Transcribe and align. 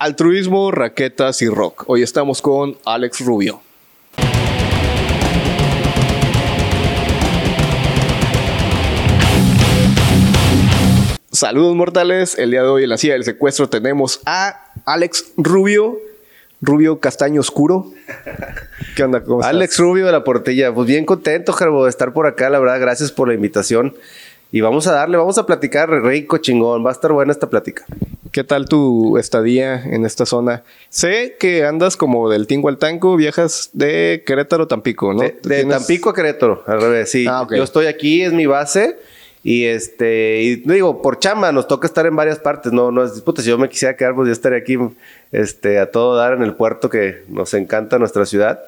Altruismo, 0.00 0.70
raquetas 0.70 1.42
y 1.42 1.48
rock. 1.48 1.82
Hoy 1.88 2.04
estamos 2.04 2.40
con 2.40 2.76
Alex 2.84 3.18
Rubio. 3.18 3.60
Saludos 11.32 11.74
mortales. 11.74 12.38
El 12.38 12.52
día 12.52 12.62
de 12.62 12.68
hoy 12.68 12.84
en 12.84 12.90
la 12.90 12.96
silla 12.96 13.14
del 13.14 13.24
secuestro 13.24 13.68
tenemos 13.68 14.20
a 14.24 14.70
Alex 14.84 15.32
Rubio. 15.36 15.98
Rubio 16.60 17.00
castaño 17.00 17.40
oscuro. 17.40 17.90
¿Qué 18.94 19.02
onda? 19.02 19.24
¿Cómo 19.24 19.40
estás? 19.40 19.52
Alex 19.52 19.78
Rubio 19.78 20.06
de 20.06 20.12
la 20.12 20.22
Portilla. 20.22 20.72
Pues 20.72 20.86
bien 20.86 21.06
contento, 21.06 21.52
Gerbo, 21.52 21.82
de 21.82 21.90
estar 21.90 22.12
por 22.12 22.28
acá. 22.28 22.50
La 22.50 22.60
verdad, 22.60 22.78
gracias 22.78 23.10
por 23.10 23.26
la 23.26 23.34
invitación. 23.34 23.96
Y 24.50 24.62
vamos 24.62 24.86
a 24.86 24.92
darle, 24.92 25.18
vamos 25.18 25.36
a 25.36 25.44
platicar 25.44 25.90
rico, 25.90 26.38
chingón. 26.38 26.84
Va 26.84 26.90
a 26.90 26.92
estar 26.92 27.12
buena 27.12 27.32
esta 27.32 27.50
plática. 27.50 27.84
¿Qué 28.32 28.44
tal 28.44 28.66
tu 28.66 29.18
estadía 29.18 29.82
en 29.82 30.06
esta 30.06 30.24
zona? 30.24 30.62
Sé 30.88 31.36
que 31.38 31.64
andas 31.64 31.96
como 31.96 32.30
del 32.30 32.46
Tingo 32.46 32.68
al 32.68 32.78
Tanco, 32.78 33.16
viajas 33.16 33.70
de 33.74 34.22
Querétaro 34.26 34.64
a 34.64 34.68
Tampico, 34.68 35.12
¿no? 35.12 35.20
De, 35.20 35.64
Tampico 35.64 36.10
a 36.10 36.14
Querétaro, 36.14 36.62
al 36.66 36.80
revés, 36.80 37.10
sí. 37.10 37.26
Ah, 37.28 37.46
Yo 37.50 37.62
estoy 37.62 37.86
aquí, 37.86 38.22
es 38.22 38.32
mi 38.32 38.46
base. 38.46 38.96
Y 39.44 39.66
este, 39.66 40.42
y 40.42 40.56
digo, 40.56 41.00
por 41.00 41.18
chamba 41.18 41.52
nos 41.52 41.68
toca 41.68 41.86
estar 41.86 42.06
en 42.06 42.16
varias 42.16 42.38
partes, 42.38 42.72
no, 42.72 42.90
no 42.90 43.04
es 43.04 43.14
disputa. 43.14 43.40
Si 43.40 43.48
yo 43.48 43.58
me 43.58 43.68
quisiera 43.68 43.96
quedar, 43.96 44.14
pues 44.14 44.26
yo 44.26 44.32
estaría 44.32 44.58
aquí 44.58 44.76
este, 45.30 45.78
a 45.78 45.90
todo 45.90 46.16
dar 46.16 46.32
en 46.32 46.42
el 46.42 46.54
puerto 46.54 46.90
que 46.90 47.22
nos 47.28 47.54
encanta 47.54 47.98
nuestra 47.98 48.26
ciudad. 48.26 48.60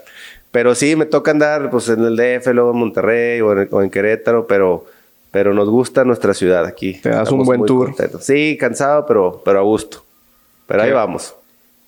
Pero 0.52 0.74
sí, 0.74 0.94
me 0.96 1.06
toca 1.06 1.30
andar 1.30 1.70
pues 1.70 1.88
en 1.88 2.04
el 2.04 2.16
DF, 2.16 2.46
luego 2.48 2.70
en 2.72 2.76
Monterrey 2.76 3.40
o 3.40 3.52
en, 3.52 3.68
o 3.70 3.82
en 3.82 3.90
Querétaro, 3.90 4.46
pero 4.46 4.86
pero 5.30 5.54
nos 5.54 5.68
gusta 5.68 6.04
nuestra 6.04 6.34
ciudad 6.34 6.64
aquí. 6.66 6.94
Te 6.94 7.10
das 7.10 7.30
un 7.30 7.44
buen 7.44 7.64
tour. 7.64 7.94
Sí, 8.20 8.56
cansado, 8.58 9.06
pero, 9.06 9.42
pero 9.44 9.60
a 9.60 9.62
gusto. 9.62 10.04
Pero 10.66 10.82
ahí 10.82 10.92
vamos. 10.92 11.34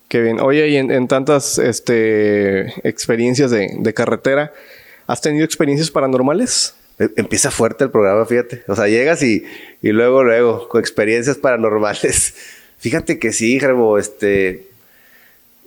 Qué 0.07 0.21
bien. 0.21 0.39
Oye, 0.39 0.67
y 0.69 0.77
en, 0.77 1.07
tantas 1.07 1.57
este, 1.57 2.67
experiencias 2.87 3.51
de, 3.51 3.93
carretera, 3.93 4.53
¿has 5.07 5.21
tenido 5.21 5.43
experiencias 5.45 5.89
paranormales? 5.91 6.75
E, 6.99 7.09
empieza 7.15 7.49
fuerte 7.49 7.83
el 7.83 7.89
programa, 7.89 8.25
fíjate. 8.25 8.63
O 8.67 8.75
sea, 8.75 8.87
llegas 8.87 9.23
y, 9.23 9.43
y 9.81 9.89
luego, 9.89 10.23
luego, 10.23 10.69
con 10.69 10.79
experiencias 10.79 11.37
paranormales. 11.37 12.35
Fíjate 12.77 13.17
que 13.17 13.31
sí, 13.31 13.61
Gerbo, 13.61 13.97
este, 13.97 14.67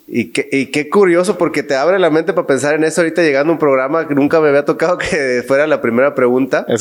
y 0.09 0.27
qué, 0.31 0.89
curioso, 0.89 1.37
porque 1.37 1.65
te 1.65 1.75
abre 1.75 1.99
la 1.99 2.11
mente 2.11 2.33
para 2.33 2.47
pensar 2.47 2.77
en 2.77 2.85
eso 2.85 3.01
ahorita 3.01 3.23
llegando 3.23 3.51
a 3.51 3.55
un 3.55 3.59
programa 3.59 4.07
que 4.07 4.15
nunca 4.15 4.41
me 4.41 4.49
había 4.49 4.65
tocado 4.65 4.99
que 5.11 5.43
fuera 5.47 5.67
la 5.67 5.81
primera 5.81 6.15
pregunta. 6.15 6.65
Es, 6.69 6.81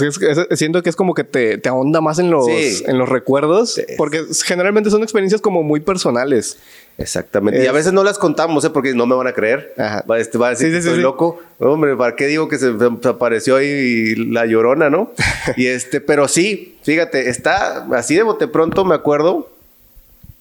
siento 0.51 0.83
que 0.83 0.89
es 0.89 0.95
como 0.95 1.15
que 1.15 1.23
te, 1.23 1.57
te 1.57 1.67
ahonda 1.67 2.01
más 2.01 2.19
en 2.19 2.29
los, 2.29 2.47
en 2.47 2.97
los 2.99 3.09
recuerdos, 3.09 3.81
porque 3.97 4.23
generalmente 4.45 4.91
son 4.91 5.01
experiencias 5.01 5.41
como 5.41 5.63
muy 5.63 5.79
personales. 5.79 6.59
Exactamente. 6.99 7.63
Y 7.63 7.67
a 7.67 7.71
veces 7.71 7.93
no 7.93 8.03
las 8.03 8.19
contamos, 8.19 8.63
¿eh? 8.63 8.69
porque 8.69 8.93
no 8.93 9.07
me 9.07 9.15
van 9.15 9.27
a 9.27 9.33
creer. 9.33 9.73
Va, 10.09 10.19
este, 10.19 10.37
va 10.37 10.47
a 10.47 10.49
decir 10.51 10.71
que 10.71 10.77
estoy 10.77 10.99
loco. 10.99 11.41
Hombre, 11.59 11.95
¿para 11.95 12.15
qué 12.15 12.27
digo 12.27 12.47
que 12.47 12.57
se, 12.57 12.73
apareció 13.03 13.55
ahí 13.55 14.15
la 14.15 14.45
llorona, 14.45 14.89
no? 14.91 15.11
y 15.57 15.65
este, 15.65 15.99
pero 15.99 16.27
sí, 16.27 16.77
fíjate, 16.83 17.27
está 17.29 17.87
así 17.95 18.15
de 18.15 18.23
bote 18.23 18.47
pronto, 18.47 18.85
me 18.85 18.95
acuerdo, 18.95 19.49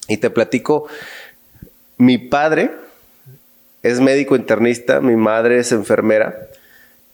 y 0.07 0.19
te 0.19 0.31
platico 0.31 0.87
mi 1.99 2.19
padre 2.19 2.71
es 3.83 4.01
médico 4.01 4.37
internista, 4.37 5.01
mi 5.01 5.17
madre 5.17 5.59
es 5.59 5.73
enfermera 5.73 6.49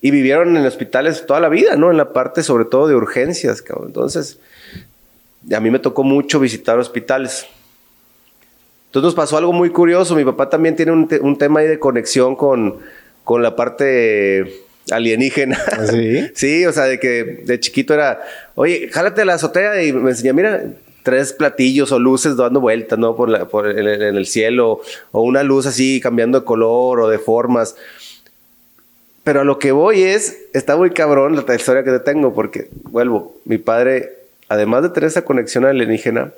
y 0.00 0.10
vivieron 0.10 0.56
en 0.56 0.64
hospitales 0.64 1.26
toda 1.26 1.40
la 1.40 1.48
vida, 1.48 1.76
¿no? 1.76 1.90
En 1.90 1.96
la 1.96 2.12
parte 2.12 2.42
sobre 2.42 2.64
todo 2.64 2.88
de 2.88 2.94
urgencias, 2.94 3.60
cabrón. 3.60 3.88
Entonces, 3.88 4.38
a 5.54 5.60
mí 5.60 5.70
me 5.70 5.78
tocó 5.78 6.02
mucho 6.04 6.40
visitar 6.40 6.78
hospitales. 6.78 7.46
Entonces 8.86 9.06
nos 9.06 9.14
pasó 9.14 9.36
algo 9.36 9.52
muy 9.52 9.70
curioso. 9.70 10.16
Mi 10.16 10.24
papá 10.24 10.48
también 10.48 10.74
tiene 10.74 10.92
un, 10.92 11.38
tema 11.38 11.60
ahí 11.60 11.66
de 11.66 11.78
conexión 11.78 12.34
con, 12.34 12.78
con 13.24 13.42
la 13.42 13.54
parte 13.56 14.64
alienígena. 14.90 15.60
¿Ah, 15.72 15.86
¿Sí? 15.86 16.30
sí, 16.34 16.66
o 16.66 16.72
sea, 16.72 16.84
de 16.84 16.98
que 16.98 17.42
de 17.44 17.60
chiquito 17.60 17.92
era, 17.92 18.20
oye, 18.54 18.88
jálate 18.90 19.24
la 19.24 19.34
azotea 19.34 19.82
y 19.82 19.92
me 19.92 20.10
enseña, 20.10 20.32
mira, 20.32 20.64
tres 21.02 21.32
platillos 21.32 21.92
o 21.92 21.98
luces 21.98 22.36
dando 22.36 22.60
vueltas, 22.60 22.98
¿no? 22.98 23.16
Por, 23.16 23.28
la, 23.28 23.46
por 23.46 23.70
en, 23.70 23.86
el 23.86 24.26
cielo, 24.26 24.80
o 25.12 25.22
una 25.22 25.42
luz 25.42 25.66
así 25.66 26.00
cambiando 26.00 26.40
de 26.40 26.44
color 26.44 27.00
o 27.00 27.08
de 27.08 27.18
formas. 27.18 27.76
Pero 29.24 29.40
a 29.40 29.44
lo 29.44 29.58
que 29.58 29.72
voy 29.72 30.02
es, 30.02 30.38
está 30.54 30.76
muy 30.76 30.90
cabrón 30.90 31.36
la 31.46 31.54
historia 31.54 31.84
que 31.84 31.90
te 31.90 32.00
tengo, 32.00 32.34
porque, 32.34 32.68
vuelvo, 32.84 33.36
mi 33.44 33.58
padre, 33.58 34.10
además 34.48 34.82
de 34.82 34.88
tener 34.90 35.08
esa 35.08 35.24
conexión 35.24 35.64
alienígena, 35.64 36.32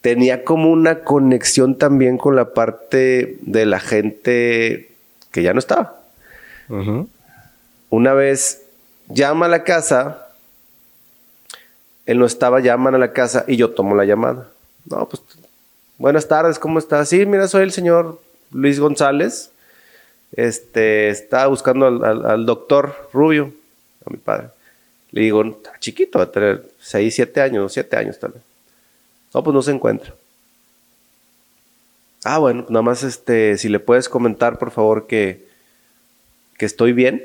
tenía 0.00 0.44
como 0.44 0.70
una 0.70 1.00
conexión 1.00 1.76
también 1.76 2.16
con 2.16 2.36
la 2.36 2.54
parte 2.54 3.36
de 3.40 3.66
la 3.66 3.80
gente 3.80 4.90
que 5.30 5.42
ya 5.42 5.52
no 5.52 5.58
estaba. 5.58 6.00
Una 7.90 8.14
vez 8.14 8.62
llama 9.08 9.46
a 9.46 9.48
la 9.48 9.64
casa 9.64 10.29
él 12.10 12.18
no 12.18 12.26
estaba, 12.26 12.58
llaman 12.58 12.96
a 12.96 12.98
la 12.98 13.12
casa 13.12 13.44
y 13.46 13.56
yo 13.56 13.70
tomo 13.70 13.94
la 13.94 14.04
llamada. 14.04 14.50
No, 14.84 15.08
pues, 15.08 15.22
buenas 15.96 16.26
tardes, 16.26 16.58
¿cómo 16.58 16.80
estás? 16.80 17.08
Sí, 17.08 17.24
mira, 17.24 17.46
soy 17.46 17.62
el 17.62 17.70
señor 17.70 18.20
Luis 18.50 18.80
González. 18.80 19.52
Este, 20.32 21.08
está 21.08 21.46
buscando 21.46 21.86
al, 21.86 22.46
doctor 22.46 23.08
Rubio, 23.12 23.52
a 24.04 24.10
mi 24.10 24.16
padre. 24.16 24.48
Le 25.12 25.20
digo, 25.20 25.44
está 25.44 25.78
chiquito, 25.78 26.18
va 26.18 26.24
a 26.24 26.32
tener 26.32 26.68
6, 26.80 27.14
7 27.14 27.42
años, 27.42 27.72
7 27.72 27.96
años 27.96 28.18
tal 28.18 28.32
vez. 28.32 28.42
No, 29.32 29.44
pues 29.44 29.54
no 29.54 29.62
se 29.62 29.70
encuentra. 29.70 30.12
Ah, 32.24 32.38
bueno, 32.38 32.66
nada 32.70 32.82
más 32.82 33.04
este, 33.04 33.56
si 33.56 33.68
le 33.68 33.78
puedes 33.78 34.08
comentar, 34.08 34.58
por 34.58 34.72
favor, 34.72 35.06
que, 35.06 35.46
que 36.58 36.66
estoy 36.66 36.92
bien 36.92 37.24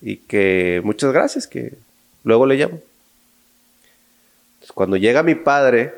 y 0.00 0.18
que 0.18 0.80
muchas 0.84 1.12
gracias, 1.12 1.48
que 1.48 1.74
luego 2.22 2.46
le 2.46 2.54
llamo 2.54 2.80
cuando 4.74 4.96
llega 4.96 5.22
mi 5.22 5.34
padre, 5.34 5.94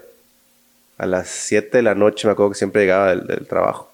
a 0.98 1.06
las 1.06 1.28
7 1.28 1.78
de 1.78 1.82
la 1.82 1.94
noche, 1.94 2.26
me 2.26 2.32
acuerdo 2.32 2.52
que 2.52 2.58
siempre 2.58 2.82
llegaba 2.82 3.14
del, 3.14 3.46
trabajo. 3.46 3.90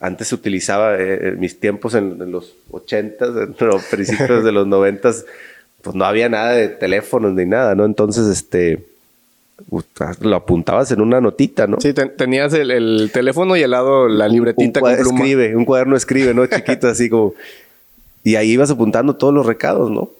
Antes 0.00 0.28
se 0.28 0.34
utilizaba, 0.34 0.96
eh, 0.96 1.28
en 1.28 1.40
mis 1.40 1.58
tiempos 1.58 1.94
en, 1.94 2.30
los 2.30 2.54
80, 2.70 3.24
en 3.24 3.56
los 3.58 3.84
principios 3.90 4.44
de 4.44 4.52
los 4.52 4.66
90, 4.66 5.10
pues 5.82 5.96
no 5.96 6.04
había 6.04 6.28
nada 6.28 6.52
de 6.52 6.68
teléfonos 6.68 7.32
ni 7.32 7.46
nada, 7.46 7.74
¿no? 7.74 7.84
Entonces, 7.84 8.26
este, 8.26 8.84
lo 10.20 10.36
apuntabas 10.36 10.90
en 10.90 11.00
una 11.00 11.20
notita, 11.20 11.66
¿no? 11.66 11.80
Sí, 11.80 11.94
tenías 11.94 12.52
el, 12.52 13.10
teléfono 13.12 13.56
y 13.56 13.62
al 13.62 13.70
lado 13.70 14.08
la 14.08 14.28
libretita 14.28 14.80
un, 14.80 14.90
Escribe, 14.90 15.56
un 15.56 15.64
cuaderno 15.64 15.96
escribe, 15.96 16.34
¿no? 16.34 16.46
Chiquito, 16.46 16.88
así 16.88 17.08
como... 17.08 17.34
Y 18.22 18.36
ahí 18.36 18.52
ibas 18.52 18.70
apuntando 18.70 19.16
todos 19.16 19.34
los 19.34 19.44
recados, 19.44 19.90
¿no? 19.90 20.10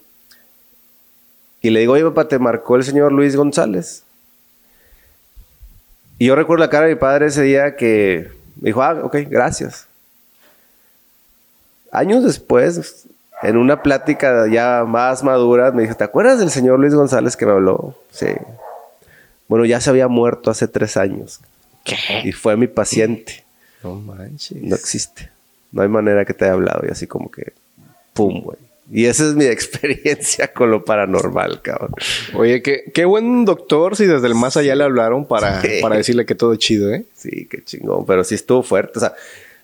Y 1.64 1.70
le 1.70 1.80
digo, 1.80 1.94
oye, 1.94 2.04
papá, 2.04 2.28
te 2.28 2.38
marcó 2.38 2.76
el 2.76 2.84
señor 2.84 3.10
Luis 3.10 3.36
González. 3.36 4.02
Y 6.18 6.26
yo 6.26 6.36
recuerdo 6.36 6.62
la 6.62 6.68
cara 6.68 6.84
de 6.84 6.92
mi 6.94 7.00
padre 7.00 7.28
ese 7.28 7.40
día 7.40 7.74
que 7.74 8.30
me 8.60 8.68
dijo, 8.68 8.82
ah, 8.82 9.00
ok, 9.02 9.16
gracias. 9.30 9.86
Años 11.90 12.22
después, 12.22 13.06
en 13.42 13.56
una 13.56 13.82
plática 13.82 14.46
ya 14.46 14.84
más 14.86 15.24
madura, 15.24 15.70
me 15.70 15.80
dijo, 15.80 15.94
¿te 15.94 16.04
acuerdas 16.04 16.38
del 16.38 16.50
señor 16.50 16.78
Luis 16.78 16.94
González 16.94 17.34
que 17.34 17.46
me 17.46 17.52
habló? 17.52 17.96
Sí. 18.10 18.26
Bueno, 19.48 19.64
ya 19.64 19.80
se 19.80 19.88
había 19.88 20.06
muerto 20.06 20.50
hace 20.50 20.68
tres 20.68 20.98
años. 20.98 21.40
¿Qué? 21.82 21.96
Y 22.24 22.32
fue 22.32 22.58
mi 22.58 22.66
paciente. 22.66 23.42
No 23.82 23.94
manches. 23.94 24.62
No 24.62 24.76
existe. 24.76 25.30
No 25.72 25.80
hay 25.80 25.88
manera 25.88 26.26
que 26.26 26.34
te 26.34 26.44
haya 26.44 26.52
hablado. 26.52 26.82
Y 26.86 26.90
así 26.90 27.06
como 27.06 27.30
que, 27.30 27.54
pum, 28.12 28.42
güey. 28.42 28.58
Y 28.90 29.06
esa 29.06 29.28
es 29.28 29.34
mi 29.34 29.44
experiencia 29.46 30.52
con 30.52 30.70
lo 30.70 30.84
paranormal, 30.84 31.62
cabrón. 31.62 31.94
Oye, 32.34 32.62
qué, 32.62 32.84
qué 32.92 33.04
buen 33.04 33.44
doctor 33.44 33.96
si 33.96 34.06
desde 34.06 34.26
el 34.26 34.34
más 34.34 34.56
allá 34.56 34.74
le 34.74 34.84
hablaron 34.84 35.26
para, 35.26 35.62
para 35.80 35.96
decirle 35.96 36.26
que 36.26 36.34
todo 36.34 36.52
es 36.52 36.58
chido, 36.58 36.92
¿eh? 36.92 37.04
Sí, 37.14 37.46
qué 37.50 37.62
chingón. 37.64 38.04
Pero 38.06 38.24
sí 38.24 38.34
estuvo 38.34 38.62
fuerte. 38.62 38.98
O 38.98 39.00
sea, 39.00 39.14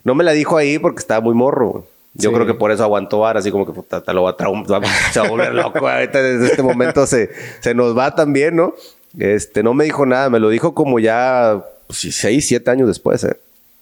no 0.04 0.14
me 0.14 0.24
la 0.24 0.32
dijo 0.32 0.56
ahí 0.56 0.78
porque 0.78 1.00
estaba 1.00 1.20
muy 1.20 1.34
morro. 1.34 1.86
Yo 2.14 2.32
creo 2.32 2.44
que 2.44 2.54
por 2.54 2.72
eso 2.72 2.82
aguantó 2.82 3.20
bar, 3.20 3.36
así 3.36 3.52
como 3.52 3.64
que 3.64 3.72
puta, 3.72 4.02
te 4.02 4.12
lo 4.12 4.24
va 4.24 4.30
a, 4.30 5.12
se 5.12 5.20
va 5.20 5.26
a 5.26 5.28
volver 5.28 5.54
loco. 5.54 5.88
Ahorita 5.88 6.20
desde 6.20 6.46
este 6.46 6.62
momento 6.62 7.06
se, 7.06 7.30
se 7.60 7.72
nos 7.72 7.96
va 7.96 8.14
también, 8.14 8.56
¿no? 8.56 8.74
Este, 9.18 9.62
no 9.62 9.74
me 9.74 9.84
dijo 9.84 10.04
nada, 10.06 10.28
me 10.28 10.40
lo 10.40 10.48
dijo 10.48 10.74
como 10.74 10.98
ya 10.98 11.64
pues, 11.86 12.00
seis, 12.14 12.48
siete 12.48 12.70
años 12.70 12.88
después, 12.88 13.22
¿eh? 13.24 13.36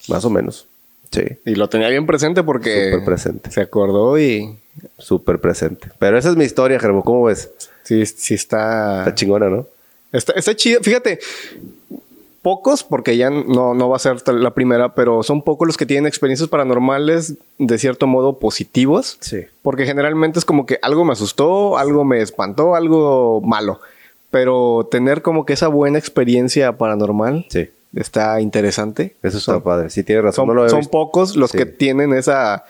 Más 0.09 0.25
o 0.27 0.31
menos. 0.31 0.68
Sí. 1.11 1.23
Y 1.45 1.55
lo 1.55 1.69
tenía 1.69 1.89
bien 1.89 2.07
presente 2.07 2.43
porque. 2.43 2.91
Súper 2.91 3.05
presente. 3.05 3.51
Se 3.51 3.61
acordó 3.61 4.19
y 4.19 4.59
súper 4.99 5.41
presente. 5.41 5.89
Pero 5.99 6.19
esa 6.19 6.31
es 6.31 6.37
mi 6.37 6.45
historia, 6.45 6.79
Gerbo. 6.79 7.03
¿Cómo 7.03 7.25
ves? 7.25 7.51
Sí, 7.83 8.05
sí 8.07 8.35
está... 8.35 9.01
Está 9.01 9.15
chingona, 9.15 9.49
¿no? 9.49 9.67
Está, 10.13 10.33
está 10.35 10.55
chido. 10.55 10.81
Fíjate, 10.83 11.19
pocos, 12.43 12.85
porque 12.85 13.17
ya 13.17 13.31
no, 13.31 13.75
no 13.75 13.89
va 13.89 13.97
a 13.97 14.01
ser 14.01 14.17
la 14.29 14.55
primera, 14.55 14.95
pero 14.95 15.23
son 15.23 15.43
pocos 15.43 15.67
los 15.67 15.77
que 15.77 15.87
tienen 15.87 16.07
experiencias 16.07 16.49
paranormales 16.49 17.35
de 17.59 17.79
cierto 17.79 18.07
modo 18.07 18.39
positivos. 18.39 19.19
Sí. 19.21 19.47
Porque 19.63 19.87
generalmente 19.87 20.39
es 20.39 20.45
como 20.45 20.67
que 20.67 20.79
algo 20.83 21.05
me 21.05 21.13
asustó, 21.13 21.79
algo 21.79 22.05
me 22.05 22.21
espantó, 22.21 22.75
algo 22.75 23.41
malo. 23.41 23.81
Pero 24.31 24.89
tener 24.91 25.23
como 25.23 25.47
que 25.47 25.55
esa 25.55 25.69
buena 25.69 25.99
experiencia 25.99 26.77
paranormal. 26.77 27.47
Sí. 27.49 27.71
Está 27.95 28.41
interesante. 28.41 29.17
Eso 29.23 29.39
está 29.39 29.61
padre. 29.61 29.91
Sí, 29.91 30.03
tiene 30.03 30.23
razón. 30.23 30.47
Son, 30.47 30.71
son 30.71 30.87
pocos 30.87 31.37
los 31.37 31.53
que 31.53 31.67
tienen 31.67 32.13
esa, 32.13 32.65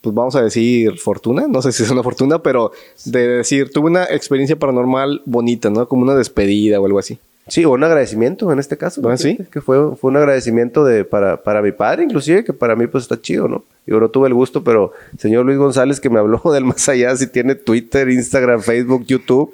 pues 0.00 0.14
vamos 0.14 0.36
a 0.36 0.42
decir, 0.42 0.98
fortuna. 0.98 1.46
No 1.48 1.62
sé 1.62 1.72
si 1.72 1.82
es 1.82 1.90
una 1.90 2.02
fortuna, 2.02 2.42
pero 2.42 2.72
de 3.04 3.28
decir, 3.28 3.70
tuve 3.70 3.88
una 3.88 4.04
experiencia 4.04 4.58
paranormal 4.58 5.22
bonita, 5.26 5.70
¿no? 5.70 5.88
Como 5.88 6.02
una 6.02 6.14
despedida 6.14 6.80
o 6.80 6.86
algo 6.86 6.98
así. 6.98 7.18
Sí, 7.50 7.64
un 7.64 7.82
agradecimiento 7.82 8.50
en 8.52 8.60
este 8.60 8.76
caso. 8.76 9.02
¿Ah, 9.08 9.16
sí? 9.16 9.36
Que 9.50 9.60
fue, 9.60 9.96
fue 9.96 10.10
un 10.10 10.16
agradecimiento 10.16 10.84
de, 10.84 11.04
para, 11.04 11.42
para 11.42 11.60
mi 11.60 11.72
padre, 11.72 12.04
inclusive, 12.04 12.44
que 12.44 12.52
para 12.52 12.76
mí 12.76 12.86
pues 12.86 13.02
está 13.02 13.20
chido, 13.20 13.48
¿no? 13.48 13.64
Yo 13.86 13.98
no 13.98 14.08
tuve 14.08 14.28
el 14.28 14.34
gusto, 14.34 14.62
pero 14.62 14.92
señor 15.18 15.44
Luis 15.44 15.58
González 15.58 15.98
que 15.98 16.08
me 16.08 16.20
habló 16.20 16.40
del 16.52 16.64
más 16.64 16.88
allá, 16.88 17.14
si 17.16 17.26
tiene 17.26 17.56
Twitter, 17.56 18.08
Instagram, 18.08 18.62
Facebook, 18.62 19.04
YouTube, 19.04 19.52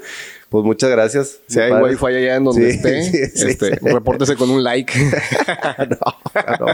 pues 0.51 0.63
muchas 0.63 0.91
gracias. 0.91 1.39
Si 1.47 1.59
hay 1.59 1.73
wifi 1.73 2.05
allá 2.07 2.37
en 2.37 2.45
donde 2.45 2.69
esté, 2.69 2.99
este, 3.35 3.79
repórtese 3.81 4.37
con 4.37 4.51
un 4.51 4.63
like. 4.63 4.93
no, 5.79 6.57
no. 6.61 6.67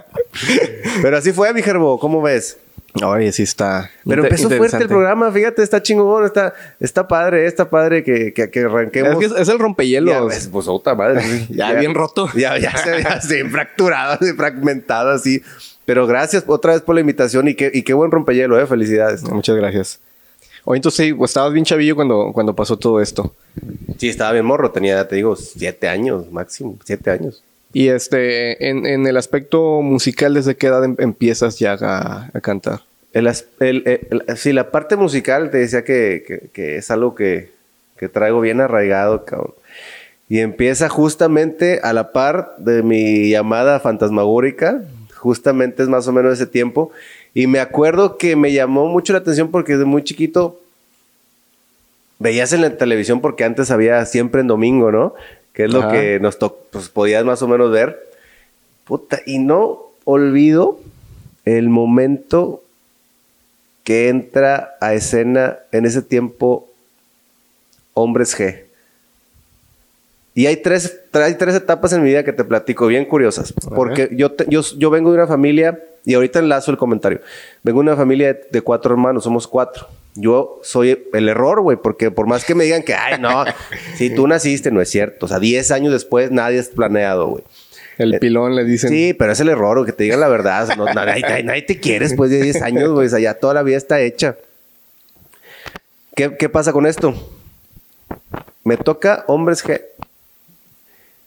Pero 1.03 1.17
así 1.17 1.33
fue, 1.33 1.55
mi 1.55 1.63
gerbo, 1.63 2.01
¿cómo 2.01 2.21
ves? 2.21 2.59
Oye, 3.01 3.33
sí 3.33 3.45
está. 3.45 3.91
Pero 4.07 4.25
empezó 4.25 4.51
fuerte 4.51 4.77
el 4.77 4.89
programa, 4.89 5.33
fíjate, 5.33 5.63
está 5.63 5.83
chingón, 5.83 6.25
está, 6.25 6.53
está 6.79 7.09
padre, 7.09 7.47
está 7.47 7.71
padre 7.71 8.05
que, 8.05 8.35
que, 8.35 8.51
que 8.51 8.61
arranquemos. 8.61 9.23
Es, 9.23 9.49
el 9.49 9.59
rompehielos. 9.59 10.35
Ya, 10.35 10.51
pues 10.51 10.69
otra 10.69 10.95
madre. 10.95 11.47
ya, 11.51 11.73
bien 11.73 11.95
roto. 11.95 12.29
Ya, 12.35 12.59
ya 12.59 12.77
se 13.21 13.43
ve 13.43 13.49
fracturado, 13.51 14.19
fragmentado 14.37 15.11
así. 15.11 15.43
Pero 15.87 16.07
gracias 16.07 16.45
otra 16.47 16.75
vez 16.75 16.83
por 16.83 16.95
la 16.95 17.01
invitación 17.01 17.49
y 17.49 17.55
qué, 17.55 17.71
y 17.73 17.83
qué 17.83 17.95
buen 17.95 18.11
rompehielo, 18.11 18.61
eh. 18.61 18.67
Felicidades. 18.67 19.23
Muchas 19.23 19.57
gracias. 19.57 20.01
Oye, 20.65 20.79
entonces 20.79 21.07
sí, 21.07 21.25
estabas 21.25 21.53
bien 21.53 21.65
chavillo 21.65 21.97
cuando, 21.97 22.31
cuando 22.33 22.55
pasó 22.55 22.77
todo 22.77 23.01
esto. 23.01 23.35
Sí, 23.99 24.09
estaba 24.09 24.33
bien 24.33 24.45
morro, 24.45 24.71
tenía, 24.71 25.09
te 25.09 25.17
digo, 25.17 25.35
siete 25.35 25.89
años 25.89 26.31
máximo, 26.31 26.79
siete 26.85 27.11
años. 27.11 27.43
Y 27.73 27.89
este, 27.89 28.69
en, 28.69 28.87
en 28.87 29.07
el 29.07 29.17
aspecto 29.17 29.81
musical, 29.81 30.35
¿desde 30.35 30.57
qué 30.57 30.67
edad 30.67 30.85
em, 30.85 30.97
empiezas 30.99 31.59
ya 31.59 31.73
a, 31.81 32.31
a 32.33 32.41
cantar? 32.41 32.81
El, 33.13 33.27
el, 33.61 34.23
sí, 34.37 34.53
la 34.53 34.71
parte 34.71 34.97
musical 34.97 35.51
te 35.51 35.59
decía 35.59 35.85
que, 35.85 36.49
que, 36.53 36.77
es 36.77 36.91
algo 36.91 37.15
que, 37.15 37.51
que, 37.99 38.09
traigo 38.09 38.41
bien 38.41 38.61
arraigado, 38.61 39.25
cabrón. 39.25 39.55
Y 40.29 40.39
empieza 40.41 40.89
justamente 40.89 41.81
a 41.83 41.93
la 41.93 42.13
par 42.13 42.55
de 42.57 42.83
mi 42.83 43.29
llamada 43.29 43.81
fantasmagórica, 43.81 44.83
justamente 45.15 45.83
es 45.83 45.91
más 45.91 46.09
o 46.09 46.13
menos 46.13 46.33
ese 46.33 46.47
tiempo. 46.47 46.91
Y 47.35 47.47
me 47.47 47.61
acuerdo 47.61 48.17
que 48.17 48.35
me 48.35 48.53
llamó 48.53 48.87
mucho 48.87 49.13
la 49.13 49.19
atención 49.19 49.51
porque 49.51 49.73
desde 49.73 49.85
muy 49.85 50.03
chiquito 50.03 50.59
veías 52.19 52.53
en 52.55 52.63
la 52.63 52.77
televisión 52.77 53.21
porque 53.21 53.45
antes 53.45 53.71
había 53.71 54.05
siempre 54.07 54.41
en 54.41 54.47
domingo, 54.47 54.91
¿no? 54.91 55.15
Que 55.53 55.65
es 55.65 55.73
lo 55.73 55.91
que 55.91 56.19
nos 56.21 56.37
pues, 56.71 56.89
podías 56.89 57.25
más 57.25 57.43
o 57.43 57.49
menos 57.49 57.71
ver. 57.71 58.11
Puta, 58.85 59.21
y 59.27 59.39
no 59.39 59.83
olvido 60.05 60.81
el 61.45 61.69
momento 61.69 62.63
que 63.85 64.09
entra 64.09 64.77
a 64.81 64.95
escena 64.95 65.59
en 65.73 65.87
ese 65.87 66.03
tiempo 66.03 66.69
Hombres 67.95 68.39
G. 68.39 68.65
Y 70.35 70.47
hay 70.47 70.57
tres, 70.57 71.01
hay 71.13 71.35
tres 71.35 71.55
etapas 71.55 71.93
en 71.93 72.03
mi 72.03 72.09
vida 72.09 72.25
que 72.25 72.33
te 72.33 72.45
platico, 72.45 72.87
bien 72.87 73.05
curiosas. 73.05 73.53
Porque 73.53 74.09
yo, 74.13 74.35
yo, 74.49 74.63
yo 74.63 74.91
vengo 74.91 75.11
de 75.11 75.19
una 75.19 75.27
familia, 75.27 75.79
y 76.05 76.15
ahorita 76.15 76.39
enlazo 76.39 76.71
el 76.71 76.77
comentario. 76.77 77.21
Vengo 77.63 77.81
de 77.81 77.89
una 77.89 77.97
familia 77.97 78.39
de 78.51 78.61
cuatro 78.61 78.93
hermanos, 78.93 79.25
somos 79.25 79.47
cuatro. 79.47 79.87
Yo 80.15 80.61
soy 80.63 81.09
el 81.13 81.29
error, 81.29 81.61
güey, 81.63 81.79
porque 81.79 82.11
por 82.11 82.27
más 82.27 82.45
que 82.45 82.55
me 82.55 82.65
digan 82.65 82.83
que, 82.83 82.95
ay, 82.95 83.19
no, 83.21 83.45
si 83.97 84.15
tú 84.15 84.27
naciste, 84.27 84.71
no 84.71 84.81
es 84.81 84.91
cierto. 84.91 85.27
O 85.27 85.29
sea, 85.29 85.39
10 85.39 85.71
años 85.71 85.93
después 85.93 86.31
nadie 86.31 86.59
es 86.59 86.69
planeado, 86.69 87.29
güey. 87.29 87.45
El 87.99 88.15
eh, 88.15 88.19
pilón 88.19 88.55
le 88.57 88.65
dicen. 88.65 88.91
Sí, 88.91 89.15
pero 89.15 89.33
es 89.33 89.41
el 89.41 89.49
error, 89.49 89.85
que 89.87 89.93
te 89.93 90.05
digan 90.05 90.21
la 90.21 90.29
verdad. 90.29 90.69
nadie, 90.77 91.63
te 91.63 91.79
quiere 91.79 92.07
después 92.07 92.31
de 92.31 92.43
10 92.43 92.63
años, 92.63 92.91
güey. 92.91 93.07
O 93.07 93.11
sea, 93.11 93.21
ya 93.21 93.35
toda 93.35 93.55
la 93.55 93.63
vida 93.63 93.77
está 93.77 94.01
hecha. 94.01 94.37
¿Qué, 96.15 96.37
qué 96.37 96.49
pasa 96.49 96.73
con 96.73 96.87
esto? 96.87 97.15
Me 98.65 98.77
toca 98.77 99.25
hombres 99.29 99.63
que. 99.63 99.93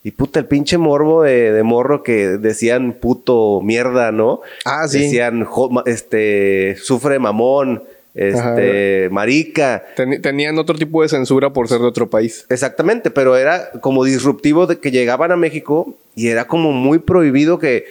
Y 0.06 0.12
puta, 0.12 0.40
el 0.40 0.46
pinche 0.46 0.78
morbo 0.78 1.24
de, 1.24 1.52
de, 1.52 1.63
morro 1.63 2.04
que 2.04 2.38
decían 2.38 2.94
puto 2.94 3.60
mierda, 3.62 4.12
¿no? 4.12 4.40
Ah, 4.63 4.88
sí. 4.88 5.00
Decían, 5.00 5.48
este, 5.86 6.78
sufre 6.78 7.19
mamón 7.19 7.81
este, 8.16 9.10
marica. 9.12 9.84
tenían 10.22 10.57
otro 10.57 10.78
tipo 10.78 11.02
de 11.02 11.10
censura 11.10 11.52
por 11.52 11.68
ser 11.68 11.80
de 11.80 11.88
otro 11.88 12.10
país. 12.10 12.46
Exactamente, 12.50 13.12
pero 13.12 13.36
era 13.36 13.72
como 13.81 14.06
disruptivo 14.06 14.68
de 14.68 14.80
que 14.80 14.92
llegaban 14.92 15.34
a 15.34 15.36
México 15.36 15.94
y 16.16 16.30
era 16.30 16.48
como 16.48 16.72
muy 16.72 17.00
prohibido 17.00 17.60
que 17.60 17.86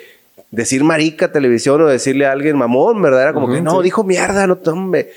decir 0.50 0.82
marica 0.82 1.30
televisión 1.30 1.82
o 1.82 1.86
decirle 1.86 2.26
a 2.26 2.32
alguien 2.32 2.56
mamón, 2.56 3.02
¿verdad? 3.02 3.22
Era 3.22 3.32
como 3.34 3.52
que 3.52 3.60
no, 3.60 3.82
dijo 3.82 4.02
mierda, 4.02 4.46
no 4.46 4.56
tome. 4.56 5.08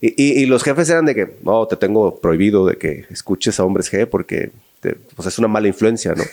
Y, 0.00 0.42
y, 0.42 0.46
los 0.46 0.62
jefes 0.62 0.88
eran 0.90 1.06
de 1.06 1.14
que, 1.14 1.28
no, 1.42 1.66
te 1.66 1.76
tengo 1.76 2.16
prohibido 2.20 2.66
de 2.66 2.76
que 2.76 3.06
escuches 3.10 3.58
a 3.58 3.64
hombres 3.64 3.90
G 3.90 4.06
porque 4.06 4.50
pues 4.92 5.28
es 5.28 5.38
una 5.38 5.48
mala 5.48 5.68
influencia, 5.68 6.14
¿no? 6.14 6.24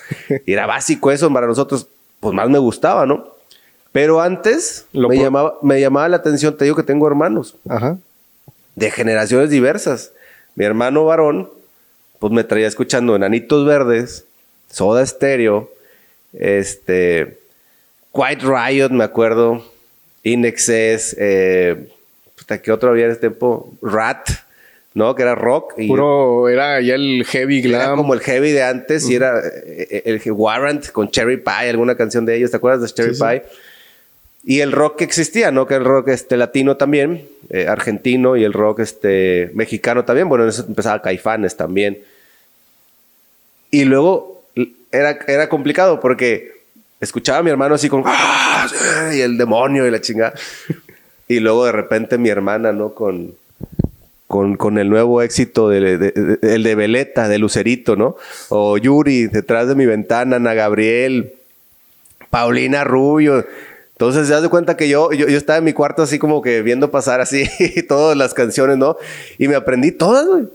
y 0.46 0.54
era 0.54 0.66
básico 0.66 1.12
eso 1.12 1.32
para 1.32 1.48
nosotros, 1.48 1.88
pues 2.20 2.34
más 2.34 2.50
me 2.50 2.60
gustaba, 2.60 3.06
¿no? 3.06 3.28
Pero 3.92 4.22
antes 4.22 4.86
me, 4.94 5.18
llamaba, 5.18 5.56
me 5.62 5.82
llamaba 5.82 6.08
la 6.08 6.18
atención, 6.18 6.56
te 6.56 6.64
digo 6.64 6.78
que 6.78 6.84
tengo 6.84 7.08
hermanos. 7.08 7.56
Ajá 7.68 7.98
de 8.76 8.92
generaciones 8.92 9.50
diversas. 9.50 10.12
Mi 10.56 10.66
hermano 10.66 11.06
varón, 11.06 11.50
pues 12.20 12.32
me 12.34 12.44
traía 12.44 12.68
escuchando 12.68 13.16
Enanitos 13.16 13.66
Verdes, 13.66 14.26
Soda 14.70 15.06
Stereo, 15.06 15.70
este, 16.34 17.40
White 18.12 18.46
Riot, 18.46 18.90
me 18.90 19.04
acuerdo, 19.04 19.66
Inexcess, 20.24 21.16
eh, 21.20 21.90
¿qué 22.64 22.72
otro 22.72 22.90
había 22.90 23.06
en 23.06 23.12
ese 23.12 23.22
tiempo? 23.22 23.74
Rat, 23.82 24.30
¿no? 24.94 25.16
Que 25.16 25.24
era 25.24 25.36
rock. 25.36 25.74
Y 25.78 25.88
Puro, 25.88 26.50
era 26.50 26.82
ya 26.82 26.96
el 26.96 27.26
heavy 27.26 27.62
glam. 27.62 27.82
Era 27.82 27.96
como 27.96 28.14
el 28.14 28.20
heavy 28.20 28.52
de 28.52 28.64
antes 28.64 29.10
y 29.10 29.16
era 29.16 29.40
eh, 29.40 29.88
eh, 29.90 30.02
el, 30.06 30.32
Warrant 30.32 30.92
con 30.92 31.10
Cherry 31.10 31.38
Pie, 31.38 31.70
alguna 31.70 31.96
canción 31.96 32.26
de 32.26 32.38
ellos, 32.38 32.52
¿te 32.52 32.58
acuerdas 32.58 32.82
de 32.82 32.88
Cherry 32.90 33.18
Pie? 33.18 33.44
Y 34.44 34.62
el 34.62 34.72
rock 34.72 34.98
que 34.98 35.04
existía, 35.04 35.52
¿no? 35.52 35.68
Que 35.68 35.76
el 35.76 35.86
rock 35.86 36.08
este, 36.10 36.36
latino 36.36 36.76
también, 36.76 37.28
eh, 37.50 37.68
argentino 37.68 38.36
y 38.36 38.44
el 38.44 38.54
rock 38.54 38.80
este, 38.80 39.52
mexicano 39.54 40.04
también. 40.04 40.28
Bueno, 40.28 40.46
en 40.46 40.50
eso 40.50 40.66
empezaba 40.68 41.02
Caifanes 41.02 41.56
también. 41.56 42.00
Y 43.70 43.86
luego 43.86 44.44
era, 44.92 45.20
era 45.28 45.48
complicado 45.48 46.00
porque 46.00 46.54
escuchaba 47.00 47.40
a 47.40 47.44
mi 47.44 47.52
hermano 47.52 47.76
así 47.76 47.88
con... 47.88 48.04
¡Ah! 48.06 48.68
Y 49.14 49.22
el 49.22 49.38
demonio 49.38 49.86
y 49.86 49.92
la 49.92 50.02
chingada. 50.02 50.34
y 51.28 51.40
luego 51.40 51.66
de 51.66 51.72
repente 51.72 52.18
mi 52.18 52.30
hermana, 52.30 52.72
¿no? 52.72 52.96
Con, 52.96 53.36
con, 54.32 54.56
con 54.56 54.78
el 54.78 54.90
nuevo 54.90 55.22
éxito 55.22 55.68
de, 55.68 55.98
de, 55.98 56.40
el 56.42 56.64
de 56.64 56.76
Veleta, 56.76 57.28
de 57.28 57.38
Lucerito, 57.38 57.98
¿no? 57.98 58.16
O 58.48 58.78
Yuri, 58.78 59.28
detrás 59.28 59.68
de 59.68 59.76
mi 59.76 59.86
ventana, 59.86 60.38
Ana 60.38 60.54
Gabriel, 60.54 61.34
Paulina 62.30 62.86
Rubio. 62.86 63.46
Entonces, 63.92 64.28
se 64.28 64.34
das 64.34 64.42
de 64.42 64.48
cuenta 64.48 64.78
que 64.78 64.88
yo, 64.88 65.12
yo, 65.12 65.28
estaba 65.28 65.58
en 65.58 65.66
mi 65.66 65.74
cuarto 65.74 66.02
así 66.02 66.18
como 66.18 66.42
que 66.42 66.62
viendo 66.62 66.90
pasar 66.92 67.20
así 67.20 67.44
todas 67.90 68.16
las 68.16 68.34
canciones, 68.34 68.78
¿no? 68.78 68.96
Y 69.38 69.50
me 69.50 69.56
aprendí 69.56 69.92
todas, 69.92 70.26
güey. 70.26 70.46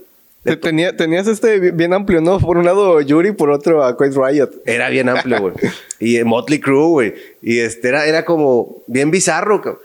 Tenía, 0.59 0.97
tenías 0.97 1.27
este 1.27 1.59
bien 1.71 1.93
amplio, 1.93 2.19
¿no? 2.19 2.39
Por 2.39 2.57
un 2.57 2.65
lado 2.65 2.99
Yuri, 2.99 3.31
por 3.31 3.51
otro 3.51 3.83
a 3.83 3.95
Quiet 3.95 4.15
Riot. 4.15 4.49
Era 4.65 4.89
bien 4.89 5.07
amplio, 5.07 5.39
güey. 5.39 5.53
y 5.99 6.23
Motley 6.23 6.59
Crue, 6.59 6.87
güey. 6.87 7.15
Y 7.43 7.59
este 7.59 7.89
era, 7.89 8.07
era 8.07 8.25
como 8.25 8.77
bien 8.87 9.11
bizarro, 9.11 9.81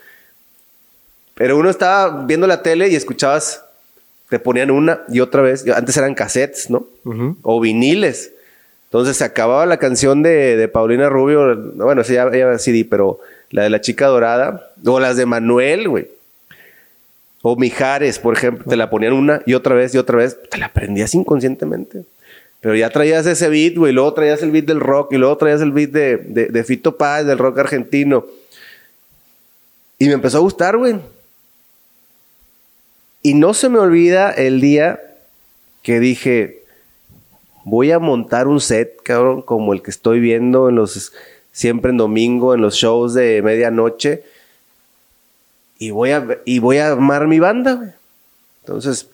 Pero 1.34 1.58
uno 1.58 1.68
estaba 1.68 2.24
viendo 2.24 2.46
la 2.46 2.62
tele 2.62 2.88
y 2.88 2.94
escuchabas, 2.94 3.62
te 4.32 4.38
ponían 4.38 4.70
una 4.70 5.02
y 5.08 5.20
otra 5.20 5.42
vez. 5.42 5.68
Antes 5.68 5.94
eran 5.98 6.14
cassettes, 6.14 6.70
¿no? 6.70 6.86
O 7.42 7.60
viniles. 7.60 8.32
Entonces 8.86 9.18
se 9.18 9.24
acababa 9.24 9.66
la 9.66 9.76
canción 9.76 10.22
de, 10.22 10.56
de 10.56 10.68
Paulina 10.68 11.10
Rubio. 11.10 11.54
Bueno, 11.74 12.02
sí, 12.02 12.14
ya, 12.14 12.34
ya 12.34 12.58
CD, 12.58 12.86
pero 12.88 13.20
la 13.50 13.64
de 13.64 13.68
la 13.68 13.82
chica 13.82 14.06
dorada, 14.06 14.70
o 14.86 14.98
las 15.00 15.18
de 15.18 15.26
Manuel, 15.26 15.86
güey. 15.86 16.08
O 17.42 17.56
Mijares, 17.56 18.18
por 18.18 18.34
ejemplo, 18.34 18.64
te 18.66 18.74
la 18.74 18.88
ponían 18.88 19.12
una 19.12 19.42
y 19.44 19.52
otra 19.52 19.74
vez 19.74 19.94
y 19.94 19.98
otra 19.98 20.16
vez, 20.16 20.38
te 20.48 20.56
la 20.56 20.64
aprendías 20.64 21.14
inconscientemente. 21.14 22.04
Pero 22.62 22.74
ya 22.74 22.88
traías 22.88 23.26
ese 23.26 23.50
beat, 23.50 23.76
güey, 23.76 23.92
luego 23.92 24.14
traías 24.14 24.42
el 24.42 24.50
beat 24.50 24.64
del 24.64 24.80
rock 24.80 25.12
y 25.12 25.18
luego 25.18 25.36
traías 25.36 25.60
el 25.60 25.72
beat 25.72 25.90
de, 25.90 26.16
de, 26.16 26.64
Fito 26.64 26.96
Paz, 26.96 27.26
del 27.26 27.36
rock 27.36 27.58
argentino. 27.58 28.24
Y 29.98 30.06
me 30.06 30.14
empezó 30.14 30.38
a 30.38 30.40
gustar, 30.40 30.78
güey. 30.78 30.96
Y 33.22 33.34
no 33.34 33.54
se 33.54 33.68
me 33.68 33.78
olvida 33.78 34.30
el 34.30 34.60
día 34.60 35.00
que 35.82 36.00
dije, 36.00 36.64
voy 37.64 37.92
a 37.92 37.98
montar 37.98 38.48
un 38.48 38.60
set, 38.60 39.00
cabrón, 39.02 39.42
como 39.42 39.72
el 39.72 39.82
que 39.82 39.90
estoy 39.90 40.20
viendo 40.20 40.68
en 40.68 40.76
los 40.76 41.12
siempre 41.52 41.90
en 41.90 41.98
domingo 41.98 42.54
en 42.54 42.62
los 42.62 42.74
shows 42.74 43.14
de 43.14 43.42
medianoche. 43.42 44.24
Y 45.78 45.90
voy 45.90 46.10
a, 46.10 46.38
y 46.44 46.58
voy 46.58 46.78
a 46.78 46.92
armar 46.92 47.26
mi 47.26 47.38
banda, 47.38 47.96
Entonces, 48.62 49.08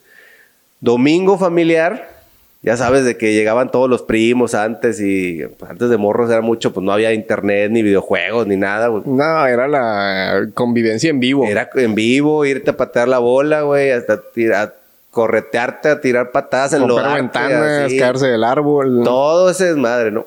domingo 0.79 1.37
familiar, 1.37 2.18
ya 2.61 2.75
sabes, 2.75 3.05
de 3.05 3.15
que 3.15 3.33
llegaban 3.33 3.71
todos 3.71 3.89
los 3.89 4.01
primos 4.01 4.53
antes 4.53 4.99
y 4.99 5.45
pues, 5.57 5.71
antes 5.71 5.89
de 5.89 5.97
morros 5.97 6.29
era 6.29 6.41
mucho, 6.41 6.73
pues 6.73 6.83
no 6.83 6.91
había 6.91 7.13
internet, 7.13 7.71
ni 7.71 7.81
videojuegos, 7.83 8.47
ni 8.47 8.57
nada, 8.57 8.87
güey. 8.87 9.03
No, 9.05 9.45
era 9.45 9.67
la 9.69 10.49
convivencia 10.53 11.09
en 11.09 11.21
vivo. 11.21 11.45
Era 11.45 11.69
en 11.75 11.95
vivo, 11.95 12.43
irte 12.43 12.71
a 12.71 12.77
patear 12.77 13.07
la 13.07 13.19
bola, 13.19 13.61
güey, 13.61 13.91
hasta 13.91 14.21
tirar, 14.21 14.75
corretearte, 15.09 15.87
a 15.87 16.01
tirar 16.01 16.31
patadas 16.31 16.73
en 16.73 16.85
los 16.85 17.01
ventanas, 17.01 17.93
caerse 17.97 18.27
del 18.27 18.43
árbol. 18.43 19.03
Todo 19.05 19.49
ese 19.49 19.67
desmadre, 19.67 20.11
¿no? 20.11 20.25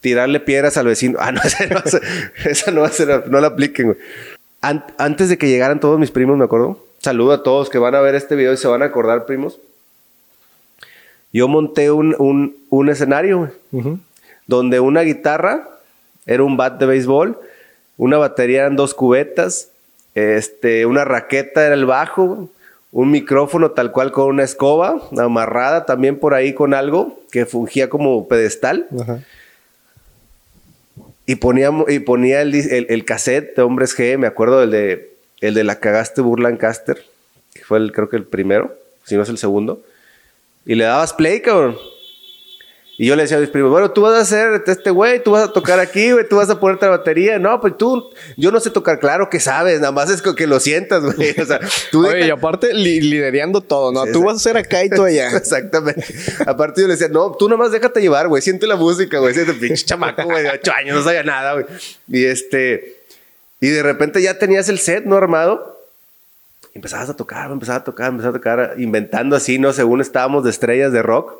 Tirarle 0.00 0.38
piedras 0.38 0.76
al 0.76 0.86
vecino. 0.86 1.18
Ah, 1.20 1.32
no, 1.32 1.40
esa 1.44 1.66
no, 1.66 1.80
esa 2.44 2.70
no, 2.70 2.86
ser, 2.88 3.28
no 3.28 3.40
la 3.40 3.48
apliquen, 3.48 3.86
güey. 3.86 3.98
antes 4.60 5.28
de 5.28 5.36
que 5.36 5.48
llegaran 5.48 5.80
todos 5.80 5.98
mis 5.98 6.12
primos, 6.12 6.36
me 6.36 6.44
acuerdo. 6.44 6.78
Saludo 7.00 7.32
a 7.32 7.42
todos 7.42 7.70
que 7.70 7.78
van 7.78 7.96
a 7.96 8.00
ver 8.00 8.14
este 8.14 8.36
video 8.36 8.52
y 8.52 8.56
se 8.56 8.68
van 8.68 8.82
a 8.82 8.86
acordar, 8.86 9.26
primos 9.26 9.58
yo 11.36 11.48
monté 11.48 11.90
un, 11.90 12.88
escenario, 12.88 13.52
donde 14.46 14.80
una 14.80 15.02
guitarra 15.02 15.68
era 16.24 16.42
un 16.42 16.56
bat 16.56 16.80
de 16.80 16.86
béisbol, 16.86 17.38
una 17.98 18.16
batería 18.16 18.60
eran 18.60 18.76
dos 18.76 18.94
cubetas, 18.94 19.70
este, 20.14 20.86
una 20.86 21.04
raqueta 21.04 21.66
era 21.66 21.74
el 21.74 21.84
bajo, 21.84 22.48
un 22.90 23.10
micrófono 23.10 23.72
tal 23.72 23.92
cual 23.92 24.12
con 24.12 24.28
una 24.28 24.44
escoba, 24.44 24.96
amarrada 25.18 25.84
también 25.84 26.18
por 26.18 26.32
ahí 26.32 26.54
con 26.54 26.72
algo 26.72 27.20
que 27.30 27.44
fungía 27.44 27.90
como 27.90 28.28
pedestal. 28.28 28.86
Y 31.26 31.34
ponía, 31.34 31.70
y 31.88 31.98
ponía 31.98 32.40
el, 32.40 33.04
cassette 33.04 33.56
de 33.56 33.62
Hombres 33.62 33.94
G, 33.94 34.16
me 34.16 34.26
acuerdo 34.26 34.60
del 34.60 34.70
de, 34.70 35.10
el 35.42 35.52
de 35.52 35.64
La 35.64 35.80
Cagaste 35.80 36.22
Burlancaster, 36.22 37.04
que 37.52 37.62
fue 37.62 37.76
el, 37.76 37.92
creo 37.92 38.08
que 38.08 38.16
el 38.16 38.24
primero, 38.24 38.74
si 39.04 39.16
no 39.16 39.22
es 39.22 39.28
el 39.28 39.36
segundo. 39.36 39.82
Y 40.66 40.74
le 40.74 40.84
dabas 40.84 41.12
play, 41.12 41.40
cabrón. 41.40 41.78
Y 42.98 43.06
yo 43.06 43.14
le 43.14 43.22
decía 43.22 43.36
a 43.36 43.40
mis 43.40 43.50
primos, 43.50 43.70
bueno, 43.70 43.90
tú 43.90 44.00
vas 44.00 44.14
a 44.14 44.20
hacer 44.22 44.62
este 44.66 44.88
güey, 44.90 45.22
tú 45.22 45.32
vas 45.32 45.50
a 45.50 45.52
tocar 45.52 45.78
aquí, 45.78 46.12
güey, 46.12 46.26
tú 46.26 46.36
vas 46.36 46.48
a 46.48 46.58
ponerte 46.58 46.86
la 46.86 46.92
batería. 46.92 47.38
No, 47.38 47.60
pues 47.60 47.76
tú, 47.76 48.10
yo 48.38 48.50
no 48.50 48.58
sé 48.58 48.70
tocar, 48.70 48.98
claro 48.98 49.28
que 49.28 49.38
sabes, 49.38 49.80
nada 49.80 49.92
más 49.92 50.08
es 50.08 50.22
que 50.22 50.46
lo 50.46 50.58
sientas, 50.60 51.04
güey. 51.04 51.38
O 51.38 51.44
sea, 51.44 51.60
tú. 51.92 52.06
Oye, 52.06 52.26
y 52.26 52.30
aparte 52.30 52.72
liderando 52.72 53.60
todo, 53.60 53.92
¿no? 53.92 54.10
tú 54.10 54.24
vas 54.24 54.34
a 54.34 54.36
hacer 54.36 54.56
acá 54.56 54.82
y 54.82 54.88
tú 54.88 55.04
allá. 55.04 55.30
Exactamente. 55.36 56.06
aparte 56.46 56.80
yo 56.80 56.86
le 56.86 56.94
decía, 56.94 57.08
no, 57.08 57.32
tú 57.32 57.50
nomás 57.50 57.70
déjate 57.70 58.00
llevar, 58.00 58.28
güey, 58.28 58.40
siente 58.40 58.66
la 58.66 58.76
música, 58.76 59.18
güey, 59.18 59.34
siente 59.34 59.52
pinche 59.52 59.84
chamaco, 59.84 60.24
güey, 60.24 60.42
de 60.42 60.50
ocho 60.50 60.72
años, 60.72 60.96
no 60.96 61.04
sabía 61.04 61.22
nada, 61.22 61.52
güey. 61.52 61.66
Y 62.08 62.24
este, 62.24 63.02
y 63.60 63.68
de 63.68 63.82
repente 63.82 64.22
ya 64.22 64.38
tenías 64.38 64.70
el 64.70 64.78
set, 64.78 65.04
¿no? 65.04 65.16
Armado 65.16 65.75
empezabas 66.76 67.10
a 67.10 67.16
tocar, 67.16 67.50
empezaba 67.50 67.78
a 67.78 67.84
tocar, 67.84 68.10
empezaba 68.10 68.30
a 68.30 68.38
tocar, 68.38 68.74
inventando 68.78 69.34
así, 69.34 69.58
¿no? 69.58 69.72
Según 69.72 70.00
estábamos 70.00 70.44
de 70.44 70.50
estrellas 70.50 70.92
de 70.92 71.02
rock. 71.02 71.32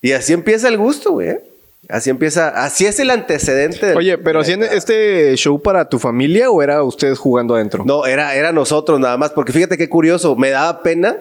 Y 0.00 0.12
así 0.12 0.32
empieza 0.32 0.68
el 0.68 0.78
gusto, 0.78 1.12
güey. 1.12 1.30
¿eh? 1.30 1.40
Así 1.88 2.10
empieza, 2.10 2.48
así 2.64 2.86
es 2.86 3.00
el 3.00 3.10
antecedente. 3.10 3.94
Oye, 3.94 4.16
pero 4.18 4.40
¿hacían 4.40 4.62
este 4.62 5.34
show 5.36 5.60
para 5.60 5.88
tu 5.88 5.98
familia 5.98 6.50
o 6.50 6.62
era 6.62 6.82
ustedes 6.82 7.18
jugando 7.18 7.54
adentro? 7.54 7.84
No, 7.84 8.06
era, 8.06 8.34
era 8.34 8.52
nosotros 8.52 9.00
nada 9.00 9.16
más, 9.16 9.30
porque 9.30 9.52
fíjate 9.52 9.76
qué 9.76 9.88
curioso, 9.88 10.36
me 10.36 10.50
daba 10.50 10.82
pena 10.82 11.16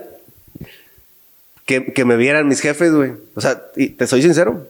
que, 1.65 1.91
que 1.93 2.05
me 2.05 2.15
vieran 2.15 2.47
mis 2.47 2.61
jefes, 2.61 2.93
güey. 2.93 3.13
O 3.35 3.41
sea, 3.41 3.63
y 3.75 3.89
te 3.89 4.05
soy 4.05 4.21
sincero, 4.21 4.67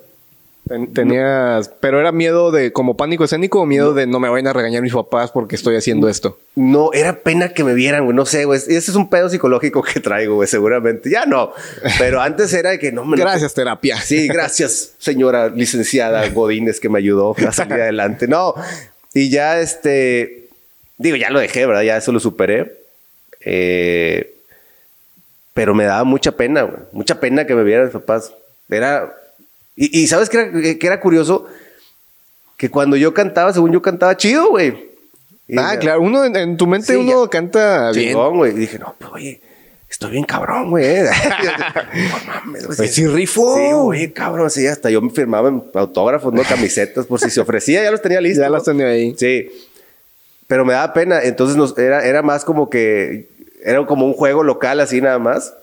Tenías, 0.93 1.71
pero 1.79 1.99
era 1.99 2.11
miedo 2.11 2.51
de 2.51 2.71
como 2.71 2.95
pánico 2.95 3.23
escénico 3.23 3.61
o 3.61 3.65
miedo 3.65 3.93
de 3.93 4.07
no 4.07 4.19
me 4.19 4.29
vayan 4.29 4.47
a 4.47 4.53
regañar 4.53 4.81
mis 4.81 4.93
papás 4.93 5.31
porque 5.31 5.55
estoy 5.55 5.75
haciendo 5.75 6.07
esto. 6.07 6.37
No, 6.55 6.93
era 6.93 7.19
pena 7.19 7.49
que 7.49 7.63
me 7.63 7.73
vieran, 7.73 8.05
güey, 8.05 8.15
no 8.15 8.25
sé, 8.25 8.45
güey, 8.45 8.57
ese 8.59 8.77
es 8.77 8.95
un 8.95 9.09
pedo 9.09 9.29
psicológico 9.29 9.81
que 9.81 9.99
traigo, 9.99 10.35
güey, 10.35 10.47
seguramente. 10.47 11.09
Ya 11.09 11.25
no, 11.25 11.53
pero 11.97 12.21
antes 12.21 12.53
era 12.53 12.71
de 12.71 12.79
que 12.79 12.91
no 12.91 13.05
me 13.05 13.17
Gracias, 13.17 13.53
terapia. 13.53 13.97
Sí, 13.97 14.27
gracias, 14.27 14.93
señora 14.97 15.49
licenciada 15.49 16.27
Godínez 16.29 16.79
que 16.79 16.89
me 16.89 16.99
ayudó 16.99 17.35
a 17.47 17.51
salir 17.51 17.73
adelante. 17.81 18.27
No, 18.27 18.55
y 19.13 19.29
ya 19.29 19.59
este 19.59 20.47
digo, 20.97 21.17
ya 21.17 21.29
lo 21.29 21.39
dejé, 21.39 21.65
¿verdad? 21.65 21.81
Ya 21.81 21.97
eso 21.97 22.11
lo 22.11 22.19
superé. 22.19 22.79
Eh, 23.41 24.33
pero 25.53 25.73
me 25.75 25.83
daba 25.83 26.03
mucha 26.03 26.31
pena, 26.31 26.61
güey, 26.61 26.79
mucha 26.91 27.19
pena 27.19 27.45
que 27.45 27.55
me 27.55 27.63
vieran 27.63 27.85
mis 27.85 27.93
papás. 27.93 28.33
Era 28.69 29.13
y, 29.75 30.07
¿sabes 30.07 30.29
qué 30.29 30.37
era, 30.37 30.77
era, 30.79 30.99
curioso? 30.99 31.47
Que 32.57 32.69
cuando 32.69 32.97
yo 32.97 33.13
cantaba, 33.13 33.53
según 33.53 33.71
yo 33.71 33.81
cantaba 33.81 34.15
chido, 34.17 34.49
güey. 34.49 34.91
Ah, 35.57 35.77
claro. 35.79 36.01
Uno 36.01 36.23
en, 36.23 36.57
tu 36.57 36.67
mente 36.67 36.95
uno 36.95 37.29
canta 37.29 37.91
bien. 37.91 38.13
güey. 38.13 38.51
Y 38.51 38.59
dije, 38.59 38.79
no, 38.79 38.95
pues 38.97 39.11
oye, 39.11 39.41
estoy 39.89 40.11
bien 40.11 40.23
cabrón, 40.23 40.69
güey. 40.69 41.03
no 41.03 42.25
mames, 42.27 42.65
güey. 42.67 42.77
Pues 42.77 42.93
sí, 42.93 43.07
rifo. 43.07 43.55
Sí, 43.55 43.73
güey, 43.73 44.11
cabrón. 44.11 44.49
Sí, 44.49 44.67
hasta 44.67 44.89
yo 44.89 45.01
me 45.01 45.09
firmaba 45.09 45.49
en 45.49 45.63
autógrafos, 45.73 46.33
no 46.33 46.43
camisetas, 46.43 47.05
por 47.05 47.19
si 47.19 47.29
se 47.29 47.41
ofrecía, 47.41 47.83
ya 47.83 47.91
los 47.91 48.01
tenía 48.01 48.21
listos. 48.21 48.43
Ya 48.43 48.49
los 48.49 48.63
tenía 48.63 48.87
ahí. 48.87 49.15
Sí. 49.17 49.49
Pero 50.47 50.65
me 50.65 50.73
daba 50.73 50.93
pena. 50.93 51.21
Entonces 51.23 51.57
nos, 51.57 51.77
era, 51.77 52.05
era 52.05 52.21
más 52.21 52.45
como 52.45 52.69
que. 52.69 53.29
Era 53.63 53.85
como 53.85 54.05
un 54.05 54.13
juego 54.13 54.43
local, 54.43 54.79
así 54.79 55.01
nada 55.01 55.19
más 55.19 55.53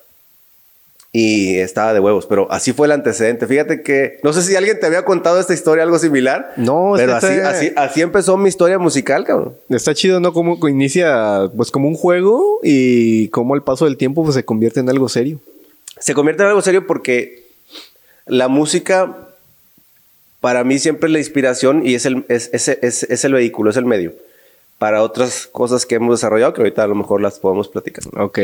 y 1.12 1.56
estaba 1.58 1.94
de 1.94 2.00
huevos, 2.00 2.26
pero 2.26 2.50
así 2.50 2.72
fue 2.72 2.86
el 2.86 2.92
antecedente. 2.92 3.46
Fíjate 3.46 3.82
que 3.82 4.18
no 4.22 4.32
sé 4.32 4.42
si 4.42 4.56
alguien 4.56 4.78
te 4.78 4.86
había 4.86 5.04
contado 5.04 5.40
esta 5.40 5.54
historia, 5.54 5.84
algo 5.84 5.98
similar. 5.98 6.52
No, 6.56 6.92
pero 6.96 7.16
así, 7.16 7.26
así, 7.26 7.72
así, 7.76 8.02
empezó 8.02 8.36
mi 8.36 8.48
historia 8.48 8.78
musical, 8.78 9.24
cabrón. 9.24 9.54
Está 9.70 9.94
chido, 9.94 10.20
¿no? 10.20 10.32
Como 10.32 10.68
inicia, 10.68 11.50
pues 11.56 11.70
como 11.70 11.88
un 11.88 11.94
juego 11.94 12.60
y 12.62 13.28
cómo 13.28 13.54
el 13.54 13.62
paso 13.62 13.86
del 13.86 13.96
tiempo 13.96 14.22
pues, 14.22 14.34
se 14.34 14.44
convierte 14.44 14.80
en 14.80 14.90
algo 14.90 15.08
serio. 15.08 15.40
Se 15.98 16.14
convierte 16.14 16.42
en 16.42 16.50
algo 16.50 16.62
serio 16.62 16.86
porque 16.86 17.44
la 18.26 18.48
música, 18.48 19.16
para 20.40 20.62
mí 20.62 20.78
siempre 20.78 21.08
es 21.08 21.12
la 21.12 21.18
inspiración 21.18 21.86
y 21.86 21.94
es 21.94 22.04
el, 22.04 22.26
es, 22.28 22.50
es, 22.52 22.68
es 22.68 23.24
el 23.24 23.32
vehículo, 23.32 23.70
es 23.70 23.76
el 23.76 23.86
medio 23.86 24.12
para 24.78 25.02
otras 25.02 25.48
cosas 25.48 25.84
que 25.84 25.96
hemos 25.96 26.18
desarrollado 26.18 26.54
que 26.54 26.60
ahorita 26.60 26.84
a 26.84 26.86
lo 26.86 26.94
mejor 26.94 27.20
las 27.20 27.38
podemos 27.40 27.68
platicar. 27.68 28.04
Ok. 28.16 28.38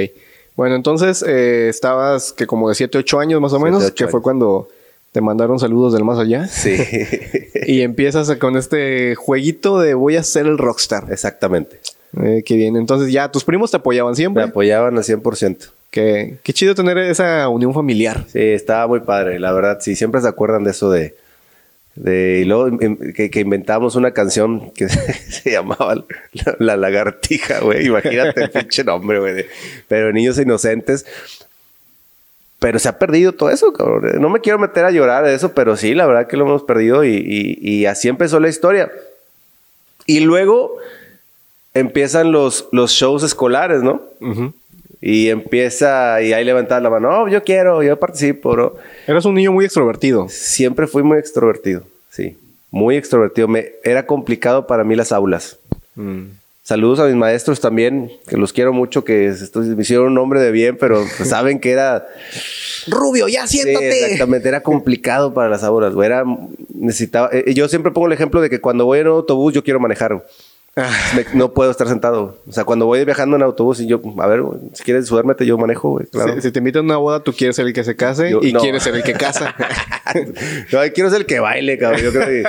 Bueno, 0.56 0.76
entonces 0.76 1.25
eh, 1.26 1.68
estabas 1.68 2.32
que 2.32 2.46
como 2.46 2.68
de 2.68 2.75
7, 2.75 2.99
8 2.99 3.20
años 3.20 3.40
más 3.40 3.52
o 3.52 3.61
menos, 3.61 3.90
que 3.90 4.06
fue 4.06 4.23
cuando 4.23 4.68
te 5.12 5.20
mandaron 5.20 5.58
saludos 5.58 5.92
del 5.92 6.04
más 6.04 6.18
allá. 6.18 6.46
Sí. 6.46 6.76
y 7.66 7.82
empiezas 7.82 8.30
con 8.37 8.56
este 8.56 9.14
jueguito 9.14 9.78
de 9.80 9.94
voy 9.94 10.16
a 10.16 10.23
ser 10.23 10.46
el 10.46 10.58
rockstar. 10.58 11.06
Exactamente. 11.11 11.80
Eh, 12.23 12.42
qué 12.44 12.56
bien. 12.56 12.76
Entonces 12.76 13.12
ya, 13.12 13.30
tus 13.30 13.44
primos 13.44 13.70
te 13.70 13.76
apoyaban 13.76 14.14
siempre. 14.14 14.44
Me 14.44 14.50
apoyaban 14.50 14.96
al 14.96 15.04
100%. 15.04 15.70
Qué, 15.90 16.38
qué 16.42 16.52
chido 16.52 16.75
tener 16.75 16.99
esa 16.99 17.49
unión 17.49 17.73
familiar. 17.73 18.25
Sí, 18.32 18.40
estaba 18.40 18.87
muy 18.87 19.00
padre, 19.00 19.38
la 19.38 19.52
verdad. 19.52 19.78
Sí, 19.80 19.94
siempre 19.94 20.20
se 20.20 20.28
acuerdan 20.28 20.64
de 20.64 20.73
eso 20.73 20.90
de 20.90 21.14
de, 21.96 22.40
y 22.40 22.44
luego 22.44 22.76
que, 22.78 23.40
inventamos 23.40 23.94
una 23.94 24.10
canción 24.10 24.72
que 24.72 24.88
se 24.88 25.52
llamaba 25.52 26.04
La, 26.58 26.76
Lagartija, 26.76 27.60
güey. 27.60 27.86
Imagínate 27.86 28.44
el 28.44 28.50
pinche 28.50 28.82
nombre, 28.82 29.20
güey. 29.20 29.46
Pero 29.86 30.12
Niños 30.12 30.38
Inocentes. 30.38 31.06
Pero 32.58 32.78
se 32.78 32.88
ha 32.88 32.98
perdido 32.98 33.32
todo 33.32 33.50
eso, 33.50 33.72
cabrón. 33.72 34.20
No 34.20 34.28
me 34.28 34.40
quiero 34.40 34.58
meter 34.58 34.84
a 34.84 34.90
llorar 34.90 35.24
de 35.24 35.34
eso, 35.34 35.52
pero 35.52 35.76
sí, 35.76 35.94
la 35.94 36.06
verdad 36.06 36.26
que 36.26 36.36
lo 36.36 36.46
hemos 36.46 36.62
perdido 36.62 37.04
y, 37.04 37.86
así 37.86 38.08
empezó 38.08 38.40
la 38.40 38.48
historia. 38.48 38.90
Y 40.06 40.20
luego 40.20 40.76
empiezan 41.74 42.32
los, 42.32 42.66
los 42.72 42.92
shows 42.92 43.22
escolares, 43.22 43.82
¿no? 43.82 44.02
Y 45.06 45.28
empieza, 45.28 46.23
y 46.23 46.32
ahí 46.32 46.46
levantar 46.46 46.80
la 46.80 46.88
mano, 46.88 47.11
oh, 47.11 47.28
yo 47.28 47.44
quiero, 47.44 47.82
yo 47.82 47.99
participo, 47.99 48.52
bro. 48.52 48.76
Eras 49.06 49.26
un 49.26 49.34
niño 49.34 49.52
muy 49.52 49.66
extrovertido. 49.66 50.30
Siempre 50.30 50.87
fui 50.87 51.02
muy 51.02 51.18
extrovertido, 51.18 51.82
sí. 52.08 52.38
Muy 52.70 52.96
extrovertido. 52.96 53.46
Me, 53.46 53.73
era 53.84 54.06
complicado 54.06 54.66
para 54.66 54.82
mí 54.82 54.96
las 54.96 55.12
aulas. 55.12 55.58
Mm. 55.94 56.23
Saludos 56.62 57.00
a 57.00 57.04
mis 57.04 57.16
maestros 57.16 57.61
también, 57.61 58.12
que 58.26 58.38
los 58.38 58.54
quiero 58.54 58.73
mucho, 58.73 59.04
que 59.04 59.30
me 59.76 59.82
hicieron 59.82 60.06
un 60.06 60.14
nombre 60.14 60.40
de 60.40 60.50
bien, 60.50 60.78
pero 60.80 61.04
pues 61.18 61.28
saben 61.28 61.61
que 61.61 61.73
era... 61.73 62.08
Rubio, 62.87 63.28
ya 63.28 63.46
siéntate. 63.46 63.92
Sí, 63.92 64.04
exactamente, 64.04 64.49
era 64.49 64.62
complicado 64.62 65.34
para 65.34 65.50
las 65.50 65.64
aulas, 65.64 65.92
Era, 66.02 66.25
necesitaba... 66.73 67.28
Eh, 67.30 67.52
yo 67.52 67.68
siempre 67.68 67.92
pongo 67.92 68.06
el 68.06 68.14
ejemplo 68.14 68.40
de 68.40 68.49
que 68.49 68.62
cuando 68.62 68.87
voy 68.87 69.00
en 69.00 69.08
un 69.08 69.16
autobús 69.16 69.52
yo 69.52 69.62
quiero 69.62 69.80
manejar 69.80 70.25
no 71.35 71.52
puedo 71.52 71.71
estar 71.71 71.88
sentado. 71.88 72.37
O 72.49 72.52
sea, 72.52 72.64
cuando 72.64 72.87
voy 72.87 73.04
viajando 73.04 73.37
en 73.37 73.43
autobús 73.43 73.81
y 73.81 73.87
yo, 73.87 74.00
a 74.19 74.26
ver, 74.26 74.43
si 74.73 74.83
quieres 74.83 75.07
duérmete, 75.09 75.47
yo 75.47 75.57
manejo, 75.57 75.90
güey. 75.90 76.07
Claro. 76.07 76.40
Si, 76.40 76.50
te 76.50 76.59
invitan 76.59 76.81
a 76.81 76.85
una 76.85 76.97
boda, 76.97 77.21
tú 77.21 77.33
quieres 77.33 77.57
ser 77.57 77.66
el 77.66 77.73
que 77.73 77.85
se 77.85 77.97
case 77.97 78.33
y 78.43 78.52
quieres 78.54 78.83
ser 78.83 78.95
el 78.97 79.02
que 79.02 79.12
casa. 79.12 79.54
no, 80.73 80.81
quiero 80.93 81.11
ser 81.11 81.21
el 81.21 81.26
que 81.26 81.38
baile, 81.38 81.78
cabrón. 81.78 82.02
Yo 82.02 82.12
creo 82.12 82.49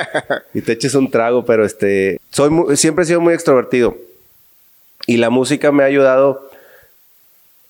y 0.53 0.61
te 0.61 0.71
eches 0.73 0.95
un 0.95 1.11
trago, 1.11 1.45
pero 1.45 1.65
este, 1.65 2.19
soy 2.31 2.49
siempre 2.77 3.03
he 3.03 3.07
sido 3.07 3.21
muy 3.21 3.33
extrovertido. 3.33 3.95
Y 5.07 5.17
la 5.17 5.29
música 5.29 5.71
me 5.71 5.83
ha 5.83 5.87
ayudado 5.87 6.49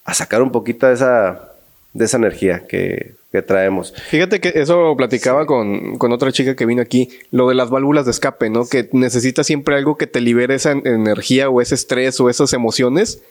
a 0.05 0.13
sacar 0.13 0.41
un 0.41 0.51
poquito 0.51 0.87
de 0.87 0.93
esa, 0.93 1.49
de 1.95 2.05
esa 2.05 2.17
energía 2.17 2.63
que, 2.67 3.15
traemos. 3.47 3.93
Fíjate 4.07 4.39
que 4.39 4.53
eso 4.55 4.95
platicaba 4.95 5.45
con, 5.45 5.97
otra 5.99 6.31
chica 6.31 6.55
que 6.55 6.65
vino 6.65 6.81
aquí, 6.81 7.09
lo 7.31 7.49
de 7.49 7.55
las 7.55 7.69
válvulas 7.69 8.05
de 8.05 8.11
escape, 8.11 8.49
¿no? 8.49 8.65
Que 8.65 8.87
necesitas 8.93 9.45
siempre 9.45 9.75
algo 9.75 9.97
que 9.97 10.07
te 10.07 10.21
libere 10.21 10.55
esa 10.55 10.71
energía 10.71 11.49
o 11.49 11.59
ese 11.59 11.75
estrés 11.75 12.17
o 12.21 12.29
esas 12.29 12.53
emociones 12.53 13.21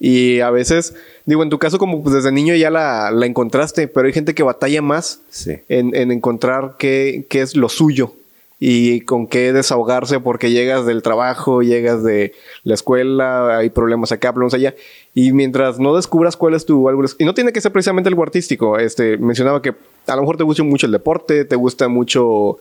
Y 0.00 0.40
a 0.40 0.50
veces, 0.50 0.96
digo, 1.26 1.44
en 1.44 1.50
tu 1.50 1.60
caso 1.60 1.78
como 1.78 2.02
pues, 2.02 2.16
desde 2.16 2.32
niño 2.32 2.56
ya 2.56 2.70
la, 2.70 3.12
encontraste, 3.24 3.86
pero 3.86 4.08
hay 4.08 4.12
gente 4.12 4.34
que 4.34 4.42
batalla 4.42 4.82
más 4.82 5.20
en, 5.68 5.94
en, 5.94 6.10
encontrar 6.10 6.74
qué, 6.76 7.24
qué 7.28 7.42
es 7.42 7.54
lo 7.54 7.68
suyo 7.68 8.14
y 8.58 9.02
con 9.02 9.26
qué 9.26 9.52
desahogarse 9.52 10.18
porque 10.18 10.50
llegas 10.50 10.86
del 10.86 11.02
trabajo, 11.02 11.62
llegas 11.62 12.02
de 12.02 12.32
la 12.64 12.74
escuela, 12.74 13.58
hay 13.58 13.70
problemas 13.70 14.12
acá, 14.12 14.32
problemas 14.32 14.54
allá. 14.54 14.74
Y 15.18 15.32
mientras 15.32 15.78
no 15.78 15.96
descubras 15.96 16.36
cuál 16.36 16.52
es 16.52 16.66
tu 16.66 16.90
algo, 16.90 17.02
y 17.18 17.24
no 17.24 17.32
tiene 17.32 17.50
que 17.50 17.62
ser 17.62 17.72
precisamente 17.72 18.08
algo 18.08 18.22
artístico, 18.22 18.78
este, 18.78 19.16
mencionaba 19.16 19.62
que 19.62 19.72
a 20.06 20.14
lo 20.14 20.20
mejor 20.20 20.36
te 20.36 20.42
gusta 20.44 20.62
mucho 20.62 20.84
el 20.84 20.92
deporte, 20.92 21.46
te 21.46 21.56
gusta 21.56 21.88
mucho 21.88 22.58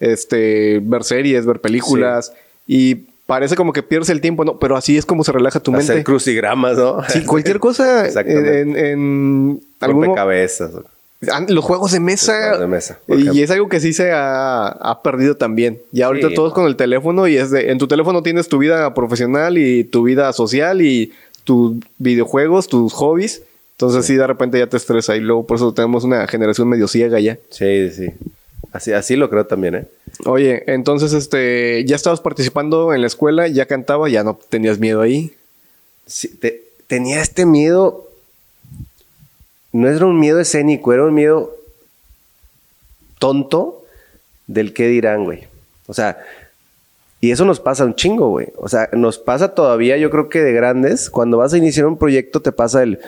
este, 0.00 0.80
ver 0.82 1.04
series, 1.04 1.44
ver 1.44 1.60
películas, 1.60 2.32
y 2.66 2.94
parece 3.26 3.54
como 3.54 3.74
que 3.74 3.82
pierdes 3.82 4.08
el 4.08 4.22
tiempo, 4.22 4.46
¿no? 4.46 4.58
Pero 4.58 4.78
así 4.78 4.96
es 4.96 5.04
como 5.04 5.24
se 5.24 5.32
relaja 5.32 5.60
tu 5.60 5.72
mente. 5.72 5.92
Hacer 5.92 6.04
crucigramas, 6.04 6.78
¿no? 6.78 7.04
Sí, 7.06 7.22
cualquier 7.26 7.60
cosa 7.60 8.08
en, 8.08 8.76
en 8.78 9.60
algún... 9.80 10.14
cabezas. 10.14 10.70
Los 11.48 11.62
juegos 11.66 11.92
de 11.92 12.00
mesa. 12.00 12.56
de 12.56 12.66
mesa 12.66 12.98
y 13.06 13.42
es 13.42 13.50
algo 13.50 13.68
que 13.68 13.78
sí 13.78 13.92
se 13.92 14.10
ha, 14.10 15.00
perdido 15.04 15.36
también. 15.36 15.78
Ya 15.92 16.06
ahorita 16.06 16.32
todos 16.34 16.54
con 16.54 16.64
el 16.64 16.76
teléfono 16.76 17.28
y 17.28 17.36
es 17.36 17.50
de, 17.50 17.70
en 17.70 17.76
tu 17.76 17.86
teléfono 17.86 18.22
tienes 18.22 18.48
tu 18.48 18.56
vida 18.56 18.94
profesional 18.94 19.58
y 19.58 19.84
tu 19.84 20.02
vida 20.02 20.32
social 20.32 20.80
y 20.80 21.12
tus 21.44 21.76
videojuegos, 21.98 22.68
tus 22.68 22.92
hobbies. 22.92 23.42
Entonces 23.72 24.06
sí. 24.06 24.14
de 24.14 24.26
repente 24.26 24.58
ya 24.58 24.66
te 24.66 24.76
estresa 24.76 25.16
y 25.16 25.20
luego 25.20 25.46
por 25.46 25.56
eso 25.56 25.72
tenemos 25.72 26.04
una 26.04 26.26
generación 26.26 26.68
medio 26.68 26.86
ciega 26.86 27.18
ya. 27.20 27.38
Sí, 27.50 27.90
sí. 27.90 28.10
Así, 28.72 28.92
así 28.92 29.16
lo 29.16 29.30
creo 29.30 29.46
también, 29.46 29.74
¿eh? 29.74 29.84
Oye, 30.26 30.62
entonces 30.66 31.12
este, 31.12 31.84
ya 31.86 31.96
estabas 31.96 32.20
participando 32.20 32.92
en 32.92 33.00
la 33.00 33.06
escuela, 33.06 33.48
ya 33.48 33.66
cantaba, 33.66 34.08
ya 34.08 34.22
no 34.22 34.38
tenías 34.48 34.78
miedo 34.78 35.00
ahí. 35.00 35.32
Sí, 36.06 36.38
tenía 36.86 37.22
este 37.22 37.46
miedo 37.46 38.10
no 39.72 39.88
era 39.88 40.06
un 40.06 40.18
miedo 40.18 40.40
escénico, 40.40 40.92
era 40.92 41.04
un 41.04 41.14
miedo 41.14 41.56
tonto 43.18 43.84
del 44.46 44.72
qué 44.72 44.88
dirán, 44.88 45.24
güey. 45.24 45.44
O 45.86 45.94
sea, 45.94 46.18
y 47.20 47.30
eso 47.30 47.44
nos 47.44 47.60
pasa 47.60 47.84
un 47.84 47.94
chingo, 47.94 48.28
güey. 48.28 48.48
O 48.56 48.68
sea, 48.68 48.88
nos 48.92 49.18
pasa 49.18 49.54
todavía, 49.54 49.96
yo 49.96 50.10
creo 50.10 50.28
que 50.28 50.40
de 50.40 50.52
grandes, 50.52 51.10
cuando 51.10 51.36
vas 51.38 51.52
a 51.52 51.58
iniciar 51.58 51.86
un 51.86 51.98
proyecto 51.98 52.40
te 52.40 52.52
pasa 52.52 52.82
el, 52.82 52.98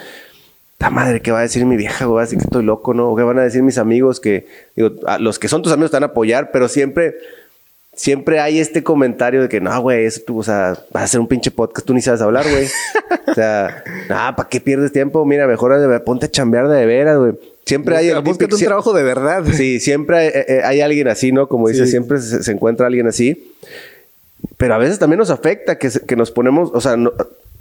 la 0.79 0.91
madre, 0.91 1.23
¿qué 1.23 1.31
va 1.31 1.39
a 1.39 1.43
decir 1.43 1.65
mi 1.65 1.77
vieja? 1.77 2.07
¿Va 2.07 2.21
a 2.21 2.25
decir 2.25 2.39
que 2.39 2.45
estoy 2.45 2.65
loco, 2.65 2.95
no? 2.95 3.11
¿O 3.11 3.17
qué 3.17 3.23
van 3.23 3.39
a 3.39 3.43
decir 3.43 3.63
mis 3.63 3.79
amigos? 3.79 4.21
Que, 4.21 4.47
digo, 4.77 4.91
los 5.21 5.39
que 5.39 5.49
son 5.49 5.63
tus 5.63 5.73
amigos 5.73 5.91
te 5.91 5.97
van 5.97 6.05
a 6.05 6.07
apoyar, 6.07 6.51
pero 6.51 6.69
siempre 6.69 7.17
siempre 7.95 8.41
hay 8.41 8.59
este 8.59 8.83
comentario 8.83 9.43
de 9.43 9.49
que 9.49 9.61
no, 9.61 9.81
güey, 9.81 10.05
eso 10.05 10.23
tú, 10.27 10.39
o 10.39 10.43
sea, 10.43 10.79
vas 10.91 11.03
a 11.03 11.05
hacer 11.05 11.21
un 11.21 11.29
pinche 11.29 11.51
podcast, 11.51 11.87
tú 11.87 11.95
ni 11.95 12.01
sabes 12.01 12.21
hablar, 12.21 12.45
güey. 12.51 12.67
o 13.27 13.35
sea, 13.35 13.85
ah, 14.11 14.35
¿para 14.37 14.49
qué 14.49 14.61
pierdes 14.61 14.93
tiempo? 14.93 15.25
Mira, 15.25 15.47
mejor 15.47 16.03
ponte 16.05 16.27
a 16.27 16.31
chambear 16.31 16.69
de 16.69 16.87
veras, 16.87 17.19
güey. 17.19 17.33
Siempre 17.65 17.97
hay. 17.97 18.13
Búscate 18.21 18.55
un 18.55 18.61
trabajo 18.61 18.93
de 18.93 19.03
verdad. 19.03 19.45
Sí, 19.53 19.79
siempre 19.79 20.19
hay, 20.19 20.29
eh, 20.29 20.47
eh, 20.49 20.83
alguien 20.83 21.09
así, 21.09 21.31
¿no? 21.31 21.49
Como 21.49 21.69
dice, 21.69 21.87
siempre 21.87 22.21
se, 22.21 22.51
encuentra 22.51 22.87
alguien 22.87 23.07
así. 23.07 23.55
Pero 24.63 24.77
a 24.77 24.79
veces 24.79 25.01
también 25.01 25.19
nos 25.19 25.31
afecta 25.31 25.77
que, 25.77 25.91
que 25.91 26.15
nos 26.15 26.31
ponemos, 26.31 26.71
o 26.73 26.81
sea, 26.81 26.97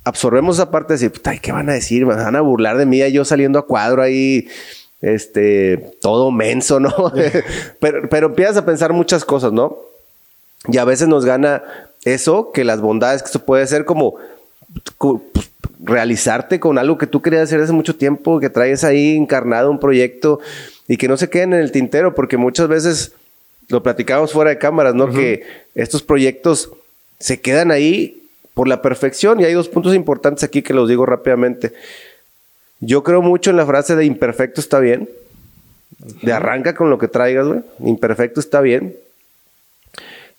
absorbemos 0.03 0.57
esa 0.57 0.69
parte 0.69 0.89
de 0.89 0.99
decir, 0.99 1.11
puta, 1.11 1.35
¿qué 1.35 1.51
van 1.51 1.67
a 1.67 1.73
decir? 1.73 2.05
van 2.05 2.35
a 2.35 2.41
burlar 2.41 2.77
de 2.77 2.85
mí, 2.85 2.99
yo 3.11 3.25
saliendo 3.25 3.57
a 3.57 3.65
cuadro 3.65 4.03
ahí, 4.03 4.47
este, 5.01 5.95
todo 5.99 6.29
menso, 6.29 6.79
¿no? 6.79 6.93
pero, 7.79 8.07
pero 8.07 8.27
empiezas 8.27 8.57
a 8.57 8.65
pensar 8.67 8.93
muchas 8.93 9.25
cosas, 9.25 9.51
¿no? 9.51 9.79
Y 10.67 10.77
a 10.77 10.85
veces 10.85 11.07
nos 11.07 11.25
gana 11.25 11.63
eso, 12.05 12.51
que 12.51 12.63
las 12.63 12.81
bondades 12.81 13.23
que 13.23 13.29
eso 13.29 13.43
puede 13.45 13.65
ser 13.65 13.83
como 13.83 14.17
pues, 14.99 15.49
realizarte 15.79 16.59
con 16.59 16.77
algo 16.77 16.99
que 16.99 17.07
tú 17.07 17.23
querías 17.23 17.45
hacer 17.45 17.61
hace 17.61 17.73
mucho 17.73 17.95
tiempo, 17.95 18.39
que 18.39 18.51
traes 18.51 18.83
ahí 18.83 19.17
encarnado 19.17 19.71
un 19.71 19.79
proyecto 19.79 20.39
y 20.87 20.97
que 20.97 21.07
no 21.07 21.17
se 21.17 21.31
queden 21.31 21.53
en 21.53 21.61
el 21.61 21.71
tintero, 21.71 22.13
porque 22.13 22.37
muchas 22.37 22.67
veces 22.67 23.13
lo 23.69 23.81
platicamos 23.81 24.33
fuera 24.33 24.51
de 24.51 24.59
cámaras, 24.59 24.93
¿no? 24.93 25.09
Que 25.09 25.43
estos 25.73 26.03
proyectos 26.03 26.69
se 27.21 27.39
quedan 27.39 27.71
ahí 27.71 28.27
por 28.53 28.67
la 28.67 28.81
perfección. 28.81 29.39
Y 29.39 29.45
hay 29.45 29.53
dos 29.53 29.69
puntos 29.69 29.95
importantes 29.95 30.43
aquí 30.43 30.61
que 30.61 30.73
los 30.73 30.89
digo 30.89 31.05
rápidamente. 31.05 31.73
Yo 32.79 33.03
creo 33.03 33.21
mucho 33.21 33.51
en 33.51 33.57
la 33.57 33.65
frase 33.65 33.95
de 33.95 34.05
imperfecto 34.05 34.59
está 34.59 34.79
bien, 34.79 35.07
de 36.23 36.33
arranca 36.33 36.73
con 36.73 36.89
lo 36.89 36.97
que 36.97 37.07
traigas, 37.07 37.47
güey, 37.47 37.61
imperfecto 37.79 38.39
está 38.39 38.59
bien, 38.59 38.95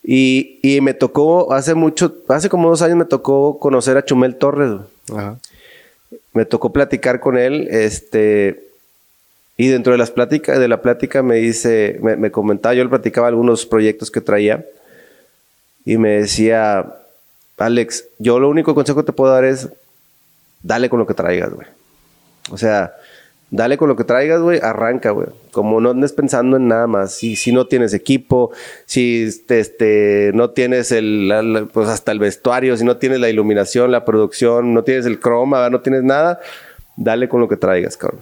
y, 0.03 0.59
y, 0.61 0.81
me 0.81 0.93
tocó 0.93 1.53
hace 1.53 1.75
mucho, 1.75 2.17
hace 2.27 2.49
como 2.49 2.69
dos 2.69 2.81
años 2.81 2.97
me 2.97 3.05
tocó 3.05 3.57
conocer 3.59 3.95
a 3.95 4.03
Chumel 4.03 4.35
Torres. 4.35 4.81
Me 6.33 6.43
tocó 6.43 6.73
platicar 6.73 7.21
con 7.21 7.37
él, 7.37 7.69
este, 7.71 8.65
y 9.55 9.69
dentro 9.69 9.93
de 9.93 9.97
las 9.97 10.11
pláticas, 10.11 10.59
de 10.59 10.67
la 10.67 10.81
plática 10.81 11.23
me 11.23 11.35
dice, 11.35 11.99
me, 12.01 12.17
me, 12.17 12.31
comentaba, 12.31 12.75
yo 12.75 12.83
le 12.83 12.89
platicaba 12.89 13.29
algunos 13.29 13.65
proyectos 13.65 14.11
que 14.11 14.19
traía, 14.19 14.65
y 15.85 15.97
me 15.97 16.09
decía, 16.09 16.85
Alex, 17.57 18.05
yo 18.19 18.39
lo 18.39 18.49
único 18.49 18.75
consejo 18.75 19.01
que 19.01 19.07
te 19.07 19.13
puedo 19.13 19.33
dar 19.33 19.45
es, 19.45 19.69
dale 20.61 20.89
con 20.89 20.99
lo 20.99 21.07
que 21.07 21.13
traigas, 21.13 21.53
güey. 21.53 21.67
O 22.51 22.57
sea, 22.57 22.93
dale 23.51 23.77
con 23.77 23.87
lo 23.87 23.95
que 23.95 24.03
traigas, 24.03 24.41
güey, 24.41 24.59
arranca, 24.61 25.11
güey. 25.11 25.27
Como 25.51 25.79
no 25.79 25.91
andes 25.91 26.13
pensando 26.13 26.57
en 26.57 26.67
nada 26.67 26.87
más. 26.87 27.13
Si, 27.13 27.35
si 27.35 27.51
no 27.51 27.67
tienes 27.67 27.93
equipo, 27.93 28.51
si 28.85 29.23
este, 29.23 29.59
este 29.59 30.31
no 30.33 30.49
tienes 30.49 30.91
el, 30.91 31.69
pues 31.71 31.87
hasta 31.89 32.11
el 32.11 32.19
vestuario, 32.19 32.75
si 32.77 32.83
no 32.83 32.97
tienes 32.97 33.19
la 33.19 33.29
iluminación, 33.29 33.91
la 33.91 34.05
producción, 34.05 34.73
no 34.73 34.83
tienes 34.83 35.05
el 35.05 35.19
croma, 35.19 35.69
no 35.69 35.81
tienes 35.81 36.03
nada, 36.03 36.39
dale 36.95 37.29
con 37.29 37.41
lo 37.41 37.47
que 37.47 37.57
traigas, 37.57 37.97
cabrón. 37.97 38.21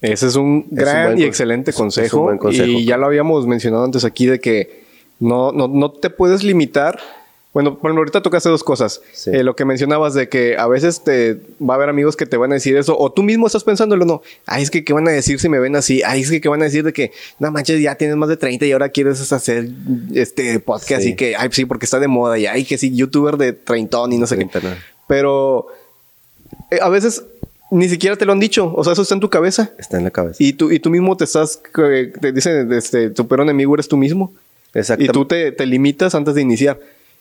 Ese 0.00 0.26
es 0.26 0.36
un 0.36 0.66
gran 0.70 1.18
y 1.18 1.22
excelente 1.22 1.72
consejo, 1.72 2.36
consejo. 2.36 2.66
Y 2.66 2.84
ya 2.84 2.98
lo 2.98 3.06
habíamos 3.06 3.46
mencionado 3.46 3.84
antes 3.84 4.04
aquí 4.04 4.26
de 4.26 4.38
que 4.38 4.83
no, 5.24 5.52
no, 5.52 5.68
no 5.68 5.90
te 5.90 6.10
puedes 6.10 6.42
limitar 6.42 7.00
bueno, 7.54 7.78
bueno, 7.80 7.98
ahorita 7.98 8.20
tocaste 8.20 8.48
dos 8.48 8.64
cosas. 8.64 9.00
Eh, 9.26 9.44
lo 9.44 9.54
que 9.54 9.64
mencionabas 9.64 10.12
de 10.12 10.28
que 10.28 10.56
a 10.58 10.66
veces 10.66 11.04
te 11.04 11.34
va 11.62 11.74
a 11.74 11.76
haber 11.76 11.88
amigos 11.88 12.16
que 12.16 12.26
te 12.26 12.36
van 12.36 12.50
a 12.50 12.54
decir 12.54 12.76
eso, 12.76 12.98
o 12.98 13.12
tú 13.12 13.22
mismo 13.22 13.46
estás 13.46 13.62
pensándolo, 13.62 14.04
no. 14.04 14.22
Ay, 14.44 14.64
es 14.64 14.72
que 14.72 14.82
qué 14.84 14.92
van 14.92 15.06
a 15.06 15.12
decir 15.12 15.38
si 15.38 15.48
me 15.48 15.60
ven 15.60 15.76
así. 15.76 16.02
Ay, 16.04 16.22
es 16.22 16.30
que 16.30 16.40
qué 16.40 16.48
van 16.48 16.62
a 16.62 16.64
decir 16.64 16.82
de 16.82 16.92
que, 16.92 17.12
no 17.38 17.52
manches, 17.52 17.80
ya 17.80 17.94
tienes 17.94 18.16
más 18.16 18.28
de 18.28 18.36
30 18.36 18.66
y 18.66 18.72
ahora 18.72 18.88
quieres 18.88 19.32
hacer 19.32 19.68
este 20.12 20.58
podcast 20.58 21.06
y 21.06 21.14
que, 21.14 21.36
ay, 21.36 21.48
sí, 21.52 21.64
porque 21.64 21.84
está 21.84 22.00
de 22.00 22.08
moda 22.08 22.36
y 22.38 22.46
ay, 22.46 22.64
que 22.64 22.76
sí, 22.76 22.92
youtuber 22.92 23.36
de 23.36 23.52
treintón 23.52 24.12
y 24.12 24.18
no 24.18 24.26
sé 24.26 24.36
qué. 24.36 24.48
Pero 25.06 25.68
eh, 26.72 26.80
a 26.82 26.88
veces 26.88 27.22
ni 27.70 27.88
siquiera 27.88 28.16
te 28.16 28.26
lo 28.26 28.32
han 28.32 28.40
dicho. 28.40 28.74
O 28.74 28.82
sea, 28.82 28.94
eso 28.94 29.02
está 29.02 29.14
en 29.14 29.20
tu 29.20 29.30
cabeza. 29.30 29.70
Está 29.78 29.96
en 29.96 30.02
la 30.02 30.10
cabeza. 30.10 30.42
Y 30.42 30.54
tú, 30.54 30.72
y 30.72 30.80
tú 30.80 30.90
mismo 30.90 31.16
te 31.16 31.22
estás, 31.22 31.60
te 31.72 32.32
dicen, 32.32 32.72
este, 32.72 33.10
tu 33.10 33.28
peor 33.28 33.42
enemigo 33.42 33.74
eres 33.74 33.86
tú 33.86 33.96
mismo. 33.96 34.32
Exacto. 34.74 35.04
Y 35.04 35.08
tú 35.08 35.24
te, 35.24 35.52
te 35.52 35.66
limitas 35.66 36.14
antes 36.14 36.34
de 36.34 36.42
iniciar. 36.42 36.78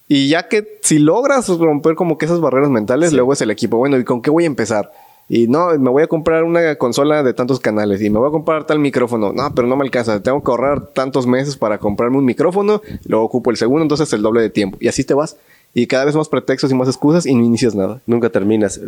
Y 0.07 0.27
ya 0.27 0.47
que 0.47 0.79
si 0.81 0.99
logras 0.99 1.47
romper 1.47 1.95
como 1.95 2.17
que 2.17 2.25
esas 2.25 2.41
barreras 2.41 2.69
mentales, 2.69 3.13
luego 3.13 3.33
es 3.33 3.41
el 3.41 3.51
equipo. 3.51 3.77
Bueno, 3.77 3.97
¿y 3.97 4.03
con 4.03 4.21
qué 4.21 4.29
voy 4.29 4.43
a 4.43 4.47
empezar? 4.47 4.91
Y 5.29 5.47
no, 5.47 5.69
me 5.79 5.89
voy 5.89 6.03
a 6.03 6.07
comprar 6.07 6.43
una 6.43 6.75
consola 6.75 7.23
de 7.23 7.33
tantos 7.33 7.59
canales 7.59 8.01
y 8.01 8.09
me 8.09 8.19
voy 8.19 8.27
a 8.27 8.31
comprar 8.31 8.65
tal 8.65 8.79
micrófono. 8.79 9.31
No, 9.31 9.55
pero 9.55 9.67
no 9.67 9.77
me 9.77 9.83
alcanza. 9.83 10.21
Tengo 10.21 10.43
que 10.43 10.51
ahorrar 10.51 10.87
tantos 10.87 11.25
meses 11.25 11.55
para 11.55 11.77
comprarme 11.77 12.17
un 12.17 12.25
micrófono. 12.25 12.81
Luego 13.05 13.25
ocupo 13.25 13.49
el 13.49 13.57
segundo, 13.57 13.83
entonces 13.83 14.11
el 14.13 14.21
doble 14.21 14.41
de 14.41 14.49
tiempo. 14.49 14.77
Y 14.81 14.89
así 14.89 15.03
te 15.03 15.13
vas. 15.13 15.37
Y 15.73 15.87
cada 15.87 16.05
vez 16.05 16.15
más 16.15 16.27
pretextos 16.27 16.69
y 16.71 16.75
más 16.75 16.87
excusas 16.87 17.25
y 17.25 17.33
no 17.33 17.43
inicias 17.43 17.73
nada. 17.73 18.01
Nunca 18.05 18.29
terminas. 18.29 18.81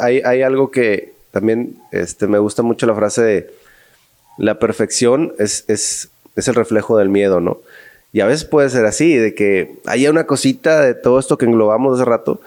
Hay, 0.00 0.20
hay 0.24 0.42
algo 0.42 0.70
que 0.70 1.12
también 1.30 1.76
este, 1.92 2.26
me 2.26 2.38
gusta 2.38 2.62
mucho 2.62 2.86
la 2.86 2.94
frase 2.94 3.22
de 3.22 3.50
la 4.38 4.58
perfección 4.58 5.34
es, 5.38 5.64
es, 5.68 6.08
es 6.36 6.48
el 6.48 6.54
reflejo 6.54 6.96
del 6.96 7.10
miedo, 7.10 7.40
¿no? 7.40 7.58
Y 8.12 8.20
a 8.20 8.26
veces 8.26 8.44
puede 8.44 8.68
ser 8.68 8.84
así, 8.84 9.14
de 9.16 9.34
que 9.34 9.76
haya 9.86 10.10
una 10.10 10.26
cosita 10.26 10.82
de 10.82 10.94
todo 10.94 11.18
esto 11.18 11.38
que 11.38 11.46
englobamos 11.46 11.98
hace 11.98 12.08
rato 12.08 12.40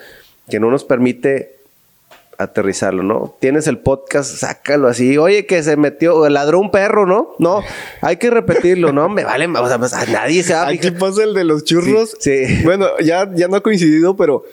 que 0.50 0.60
no 0.60 0.70
nos 0.70 0.84
permite 0.84 1.56
aterrizarlo, 2.38 3.04
¿no? 3.04 3.36
Tienes 3.40 3.68
el 3.68 3.78
podcast, 3.78 4.30
sácalo 4.36 4.88
así. 4.88 5.18
Oye, 5.18 5.46
que 5.46 5.64
se 5.64 5.78
metió, 5.78 6.28
ladró 6.30 6.60
un 6.60 6.70
perro, 6.70 7.06
¿no? 7.06 7.34
No, 7.40 7.64
hay 8.02 8.18
que 8.18 8.30
repetirlo, 8.30 8.92
¿no? 8.92 9.10
Me 9.10 9.24
vale, 9.24 9.48
o 9.48 9.68
sea, 9.68 9.80
pues, 9.80 9.94
a 9.94 10.06
nadie 10.06 10.44
se 10.44 10.54
va 10.54 10.68
Aquí 10.68 10.92
pasa 10.92 11.24
el 11.24 11.34
de 11.34 11.46
los 11.46 11.64
churros. 11.64 12.16
sí. 12.20 12.62
Bueno, 12.64 12.88
ya, 13.00 13.30
ya 13.34 13.48
no 13.48 13.56
ha 13.56 13.62
coincidido, 13.62 14.16
pero 14.16 14.44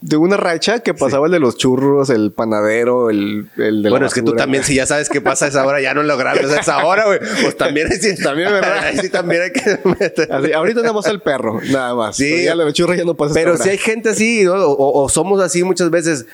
de 0.00 0.16
una 0.16 0.36
racha 0.36 0.80
que 0.80 0.92
pasaba 0.92 1.26
el 1.26 1.32
de 1.32 1.38
los 1.38 1.56
churros, 1.56 2.10
el 2.10 2.30
panadero, 2.30 3.08
el, 3.08 3.48
el 3.56 3.82
de 3.82 3.90
Bueno, 3.90 4.06
es 4.06 4.14
que 4.14 4.22
tú 4.22 4.34
también, 4.34 4.62
si 4.62 4.74
ya 4.74 4.86
sabes 4.86 5.08
qué 5.08 5.20
pasa 5.20 5.46
a 5.46 5.48
esa 5.48 5.66
hora, 5.66 5.80
ya 5.80 5.94
no 5.94 6.02
lo 6.02 6.16
grabes 6.18 6.50
a 6.50 6.60
esa 6.60 6.84
hora, 6.84 7.06
güey. 7.06 7.18
Pues 7.18 7.56
también, 7.56 7.90
sí, 7.92 8.14
también, 8.22 8.50
¿verdad? 8.50 8.92
sí, 9.00 9.08
también 9.08 9.42
hay 9.42 9.52
que 9.52 9.78
meter. 9.98 10.54
ahorita 10.54 10.82
tenemos 10.82 11.06
el 11.06 11.20
perro, 11.20 11.60
nada 11.70 11.94
más. 11.94 12.16
Sí. 12.16 12.30
Pero 12.30 12.44
ya 12.44 12.54
los 12.54 12.74
churros 12.74 12.96
ya 12.96 13.04
no 13.04 13.14
pasa 13.14 13.32
Pero 13.34 13.56
si 13.56 13.70
hay 13.70 13.78
gente 13.78 14.10
así, 14.10 14.44
¿no? 14.44 14.54
o, 14.54 15.08
somos 15.08 15.40
así 15.40 15.64
muchas 15.64 15.90
veces, 15.90 16.26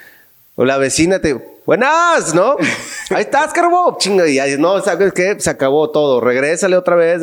o 0.56 0.64
la 0.64 0.76
vecina 0.78 1.20
te, 1.20 1.40
buenas, 1.64 2.34
¿no? 2.34 2.56
Ahí 3.10 3.22
estás, 3.22 3.52
carbo. 3.52 3.96
Chinga, 3.98 4.26
y 4.26 4.38
ahí, 4.38 4.56
no, 4.58 4.80
¿sabes 4.80 5.12
qué? 5.12 5.38
Se 5.38 5.50
acabó 5.50 5.90
todo, 5.90 6.20
regrésale 6.20 6.76
otra 6.76 6.96
vez. 6.96 7.22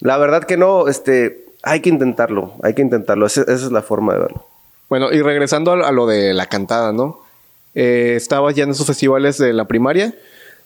La 0.00 0.16
verdad 0.16 0.44
que 0.44 0.56
no, 0.56 0.88
este, 0.88 1.46
hay 1.62 1.80
que 1.80 1.90
intentarlo, 1.90 2.54
hay 2.62 2.74
que 2.74 2.82
intentarlo. 2.82 3.26
esa 3.26 3.42
es 3.42 3.70
la 3.70 3.82
forma 3.82 4.14
de 4.14 4.20
verlo. 4.20 4.49
Bueno, 4.90 5.10
y 5.12 5.22
regresando 5.22 5.72
a, 5.72 5.92
lo 5.92 6.06
de 6.06 6.34
la 6.34 6.46
cantada, 6.46 6.92
¿no? 6.92 7.20
eh, 7.74 8.14
¿estabas 8.16 8.54
ya 8.54 8.64
en 8.64 8.70
esos 8.70 8.86
festivales 8.86 9.38
de 9.38 9.52
la 9.52 9.64
primaria? 9.66 10.12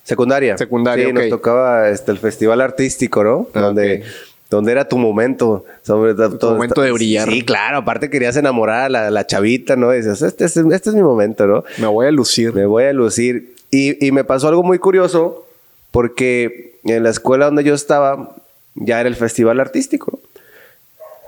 Secundaria. 0.03 0.59
Secundaria, 0.59 1.07
Sí, 1.07 1.13
nos 1.13 1.29
tocaba 1.29 1.89
este, 1.89 2.11
el 2.11 2.19
festival 2.19 2.61
artístico, 2.61 3.23
¿no? 3.25 3.47
Ah, 3.55 3.61
donde, 3.61 4.03
donde 4.51 4.73
era 4.73 4.89
tu 4.89 4.99
momento. 4.99 5.65
Sobre, 5.83 6.15
tu 6.15 6.47
momento 6.47 6.83
de 6.83 6.93
brillar. 6.93 7.29
Sí, 7.29 7.43
claro. 7.43 7.79
Aparte 7.79 8.11
querías 8.11 8.37
enamorar 8.37 8.95
a 8.95 9.11
la, 9.11 9.27
chavita, 9.27 9.77
¿no? 9.77 9.95
Y 9.95 9.99
dices, 9.99 10.21
este 10.23 10.45
es, 10.45 10.57
este 10.57 10.91
es 10.91 10.95
mi 10.95 11.03
momento, 11.03 11.47
¿no? 11.47 11.65
Me 11.79 11.87
voy 11.87 12.07
a 12.07 12.11
lucir. 12.11 12.53
Me 12.53 12.67
voy 12.67 12.85
a 12.85 12.93
lucir. 12.93 13.55
Y, 13.71 14.07
y 14.07 14.13
me 14.13 14.25
pasó 14.25 14.49
algo 14.49 14.63
muy 14.63 14.79
curioso 14.79 15.47
porque 15.91 16.79
en 16.85 17.03
la 17.03 17.11
escuela 17.11 17.47
donde 17.47 17.65
yo 17.65 17.75
estaba 17.75 18.37
ya 18.75 19.01
era 19.01 19.09
el 19.09 19.17
festival 19.17 19.61
artístico. 19.61 20.21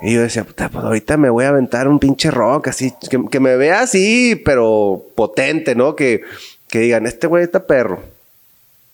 Y 0.02 0.14
yo 0.14 0.22
decía, 0.22 0.44
puta, 0.44 0.68
pues 0.68 0.84
ahorita 0.84 1.16
me 1.16 1.30
voy 1.30 1.44
a 1.44 1.48
aventar 1.48 1.88
un 1.88 1.98
pinche 1.98 2.30
rock 2.30 2.68
así, 2.68 2.92
que, 3.30 3.40
me 3.40 3.56
vea 3.56 3.80
así, 3.80 4.40
pero 4.44 5.02
potente, 5.14 5.74
¿no? 5.74 5.96
Que, 5.96 6.22
que 6.68 6.80
digan, 6.80 7.06
este 7.06 7.26
güey 7.26 7.44
está 7.44 7.66
perro 7.66 8.00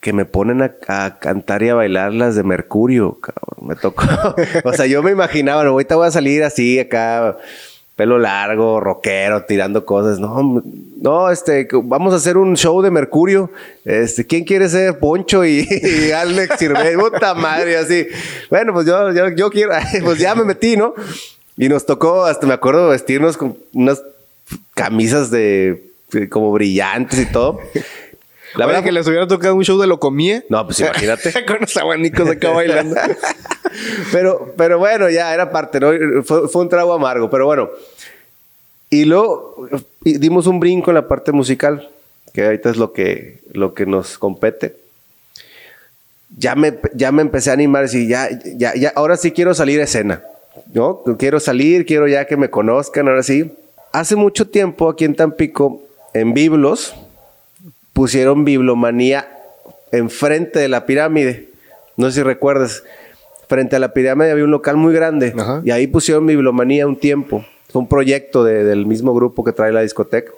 que 0.03 0.13
me 0.13 0.25
ponen 0.25 0.63
a, 0.63 1.19
cantar 1.21 1.63
y 1.63 1.69
a 1.69 1.77
bailar 1.77 2.13
las 2.13 2.35
de 2.35 2.43
Mercurio, 2.43 3.21
cabrón. 3.21 3.69
Me 3.69 3.77
tocó. 3.77 4.05
o 4.65 4.73
sea, 4.73 4.87
yo 4.87 5.01
me 5.01 5.13
imaginaba, 5.13 5.63
ahorita 5.63 5.95
voy 5.95 6.09
a 6.09 6.11
salir 6.11 6.43
así 6.43 6.81
acá, 6.81 7.37
pelo 8.03 8.19
largo, 8.19 8.81
rockero, 8.81 9.45
tirando 9.45 9.87
cosas. 9.87 10.19
No, 10.19 10.61
no, 11.01 11.31
este, 11.31 11.69
vamos 11.85 12.13
a 12.13 12.17
hacer 12.17 12.37
un 12.37 12.57
show 12.57 12.83
de 12.83 12.91
Mercurio. 12.91 13.49
Este, 13.85 14.27
¿quién 14.27 14.43
quiere 14.43 14.69
ser 14.69 14.99
Poncho 14.99 15.45
y, 15.45 15.69
Alex 16.13 16.59
Sirve? 16.59 16.99
Puta 16.99 17.33
madre, 17.35 17.77
así. 17.77 18.09
Bueno, 18.51 18.73
pues 18.73 18.87
yo, 18.87 19.13
yo, 19.13 19.29
yo 19.29 19.51
quiero, 19.51 19.71
pues 20.05 20.19
ya 20.19 20.35
me 20.35 20.43
metí, 20.43 20.77
¿no? 20.77 20.95
Y 21.57 21.69
nos 21.69 21.87
tocó, 21.87 22.25
hasta 22.25 22.45
me 22.45 22.55
acuerdo, 22.55 22.89
vestirnos 22.89 23.37
con 23.37 23.57
unas 23.73 24.03
camisas 24.75 25.31
de 25.31 25.93
como 26.29 26.51
brillantes 26.51 27.21
y 27.21 27.27
todo. 27.27 27.61
La 28.55 28.67
verdad 28.67 28.83
que 28.83 28.93
les 28.93 29.07
hubiera 29.07 29.27
tocado 29.27 29.55
un 29.55 29.65
show 29.65 29.81
de 29.81 29.87
lo 29.87 29.99
comía. 29.99 30.45
No, 30.49 30.65
pues 30.67 30.81
imagínate. 30.81 31.33
Con 31.47 31.59
los 31.61 31.77
abanicos 31.77 32.29
acá 32.29 32.51
bailando. 32.51 32.97
pero, 34.13 34.53
pero 34.57 34.79
bueno, 34.79 35.09
ya 35.11 35.33
era 35.33 35.51
parte, 35.51 35.81
¿no? 35.81 35.91
Fue, 36.25 36.49
un 36.55 36.69
trago 36.69 36.93
amargo, 36.93 37.31
pero 37.31 37.47
bueno. 37.47 37.71
Y 38.91 39.05
luego 39.07 39.69
dimos 40.03 40.47
un 40.47 40.61
brinco 40.61 40.91
en 40.91 40.97
la 40.97 41.09
parte 41.09 41.33
musical, 41.33 41.89
que 42.35 42.45
ahorita 42.45 42.71
es 42.71 42.77
lo 42.77 42.93
que, 42.93 43.41
lo 43.53 43.73
que 43.73 43.87
nos 43.87 44.19
compete. 44.19 44.77
Ya 46.37 46.55
me, 46.55 46.79
ya 46.95 47.13
me 47.13 47.23
empecé 47.23 47.51
a 47.51 47.55
animar 47.55 47.87
y 47.93 48.09
ya, 48.09 48.29
ya, 48.57 48.75
ya, 48.75 48.93
ahora 48.95 49.17
sí 49.17 49.33
quiero 49.33 49.55
salir 49.55 49.81
a 49.81 49.85
escena. 49.85 50.23
¿no? 50.73 51.03
Quiero 51.19 51.41
salir, 51.41 51.87
quiero 51.87 52.09
ya 52.09 52.27
que 52.27 52.37
me 52.37 52.51
conozcan, 52.51 53.09
ahora 53.09 53.23
sí. 53.23 53.51
Hace 53.93 54.17
mucho 54.17 54.49
tiempo 54.49 54.89
aquí 54.89 55.05
en 55.05 55.15
Tampico, 55.15 55.83
en 56.15 56.35
Biblos, 56.35 56.95
pusieron 57.93 58.45
Biblomanía 58.45 59.29
enfrente 59.91 60.59
de 60.59 60.69
la 60.69 60.87
pirámide. 60.87 61.49
No 61.97 62.11
sé 62.11 62.17
si 62.17 62.23
recuerdas. 62.23 62.83
Frente 63.49 63.77
a 63.77 63.79
la 63.79 63.93
pirámide 63.93 64.31
había 64.31 64.45
un 64.45 64.51
local 64.51 64.79
muy 64.79 64.95
grande 64.95 65.35
y 65.63 65.71
ahí 65.73 65.87
pusieron 65.87 66.27
Biblomanía 66.27 66.87
un 66.87 66.97
tiempo. 66.97 67.45
Fue 67.71 67.83
un 67.83 67.89
proyecto 67.89 68.45
del 68.45 68.87
mismo 68.87 69.15
grupo 69.15 69.45
que 69.45 69.53
trae 69.53 69.73
la 69.73 69.83
discoteca. 69.83 70.33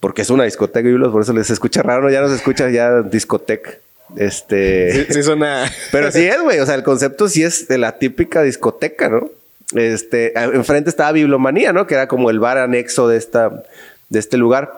Porque 0.00 0.22
es 0.22 0.30
una 0.30 0.44
discoteca, 0.44 0.86
Biblos, 0.86 1.10
por 1.10 1.22
eso 1.22 1.32
les 1.32 1.50
escucha 1.50 1.82
raro, 1.82 2.08
ya 2.08 2.20
no 2.20 2.28
se 2.28 2.36
escucha 2.36 2.70
ya 2.70 3.02
discoteca. 3.02 3.72
Este. 4.16 5.12
Sí, 5.12 5.22
suena. 5.24 5.64
Pero 5.92 6.12
sí 6.12 6.24
es, 6.24 6.40
güey. 6.40 6.60
O 6.60 6.66
sea, 6.66 6.76
el 6.76 6.84
concepto 6.84 7.28
sí 7.28 7.42
es 7.42 7.66
de 7.66 7.78
la 7.78 7.98
típica 7.98 8.42
discoteca, 8.42 9.08
¿no? 9.08 9.28
Este, 9.74 10.38
enfrente 10.38 10.88
estaba 10.88 11.12
Biblomanía, 11.12 11.72
¿no? 11.72 11.86
Que 11.86 11.94
era 11.94 12.06
como 12.08 12.30
el 12.30 12.38
bar 12.38 12.58
anexo 12.58 13.08
de 13.08 13.18
esta, 13.18 13.64
de 14.08 14.18
este 14.18 14.36
lugar. 14.36 14.72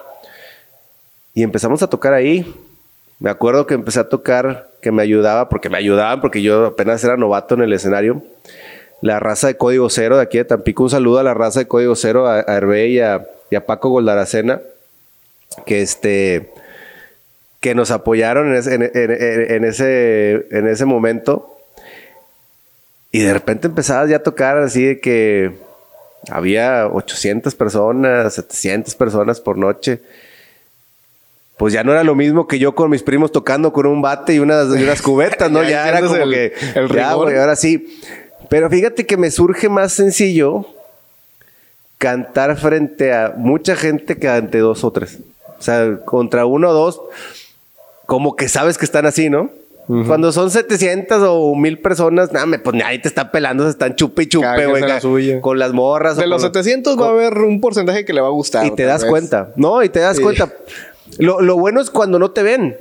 Y 1.34 1.42
empezamos 1.42 1.82
a 1.82 1.88
tocar 1.88 2.12
ahí. 2.12 2.54
Me 3.18 3.30
acuerdo 3.30 3.66
que 3.66 3.74
empecé 3.74 4.00
a 4.00 4.08
tocar, 4.08 4.70
que 4.80 4.90
me 4.90 5.02
ayudaba, 5.02 5.48
porque 5.48 5.68
me 5.68 5.78
ayudaban, 5.78 6.20
porque 6.20 6.42
yo 6.42 6.66
apenas 6.66 7.04
era 7.04 7.16
novato 7.16 7.54
en 7.54 7.62
el 7.62 7.72
escenario. 7.72 8.22
La 9.02 9.20
raza 9.20 9.46
de 9.46 9.56
Código 9.56 9.88
Cero 9.90 10.16
de 10.16 10.22
aquí 10.22 10.38
de 10.38 10.44
Tampico. 10.44 10.82
Un 10.82 10.90
saludo 10.90 11.18
a 11.18 11.22
la 11.22 11.34
raza 11.34 11.60
de 11.60 11.68
Código 11.68 11.94
Cero, 11.96 12.26
a, 12.26 12.40
Hervé 12.40 12.88
y 12.88 13.00
a, 13.00 13.26
Paco 13.66 13.90
Goldaracena, 13.90 14.60
que 15.66 15.82
este 15.82 16.50
que 17.60 17.74
nos 17.74 17.90
apoyaron 17.90 18.48
en 18.48 18.54
ese, 18.54 18.74
en, 18.74 19.64
ese, 19.64 20.46
en 20.50 20.66
ese 20.66 20.86
momento. 20.86 21.58
Y 23.12 23.20
de 23.20 23.34
repente 23.34 23.66
empezabas 23.66 24.08
ya 24.08 24.16
a 24.16 24.22
tocar 24.22 24.56
así 24.56 24.82
de 24.82 25.00
que 25.00 25.52
había 26.30 26.86
800 26.86 27.54
personas, 27.54 28.32
700 28.32 28.94
personas 28.94 29.40
por 29.40 29.58
noche 29.58 30.00
pues 31.60 31.74
ya 31.74 31.84
no 31.84 31.92
era 31.92 32.02
lo 32.04 32.14
mismo 32.14 32.48
que 32.48 32.58
yo 32.58 32.74
con 32.74 32.88
mis 32.88 33.02
primos 33.02 33.32
tocando 33.32 33.70
con 33.70 33.84
un 33.84 34.00
bate 34.00 34.32
y 34.32 34.38
unas, 34.38 34.68
unas 34.68 35.02
cubetas, 35.02 35.50
¿no? 35.50 35.62
ya, 35.68 35.86
era 35.86 36.00
como 36.00 36.14
que. 36.14 36.54
El 36.74 36.88
ya, 36.88 37.10
ahora 37.10 37.54
sí. 37.54 38.00
Pero 38.48 38.70
fíjate 38.70 39.04
que 39.04 39.18
me 39.18 39.30
surge 39.30 39.68
más 39.68 39.92
sencillo 39.92 40.64
cantar 41.98 42.56
frente 42.56 43.12
a 43.12 43.34
mucha 43.36 43.76
gente 43.76 44.16
que 44.16 44.26
ante 44.26 44.56
dos 44.56 44.84
o 44.84 44.90
tres. 44.90 45.18
O 45.58 45.62
sea, 45.62 45.98
contra 46.06 46.46
uno 46.46 46.70
o 46.70 46.72
dos, 46.72 47.02
como 48.06 48.36
que 48.36 48.48
sabes 48.48 48.78
que 48.78 48.86
están 48.86 49.04
así, 49.04 49.28
¿no? 49.28 49.50
Cuando 50.06 50.30
son 50.30 50.52
700 50.52 51.20
o 51.26 51.54
1000 51.56 51.80
personas, 51.80 52.32
nada, 52.32 52.46
pues 52.62 52.76
nadie 52.76 53.00
te 53.00 53.08
está 53.08 53.32
pelando, 53.32 53.64
se 53.64 53.70
están 53.70 53.96
chupe 53.96 54.22
y 54.22 54.26
chupe, 54.28 54.66
güey. 54.66 55.40
Con 55.40 55.58
las 55.58 55.72
morras. 55.72 56.16
De 56.16 56.28
los 56.28 56.42
700 56.42 56.96
va 56.96 57.06
a 57.06 57.10
haber 57.10 57.38
un 57.38 57.60
porcentaje 57.60 58.04
que 58.04 58.12
le 58.12 58.20
va 58.20 58.28
a 58.28 58.30
gustar. 58.30 58.64
Y 58.64 58.70
te 58.70 58.84
das 58.84 59.04
cuenta. 59.04 59.50
No, 59.56 59.82
y 59.82 59.88
te 59.88 59.98
das 59.98 60.20
cuenta. 60.20 60.48
Lo, 61.18 61.56
bueno 61.56 61.80
es 61.80 61.90
cuando 61.90 62.18
no 62.18 62.30
te 62.30 62.42
ven. 62.42 62.76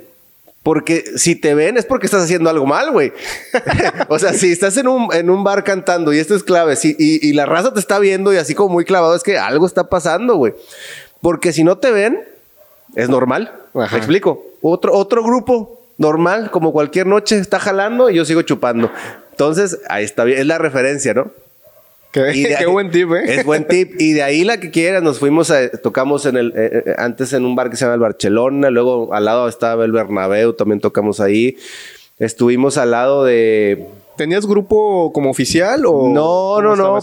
Porque 0.62 1.06
si 1.15 1.36
te 1.36 1.56
ven 1.56 1.78
es 1.78 1.86
porque 1.86 2.06
estás 2.06 2.24
haciendo 2.24 2.50
algo 2.50 2.65
mal, 2.65 2.92
güey. 2.92 3.13
o 4.10 4.20
sea, 4.20 4.34
si 4.34 4.52
estás 4.52 4.76
en 4.78 4.88
un, 4.88 5.13
en 5.13 5.30
un 5.30 5.44
bar 5.44 5.63
cantando 5.63 6.12
y 6.12 6.20
esto 6.20 6.36
es 6.36 6.44
clave, 6.44 6.78
y, 6.84 7.34
la 7.34 7.46
raza 7.46 7.74
te 7.74 7.80
está 7.80 7.98
viendo 7.98 8.34
y 8.34 8.38
así 8.38 8.54
como 8.56 8.74
muy 8.74 8.84
clavado, 8.84 9.15
es 9.15 9.24
que 9.24 9.38
algo 9.38 9.65
está 9.65 9.89
pasando, 9.89 10.36
güey. 10.36 10.54
Porque 11.22 11.54
si 11.54 11.63
no 11.63 11.78
te 11.78 11.92
ven, 11.92 12.24
es 12.96 13.08
normal. 13.08 13.54
Me 13.74 13.86
explico. 13.86 14.46
Otro, 14.62 14.94
otro 14.94 15.24
grupo 15.24 15.82
normal, 15.98 16.52
como 16.52 16.74
cualquier 16.74 17.08
noche, 17.08 17.38
está 17.38 17.60
jalando 17.60 18.10
y 18.10 18.15
yo 18.15 18.26
sigo 18.26 18.42
chupando. 18.42 18.92
Entonces, 19.32 19.80
ahí 19.88 20.04
está 20.04 20.26
bien. 20.26 20.39
Es 20.39 20.46
la 20.46 20.58
referencia, 20.58 21.13
¿no? 21.13 21.32
Qué, 22.12 22.65
buen 22.65 22.89
tip, 22.89 23.12
¿eh? 23.13 23.36
Es 23.36 23.45
buen 23.45 23.67
tip. 23.67 24.00
Y 24.00 24.13
de 24.13 24.24
ahí 24.24 24.43
la 24.43 24.60
que 24.60 24.72
quieras, 24.72 25.04
nos 25.04 25.19
fuimos 25.19 25.52
a, 25.52 25.69
tocamos 25.69 26.26
en 26.26 26.38
el, 26.38 26.54
eh, 26.56 26.84
eh, 26.86 26.95
antes 26.98 27.34
en 27.34 27.45
un 27.45 27.56
bar 27.56 27.69
que 27.69 27.76
se 27.76 27.86
llama 27.86 27.95
el 27.95 28.00
Barcelona, 28.00 28.72
luego 28.72 29.13
al 29.13 29.26
lado 29.26 29.48
estaba 29.48 29.86
el 29.86 29.91
Bernabéu, 29.91 30.54
también 30.54 30.80
tocamos 30.80 31.19
ahí. 31.19 31.58
Estuvimos 32.17 32.78
al 32.78 32.91
lado 32.91 33.24
de... 33.24 33.88
¿Tenías 34.17 34.45
grupo 34.45 35.13
como 35.13 35.30
oficial 35.30 35.86
o...? 35.86 36.10
No, 36.10 36.62
no, 36.62 36.76
no. 36.76 37.00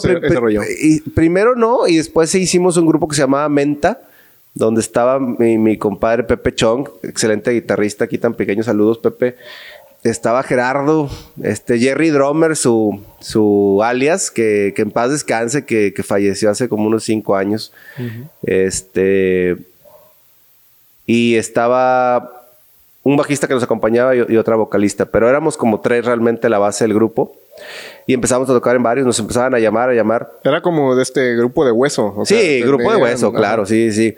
y, 0.80 1.00
primero 1.10 1.54
no, 1.54 1.86
y 1.86 1.96
después 1.96 2.34
hicimos 2.34 2.76
un 2.76 2.86
grupo 2.86 3.08
que 3.08 3.14
se 3.14 3.22
llamaba 3.22 3.48
Menta, 3.48 4.02
donde 4.52 4.80
estaba 4.80 5.18
mi, 5.18 5.56
mi 5.56 5.78
compadre 5.78 6.24
Pepe 6.24 6.54
Chong, 6.54 6.88
excelente 7.02 7.52
guitarrista 7.52 8.04
aquí 8.04 8.18
tan 8.18 8.34
pequeño. 8.34 8.62
Saludos, 8.62 8.98
Pepe 8.98 9.36
estaba 10.10 10.42
Gerardo, 10.42 11.10
este 11.42 11.78
Jerry 11.78 12.10
Drummer, 12.10 12.56
su, 12.56 13.00
su 13.20 13.80
alias, 13.82 14.30
que, 14.30 14.72
en 14.76 14.90
paz 14.90 15.10
descanse, 15.10 15.64
que, 15.64 15.92
falleció 16.04 16.50
hace 16.50 16.68
como 16.68 16.86
unos 16.86 17.04
cinco 17.04 17.36
años. 17.36 17.72
Este. 18.42 19.56
Y 21.06 21.36
estaba 21.36 22.44
un 23.02 23.16
bajista 23.16 23.46
que 23.46 23.54
nos 23.54 23.62
acompañaba 23.62 24.16
y, 24.16 24.36
otra 24.36 24.56
vocalista, 24.56 25.06
pero 25.06 25.28
éramos 25.28 25.56
como 25.56 25.80
tres 25.80 26.04
realmente 26.04 26.48
la 26.48 26.58
base 26.58 26.84
del 26.84 26.94
grupo. 26.94 27.36
Y 28.06 28.14
empezamos 28.14 28.50
a 28.50 28.52
tocar 28.52 28.76
en 28.76 28.82
varios, 28.82 29.06
nos 29.06 29.18
empezaban 29.18 29.54
a 29.54 29.58
llamar, 29.58 29.90
a 29.90 29.94
llamar. 29.94 30.30
Era 30.44 30.60
como 30.60 30.94
de 30.94 31.02
este 31.02 31.36
grupo 31.36 31.64
de 31.64 31.72
hueso. 31.72 32.22
sí, 32.24 32.60
grupo 32.62 32.90
de 32.90 32.96
hueso, 32.96 33.32
claro, 33.32 33.64
sí, 33.64 33.92
sí. 33.92 34.16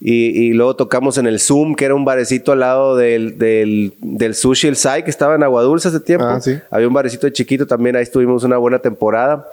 Y, 0.00 0.52
luego 0.52 0.76
tocamos 0.76 1.18
en 1.18 1.26
el 1.26 1.40
Zoom, 1.40 1.74
que 1.74 1.84
era 1.84 1.94
un 1.94 2.04
barecito 2.04 2.52
al 2.52 2.60
lado 2.60 2.96
del, 2.96 3.36
del, 3.36 3.94
del 4.00 4.34
Sushi 4.34 4.68
El 4.68 4.76
Sai, 4.76 5.02
que 5.02 5.10
estaba 5.10 5.34
en 5.34 5.42
Agua 5.42 5.62
Dulce 5.62 5.88
hace 5.88 5.98
tiempo. 5.98 6.24
Ah, 6.24 6.40
Había 6.70 6.86
un 6.86 6.94
barecito 6.94 7.26
de 7.26 7.32
chiquito 7.32 7.66
también, 7.66 7.96
ahí 7.96 8.02
estuvimos 8.02 8.44
una 8.44 8.58
buena 8.58 8.78
temporada. 8.78 9.48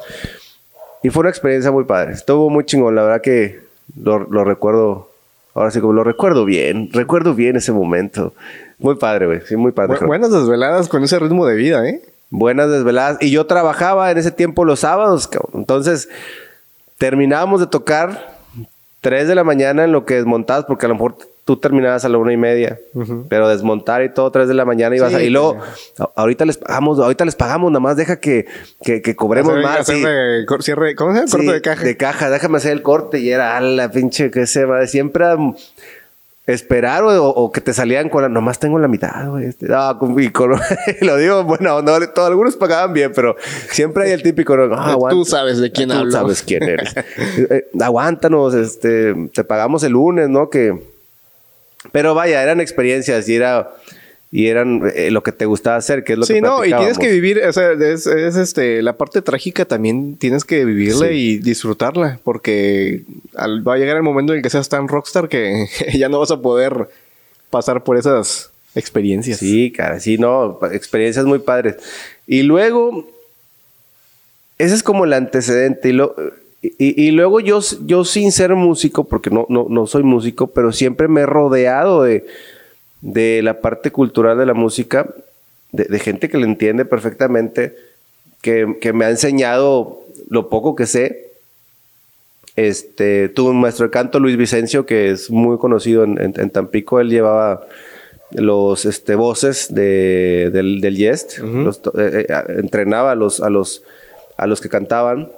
Y 1.02 1.10
fue 1.10 1.22
una 1.22 1.30
experiencia 1.30 1.72
muy 1.72 1.86
padre. 1.86 2.14
Estuvo 2.14 2.50
muy 2.50 2.64
chingón, 2.64 2.94
la 2.94 3.04
verdad 3.04 3.22
que 3.22 3.60
lo, 4.00 4.44
recuerdo, 4.44 5.10
ahora 5.56 5.72
sí 5.72 5.80
como 5.80 5.94
lo 5.94 6.04
recuerdo 6.04 6.46
bien, 6.46 6.90
recuerdo 6.94 7.34
bien 7.34 7.56
ese 7.56 7.72
momento. 7.72 8.34
Muy 8.78 8.96
padre, 8.96 9.26
güey, 9.26 9.42
sí, 9.48 9.56
muy 9.56 9.72
padre. 9.72 9.98
buenas 10.06 10.32
desveladas 10.32 10.90
con 10.90 11.04
ese 11.04 11.18
ritmo 11.18 11.48
de 11.48 11.56
vida, 11.56 11.88
¿eh? 11.88 12.02
Buenas 12.30 12.70
desveladas. 12.70 13.18
Y 13.20 13.32
yo 13.32 13.48
trabajaba 13.48 14.12
en 14.12 14.18
ese 14.18 14.32
tiempo 14.32 14.64
los 14.64 14.82
sábados, 14.82 15.30
Entonces, 15.54 16.10
terminábamos 16.98 17.62
de 17.62 17.68
tocar 17.68 18.35
3 19.06 19.28
de 19.28 19.36
la 19.36 19.44
mañana 19.44 19.84
en 19.84 19.92
lo 19.92 20.04
que 20.04 20.16
desmontabas, 20.16 20.66
porque 20.66 20.88
a 20.88 20.90
lo 20.90 20.96
mejor 20.96 21.16
tú 21.44 21.58
terminabas 21.58 22.04
a 22.06 22.10
la 22.10 22.18
una 22.18 22.34
y 22.34 22.38
media, 22.38 22.80
pero 23.30 23.48
desmontar 23.48 24.04
y 24.04 24.12
todo 24.12 24.32
3 24.32 24.48
de 24.48 24.56
la 24.56 24.66
mañana 24.66 24.96
ibas 24.96 25.14
a, 25.14 25.22
y 25.22 25.30
luego 25.30 25.60
ahorita 26.16 26.44
les 26.44 26.58
pagamos, 26.58 26.98
ahorita 26.98 27.24
les 27.24 27.36
pagamos, 27.36 27.72
nada 27.72 27.82
más 27.82 27.98
deja 27.98 28.20
que, 28.20 28.48
que, 28.82 29.16
cobremos 29.16 29.62
más. 29.62 29.86
cierre, 30.64 30.96
¿Cómo 30.96 31.14
se 31.14 31.20
llama? 31.20 31.30
corte 31.30 31.54
de 31.54 31.62
caja. 31.62 31.84
De 31.84 31.98
caja, 31.98 32.30
déjame 32.32 32.58
hacer 32.58 32.72
el 32.72 32.82
corte 32.82 33.20
y 33.20 33.30
era 33.30 33.56
a 33.58 33.62
la 33.62 33.92
pinche 33.92 34.32
que 34.32 34.48
se 34.48 34.66
va, 34.66 34.88
siempre 34.88 35.26
esperar 36.48 37.04
o, 37.06 37.52
que 37.52 37.62
te 37.62 37.74
salían 37.74 38.10
con 38.10 38.22
la, 38.22 38.30
nomás 38.30 38.60
tengo 38.60 38.78
la 38.78 38.88
mitad, 38.88 39.30
güey. 39.30 39.46
Este, 39.46 39.66
y 39.66 39.70
lo 41.06 41.18
digo, 41.18 41.44
bueno, 41.44 41.82
no, 41.82 41.94
algunos 41.94 42.56
pagaban 42.56 42.94
bien, 42.94 43.12
pero 43.16 43.36
siempre 43.70 44.06
hay 44.06 44.12
el 44.12 44.22
típico, 44.22 44.54
ah, 44.54 44.96
tú 45.10 45.26
sabes 45.26 45.58
de 45.58 45.72
quién 45.72 45.92
hablo. 45.92 46.06
Tú 46.06 46.12
sabes 46.12 46.44
quién 46.44 46.64
eres. 46.70 46.96
Eh, 46.96 47.48
eh, 47.50 47.68
aguántanos, 47.82 48.54
este, 48.54 49.16
te 49.34 49.44
pagamos 49.44 49.84
el 49.84 49.94
lunes, 49.94 50.30
¿no? 50.30 50.50
Que, 50.50 50.80
pero 51.92 52.14
vaya, 52.14 52.42
eran 52.42 52.62
experiencias 52.62 53.28
y 53.28 53.36
era 53.36 53.72
y 54.36 54.50
eran 54.50 54.82
eh, 54.94 55.12
lo 55.12 55.24
que 55.24 55.32
te 55.32 55.46
gustaba 55.46 55.78
hacer, 55.78 56.04
que 56.04 56.12
es 56.12 56.20
lo 56.20 56.26
que 56.26 56.34
Sí, 56.34 56.42
no, 56.42 56.66
y 56.66 56.68
tienes 56.68 57.00
que 57.00 57.10
vivir, 57.10 57.42
o 57.42 57.54
sea, 57.54 57.72
es, 57.72 58.06
este, 58.06 58.82
la 58.82 58.98
parte 58.98 59.22
trágica 59.22 59.64
también 59.64 60.18
tienes 60.18 60.44
que 60.44 60.66
vivirla 60.66 61.10
y 61.10 61.38
disfrutarla, 61.38 62.20
porque 62.22 63.04
va 63.34 63.76
a 63.76 63.78
llegar 63.78 63.96
el 63.96 64.04
momento 64.04 64.34
en 64.34 64.42
que 64.42 64.50
seas 64.50 64.68
tan 64.68 64.90
rockstar 64.90 65.30
que 65.30 65.68
ya 65.98 66.10
no 66.10 66.20
vas 66.20 66.32
a 66.32 66.42
poder 66.42 66.90
pasar 67.50 67.86
por 67.86 67.96
esas 67.96 68.52
experiencias. 68.76 69.38
Sí, 69.38 69.72
cara, 69.72 70.02
sí, 70.02 70.18
no, 70.18 70.60
experiencias 70.74 71.24
muy 71.24 71.40
padres. 71.40 71.78
Y 72.28 72.44
luego, 72.44 73.08
ese 74.58 74.76
es 74.76 74.84
como 74.84 75.06
el 75.06 75.14
antecedente. 75.14 75.88
Y, 75.88 75.94
lo, 75.94 76.14
y, 76.62 77.12
luego 77.12 77.40
yo, 77.40 77.62
yo 77.86 78.04
sin 78.04 78.34
ser 78.34 78.54
músico, 78.54 79.06
porque 79.06 79.30
no, 79.30 79.46
no, 79.48 79.68
no 79.70 79.88
soy 79.88 80.04
músico, 80.04 80.48
pero 80.48 80.74
siempre 80.74 81.08
me 81.08 81.22
he 81.22 81.26
rodeado 81.26 82.04
de 82.04 82.26
de 83.06 83.44
la 83.44 83.62
parte 83.62 83.92
cultural 83.92 84.36
de 84.40 84.48
la 84.48 84.56
música, 84.56 85.08
de, 85.72 86.00
gente 86.00 86.28
que 86.28 86.40
le 86.40 86.46
entiende 86.46 86.86
perfectamente, 86.86 87.76
que, 88.42 88.66
me 88.94 89.06
ha 89.06 89.12
enseñado 89.12 90.02
lo 90.28 90.50
poco 90.50 90.76
que 90.76 90.88
sé. 90.88 91.30
Este, 92.56 93.30
tuve 93.30 93.52
un 93.52 93.62
maestro 93.62 93.86
de 93.86 93.92
canto, 93.92 94.20
Luis 94.20 94.38
Vicencio, 94.38 94.88
que 94.88 95.12
es 95.12 95.30
muy 95.30 95.60
conocido 95.60 96.04
en, 96.04 96.50
Tampico. 96.50 97.00
Él 97.00 97.10
llevaba 97.10 97.68
los 98.32 98.86
este, 98.86 99.14
voces 99.14 99.72
de, 99.72 100.50
del, 100.52 100.82
del 100.82 100.98
Jest, 100.98 101.38
eh, 101.38 102.26
eh, 102.28 102.44
entrenaba 102.58 103.12
a 103.12 103.16
los, 103.16 103.40
a, 103.40 103.52
los, 103.52 103.84
a 104.36 104.48
los 104.48 104.62
que 104.62 104.70
cantaban. 104.70 105.30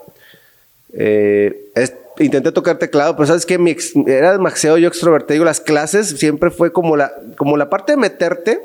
Eh, 0.94 1.72
intenté 2.20 2.52
tocar 2.52 2.78
teclado, 2.78 3.16
pero 3.16 3.28
sabes 3.28 3.46
que 3.46 3.58
mi 3.58 3.76
era 4.08 4.32
demasiado 4.32 4.78
yo 4.78 4.88
extrovertido. 4.88 5.44
Las 5.44 5.60
clases 5.60 6.10
siempre 6.10 6.52
fue 6.52 6.72
como 6.72 6.96
la, 6.98 7.14
como 7.38 7.58
la 7.58 7.70
parte 7.70 7.94
de 7.94 7.98
meterte 7.98 8.62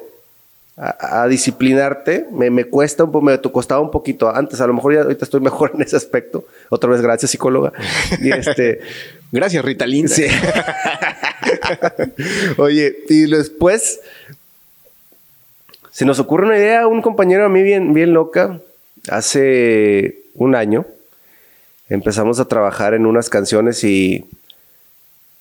a, 0.76 1.26
disciplinarte. 1.28 2.26
Me, 2.32 2.50
me, 2.50 2.64
cuesta 2.64 3.04
un 3.04 3.12
poco, 3.12 3.24
me 3.24 3.38
costaba 3.40 3.80
un 3.80 3.90
poquito 3.90 4.34
antes. 4.34 4.60
A 4.60 4.66
lo 4.66 4.74
mejor 4.74 4.94
ya 4.94 5.02
ahorita 5.02 5.24
estoy 5.24 5.40
mejor 5.40 5.72
en 5.74 5.82
ese 5.82 5.96
aspecto. 5.96 6.44
Otra 6.70 6.90
vez, 6.90 7.00
gracias, 7.00 7.30
psicóloga. 7.30 7.72
Y 8.20 8.32
este. 8.32 8.80
gracias, 9.32 9.64
Rita 9.64 9.86
Linda. 9.86 10.14
Sí. 10.14 10.26
Oye, 12.56 12.96
y 13.08 13.30
después 13.30 14.00
se 15.90 16.04
nos 16.04 16.18
ocurre 16.18 16.46
una 16.46 16.56
idea, 16.56 16.86
un 16.86 17.02
compañero 17.02 17.44
a 17.44 17.48
mí 17.48 17.62
bien, 17.62 17.92
bien 17.92 18.14
loca, 18.14 18.60
hace 19.08 20.22
un 20.34 20.54
año 20.54 20.86
empezamos 21.94 22.40
a 22.40 22.46
trabajar 22.46 22.94
en 22.94 23.04
unas 23.04 23.28
canciones 23.28 23.84
y, 23.84 24.24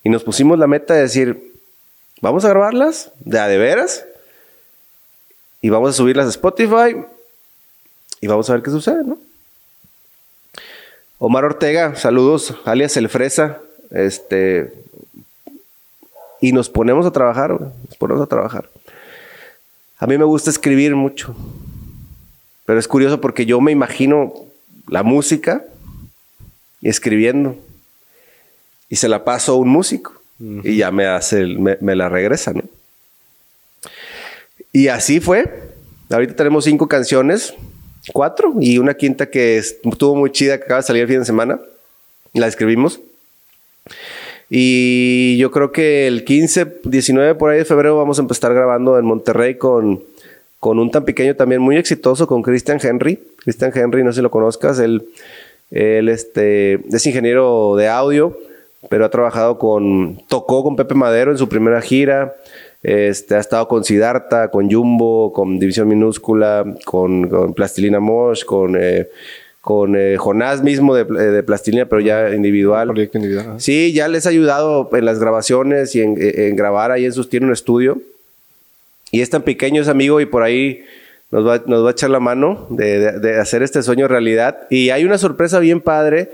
y 0.03 0.09
nos 0.09 0.23
pusimos 0.23 0.59
la 0.59 0.67
meta 0.67 0.93
de 0.93 1.01
decir, 1.01 1.53
vamos 2.21 2.43
a 2.43 2.49
grabarlas, 2.49 3.11
de 3.19 3.39
a 3.39 3.47
de 3.47 3.57
veras, 3.57 4.05
y 5.61 5.69
vamos 5.69 5.91
a 5.91 5.93
subirlas 5.93 6.25
a 6.25 6.29
Spotify 6.29 6.97
y 8.19 8.27
vamos 8.27 8.49
a 8.49 8.53
ver 8.53 8.63
qué 8.63 8.69
sucede, 8.69 9.03
¿no? 9.05 9.17
Omar 11.19 11.45
Ortega, 11.45 11.95
saludos, 11.95 12.55
alias 12.65 12.97
El 12.97 13.07
Fresa, 13.07 13.59
este, 13.91 14.73
y 16.41 16.51
nos 16.51 16.69
ponemos 16.69 17.05
a 17.05 17.11
trabajar, 17.11 17.51
nos 17.51 17.97
ponemos 17.97 18.21
a 18.21 18.27
trabajar. 18.27 18.69
A 19.99 20.07
mí 20.07 20.17
me 20.17 20.25
gusta 20.25 20.49
escribir 20.49 20.95
mucho, 20.95 21.33
pero 22.65 22.77
es 22.77 22.87
curioso 22.87 23.21
porque 23.21 23.45
yo 23.45 23.61
me 23.61 23.71
imagino 23.71 24.33
la 24.87 25.03
música 25.03 25.63
y 26.81 26.89
escribiendo. 26.89 27.55
Y 28.89 28.97
se 28.97 29.07
la 29.07 29.23
paso 29.23 29.53
a 29.53 29.57
un 29.57 29.69
músico. 29.69 30.13
Y 30.63 30.77
ya 30.77 30.91
me 30.91 31.05
hace, 31.05 31.45
me, 31.45 31.95
la 31.95 32.09
regresa, 32.09 32.51
¿no? 32.51 32.63
Y 34.73 34.87
así 34.87 35.19
fue. 35.19 35.69
Ahorita 36.09 36.35
tenemos 36.35 36.63
cinco 36.63 36.87
canciones, 36.87 37.53
cuatro, 38.11 38.55
y 38.59 38.79
una 38.79 38.95
quinta 38.95 39.29
que 39.29 39.57
estuvo 39.57 40.15
muy 40.15 40.31
chida, 40.31 40.57
que 40.57 40.63
acaba 40.63 40.81
de 40.81 40.87
salir 40.87 41.03
el 41.03 41.07
fin 41.07 41.19
de 41.19 41.25
semana. 41.25 41.59
La 42.33 42.47
escribimos. 42.47 42.99
Y 44.49 45.37
yo 45.37 45.51
creo 45.51 45.71
que 45.71 46.07
el 46.07 46.25
15, 46.25 46.79
19 46.85 47.35
por 47.35 47.51
ahí 47.51 47.59
de 47.59 47.65
febrero 47.65 47.95
vamos 47.97 48.17
a 48.17 48.23
empezar 48.23 48.53
grabando 48.53 48.97
en 48.97 49.05
Monterrey 49.05 49.55
con, 49.55 50.03
con 50.59 50.79
un 50.79 50.89
tan 50.91 51.05
pequeño 51.05 51.35
también 51.35 51.61
muy 51.61 51.77
exitoso, 51.77 52.25
con 52.27 52.41
Christian 52.41 52.79
Henry. 52.81 53.19
Christian 53.37 53.71
Henry, 53.73 54.03
no 54.03 54.11
sé 54.11 54.17
si 54.17 54.21
lo 54.23 54.31
conozcas, 54.31 54.79
él 54.79 55.05
él 55.71 56.09
este, 56.09 56.79
es 56.93 57.05
ingeniero 57.05 57.75
de 57.75 57.87
audio, 57.87 58.37
pero 58.89 59.05
ha 59.05 59.09
trabajado 59.09 59.57
con, 59.57 60.21
tocó 60.27 60.63
con 60.63 60.75
Pepe 60.75 60.95
Madero 60.95 61.31
en 61.31 61.37
su 61.37 61.47
primera 61.47 61.81
gira, 61.81 62.35
este, 62.83 63.35
ha 63.35 63.39
estado 63.39 63.67
con 63.67 63.83
Sidarta, 63.83 64.49
con 64.49 64.69
Jumbo, 64.69 65.31
con 65.33 65.59
División 65.59 65.87
Minúscula, 65.87 66.65
con, 66.85 67.53
Plastilina 67.53 67.99
Mosh, 67.99 68.43
con, 68.43 68.75
eh, 68.75 69.07
con 69.61 69.95
eh, 69.95 70.17
Jonás 70.17 70.63
mismo 70.63 70.95
de, 70.95 71.03
de, 71.05 71.43
Plastilina, 71.43 71.85
pero 71.85 72.01
ya 72.01 72.33
individual. 72.33 72.87
Proyecto 72.87 73.19
individual. 73.19 73.61
Sí, 73.61 73.93
ya 73.93 74.07
les 74.07 74.25
ha 74.25 74.29
ayudado 74.29 74.89
en 74.93 75.05
las 75.05 75.19
grabaciones 75.19 75.95
y 75.95 76.01
en, 76.01 76.55
grabar 76.55 76.91
ahí 76.91 77.05
en 77.05 77.13
sus, 77.13 77.29
tiene 77.29 77.45
un 77.45 77.53
estudio. 77.53 78.01
Y 79.11 79.21
es 79.21 79.29
tan 79.29 79.43
pequeño, 79.43 79.81
es 79.81 79.87
amigo, 79.87 80.19
y 80.19 80.25
por 80.25 80.41
ahí 80.41 80.83
nos 81.31 81.47
va, 81.47 81.61
nos 81.65 81.83
va 81.83 81.89
a 81.89 81.91
echar 81.91 82.09
la 82.09 82.19
mano 82.19 82.67
de, 82.69 83.39
hacer 83.39 83.63
este 83.63 83.81
sueño 83.81 84.07
realidad. 84.07 84.67
Y 84.69 84.89
hay 84.89 85.05
una 85.05 85.17
sorpresa 85.17 85.59
bien 85.59 85.79
padre 85.79 86.29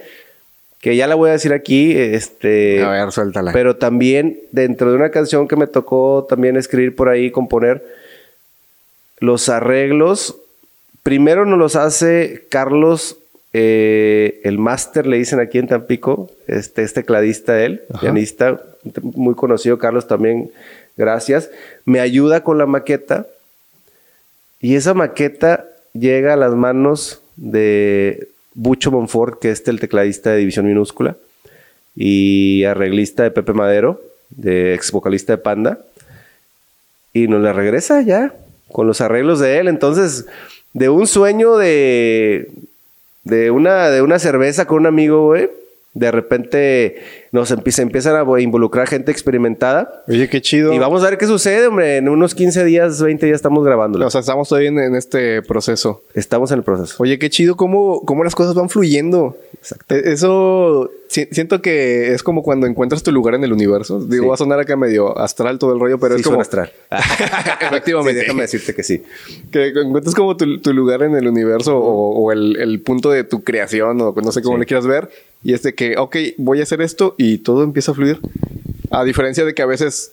que 0.81 0.95
ya 0.95 1.07
la 1.07 1.15
voy 1.15 1.29
a 1.29 1.33
decir 1.33 1.53
aquí. 1.53 1.95
Este, 1.95 2.83
a 2.83 2.89
ver, 2.89 3.11
suéltala. 3.11 3.53
Pero 3.53 3.75
también 3.75 4.39
dentro 4.51 4.89
de 4.89 4.97
una 4.97 5.11
canción 5.11 5.47
que 5.47 5.55
me 5.55 5.67
tocó 5.67 6.25
también 6.27 6.57
escribir 6.57 6.95
por 6.95 7.09
ahí, 7.09 7.29
componer, 7.29 7.83
los 9.19 9.49
arreglos, 9.49 10.35
primero 11.03 11.45
nos 11.45 11.57
los 11.57 11.75
hace 11.75 12.45
Carlos, 12.49 13.17
eh, 13.53 14.41
el 14.43 14.57
máster, 14.57 15.07
le 15.07 15.17
dicen 15.17 15.39
aquí 15.39 15.57
en 15.57 15.67
Tampico, 15.67 16.29
este, 16.47 16.83
este 16.83 17.01
tecladista 17.01 17.63
él, 17.63 17.81
pianista, 17.99 18.61
muy 19.01 19.33
conocido, 19.33 19.79
Carlos 19.79 20.07
también, 20.07 20.51
gracias. 20.95 21.49
Me 21.85 21.99
ayuda 21.99 22.43
con 22.43 22.57
la 22.57 22.65
maqueta 22.65 23.25
y 24.59 24.75
esa 24.75 24.93
maqueta 24.93 25.65
llega 25.93 26.33
a 26.33 26.37
las 26.37 26.53
manos 26.53 27.21
de 27.35 28.27
Bucho 28.53 28.91
Monfort, 28.91 29.39
que 29.39 29.51
es 29.51 29.67
el 29.67 29.79
tecladista 29.79 30.31
de 30.31 30.37
División 30.37 30.65
Minúscula, 30.65 31.15
y 31.95 32.63
arreglista 32.63 33.23
de 33.23 33.31
Pepe 33.31 33.53
Madero, 33.53 34.01
de 34.29 34.73
ex 34.73 34.91
vocalista 34.91 35.33
de 35.33 35.37
Panda, 35.37 35.79
y 37.13 37.27
nos 37.27 37.41
la 37.41 37.53
regresa 37.53 38.01
ya, 38.01 38.33
con 38.71 38.87
los 38.87 39.01
arreglos 39.01 39.39
de 39.39 39.59
él. 39.59 39.67
Entonces, 39.67 40.25
de 40.73 40.89
un 40.89 41.07
sueño 41.07 41.57
de, 41.57 42.51
de, 43.23 43.51
una, 43.51 43.89
de 43.89 44.01
una 44.01 44.19
cerveza 44.19 44.65
con 44.65 44.79
un 44.79 44.85
amigo, 44.87 45.27
güey, 45.27 45.49
de 45.93 46.11
repente 46.11 47.26
nos 47.31 47.51
empieza, 47.51 47.81
empiezan 47.81 48.15
a 48.15 48.41
involucrar 48.41 48.87
gente 48.87 49.11
experimentada. 49.11 50.03
Oye, 50.07 50.29
qué 50.29 50.41
chido. 50.41 50.73
Y 50.73 50.79
vamos 50.79 51.03
a 51.03 51.09
ver 51.09 51.17
qué 51.17 51.27
sucede, 51.27 51.67
hombre. 51.67 51.97
En 51.97 52.09
unos 52.09 52.35
15 52.35 52.63
días, 52.65 53.01
20 53.01 53.25
días 53.25 53.35
estamos 53.35 53.63
grabando. 53.65 54.05
O 54.05 54.09
sea, 54.09 54.21
estamos 54.21 54.47
todavía 54.49 54.69
en, 54.69 54.95
este 54.95 55.41
proceso. 55.41 56.03
Estamos 56.13 56.51
en 56.51 56.59
el 56.59 56.63
proceso. 56.63 56.95
Oye, 56.99 57.19
qué 57.19 57.29
chido 57.29 57.55
cómo, 57.55 58.01
cómo 58.01 58.23
las 58.23 58.35
cosas 58.35 58.55
van 58.55 58.69
fluyendo. 58.69 59.37
Exacto. 59.53 59.95
E, 59.95 60.11
eso 60.11 60.89
siento 61.07 61.61
que 61.61 62.13
es 62.13 62.23
como 62.23 62.43
cuando 62.43 62.67
encuentras 62.67 63.03
tu 63.03 63.11
lugar 63.11 63.35
en 63.35 63.43
el 63.43 63.53
universo. 63.53 63.99
Digo, 63.99 64.27
va 64.27 64.33
a 64.35 64.37
sonar 64.37 64.59
acá 64.59 64.75
medio 64.75 65.17
astral 65.17 65.57
todo 65.59 65.73
el 65.73 65.79
rollo, 65.79 65.99
pero 65.99 66.15
es 66.15 66.23
como 66.23 66.41
astral. 66.41 66.71
Efectivamente. 67.61 68.21
déjame 68.21 68.43
decirte 68.43 68.73
que 68.73 68.83
sí. 68.83 69.03
Que 69.51 69.69
encuentras 69.69 70.15
como 70.15 70.35
tu, 70.37 70.45
lugar 70.73 71.03
en 71.03 71.15
el 71.15 71.27
universo 71.27 71.77
o, 71.77 72.31
el, 72.31 72.81
punto 72.81 73.09
de 73.09 73.23
tu 73.23 73.43
creación 73.43 73.99
o 74.01 74.13
no 74.13 74.31
sé 74.31 74.41
cómo 74.41 74.57
le 74.57 74.65
quieras 74.65 74.85
ver. 74.85 75.09
Y 75.43 75.53
es 75.53 75.63
de 75.63 75.73
que, 75.73 75.97
ok, 75.97 76.15
voy 76.37 76.59
a 76.59 76.63
hacer 76.63 76.81
esto 76.81 77.15
y 77.17 77.39
todo 77.39 77.63
empieza 77.63 77.91
a 77.91 77.95
fluir. 77.95 78.19
A 78.91 79.03
diferencia 79.03 79.43
de 79.43 79.53
que 79.53 79.61
a 79.61 79.65
veces 79.65 80.11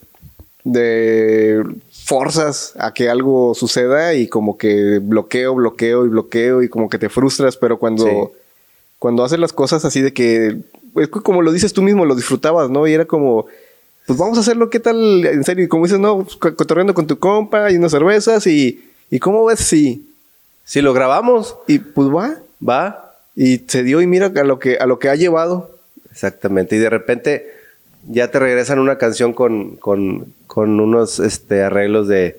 de 0.65 1.63
forzas 2.05 2.73
a 2.79 2.93
que 2.95 3.09
algo 3.09 3.55
suceda 3.55 4.15
y 4.15 4.29
como 4.29 4.57
que 4.57 4.99
bloqueo, 4.99 5.55
bloqueo 5.55 6.07
y 6.07 6.09
bloqueo 6.09 6.63
y 6.63 6.69
como 6.69 6.89
que 6.89 6.99
te 6.99 7.09
frustras, 7.09 7.57
pero 7.57 7.79
cuando, 7.79 8.33
cuando 8.99 9.25
haces 9.25 9.39
las 9.39 9.53
cosas 9.53 9.85
así 9.85 10.01
de 10.01 10.13
que, 10.13 10.59
es 10.97 11.09
como 11.09 11.43
lo 11.43 11.53
dices 11.53 11.73
tú 11.73 11.83
mismo, 11.83 12.05
lo 12.05 12.15
disfrutabas, 12.15 12.71
¿no? 12.71 12.87
Y 12.87 12.95
era 12.95 13.05
como, 13.05 13.47
pues 14.07 14.19
vamos 14.19 14.39
a 14.39 14.41
hacerlo, 14.41 14.71
¿qué 14.71 14.81
tal? 14.81 15.25
En 15.27 15.45
serio, 15.45 15.65
y 15.65 15.69
como 15.69 15.85
dices, 15.85 16.01
no, 16.01 16.25
pues, 16.25 16.37
cotorreando 16.37 16.95
con 16.95 17.07
tu 17.07 17.19
compa 17.19 17.71
y 17.71 17.77
unas 17.77 17.93
cervezas 17.93 18.47
y, 18.47 18.91
y 19.11 19.19
¿cómo 19.19 19.45
ves 19.45 19.61
si... 19.61 20.09
Si 20.65 20.81
lo 20.81 20.95
grabamos. 20.95 21.57
Y 21.67 21.79
pues 21.79 22.09
va. 22.09 22.39
Va. 22.67 23.15
Y 23.37 23.59
se 23.67 23.83
dio 23.83 24.01
y 24.01 24.07
mira 24.07 24.33
a 24.35 24.45
lo 24.45 24.59
que, 24.59 24.79
a 24.79 24.87
lo 24.87 24.99
que 24.99 25.09
ha 25.09 25.15
llevado. 25.15 25.74
Exactamente. 26.15 26.77
Y 26.77 26.79
de 26.79 26.91
repente 26.91 27.47
ya 28.09 28.31
te 28.31 28.39
regresan 28.39 28.79
una 28.79 28.97
canción 28.97 29.33
con, 29.33 29.77
con 29.77 30.81
unos 30.81 31.19
este, 31.19 31.63
arreglos 31.63 32.07
de, 32.07 32.37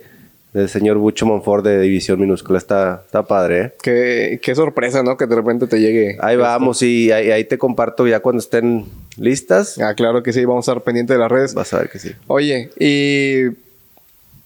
del 0.56 0.70
señor 0.70 0.98
Bucho 0.98 1.26
Monfort 1.26 1.66
de 1.66 1.82
División 1.82 2.18
Minúscula. 2.18 2.58
Está, 2.58 3.04
está 3.06 3.24
padre, 3.24 3.62
¿eh? 3.62 3.74
Qué, 3.84 4.40
qué 4.42 4.56
sorpresa, 4.56 5.04
¿no? 5.04 5.18
Que 5.18 5.26
de 5.26 5.36
repente 5.36 5.68
te 5.68 5.82
llegue. 5.82 6.18
Ahí 6.22 6.38
vamos 6.38 6.82
y 6.82 7.12
ahí, 7.12 7.44
te 7.44 7.58
comparto 7.58 8.08
ya 8.08 8.22
cuando 8.22 8.40
estén 8.40 8.86
listas. 9.18 9.78
Ah, 9.80 9.94
claro 9.96 10.24
que 10.24 10.32
sí, 10.32 10.46
vamos 10.46 10.66
a 10.70 10.72
estar 10.72 10.84
pendientes 10.84 11.14
de 11.14 11.20
las 11.20 11.30
redes. 11.30 11.54
Vas 11.54 11.74
a 11.74 11.80
ver 11.80 11.90
que 11.90 12.00
sí. 12.00 12.14
Oye, 12.28 12.70
y 12.80 13.54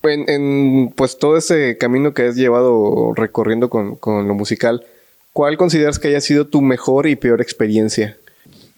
en, 0.01 0.91
pues 0.95 1.19
todo 1.19 1.37
ese 1.37 1.77
camino 1.77 2.15
que 2.15 2.23
has 2.23 2.35
llevado 2.35 3.13
recorriendo 3.13 3.69
con, 3.69 3.95
con 3.95 4.27
lo 4.27 4.33
musical, 4.33 4.83
¿cuál 5.31 5.57
consideras 5.57 5.99
que 5.99 6.07
haya 6.07 6.21
sido 6.21 6.47
tu 6.47 6.63
mejor 6.63 7.05
y 7.05 7.17
peor 7.17 7.39
experiencia? 7.39 8.17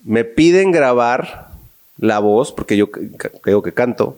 Me 0.04 0.24
piden 0.24 0.72
grabar 0.72 1.50
la 1.98 2.20
voz, 2.20 2.52
porque 2.52 2.78
yo 2.78 2.90
creo 2.90 3.62
que 3.62 3.74
canto 3.74 4.18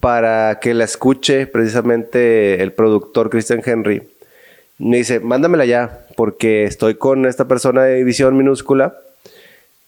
para 0.00 0.60
que 0.60 0.74
la 0.74 0.84
escuche 0.84 1.46
precisamente 1.46 2.62
el 2.62 2.72
productor 2.72 3.30
Christian 3.30 3.62
Henry. 3.64 4.02
Me 4.78 4.98
dice, 4.98 5.20
mándamela 5.20 5.64
ya, 5.64 6.06
porque 6.16 6.64
estoy 6.64 6.94
con 6.96 7.26
esta 7.26 7.46
persona 7.46 7.82
de 7.82 7.96
división 7.96 8.36
minúscula 8.36 8.96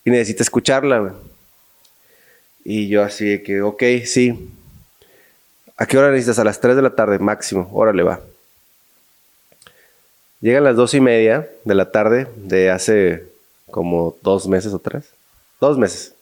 y 0.04 0.10
necesita 0.10 0.42
escucharla. 0.42 1.14
Y 2.64 2.88
yo 2.88 3.02
así 3.02 3.26
de 3.26 3.42
que, 3.42 3.62
ok, 3.62 3.82
sí. 4.04 4.50
¿A 5.76 5.86
qué 5.86 5.96
hora 5.98 6.10
necesitas? 6.10 6.38
A 6.38 6.44
las 6.44 6.60
3 6.60 6.76
de 6.76 6.82
la 6.82 6.94
tarde, 6.94 7.18
máximo. 7.18 7.70
Órale, 7.72 8.02
va. 8.02 8.20
Llegan 10.40 10.64
las 10.64 10.76
dos 10.76 10.94
y 10.94 11.00
media 11.00 11.48
de 11.64 11.74
la 11.74 11.90
tarde 11.90 12.26
de 12.36 12.70
hace 12.70 13.24
como 13.70 14.16
dos 14.22 14.48
meses 14.48 14.72
o 14.72 14.78
tres. 14.78 15.10
Dos 15.60 15.78
meses. 15.78 16.14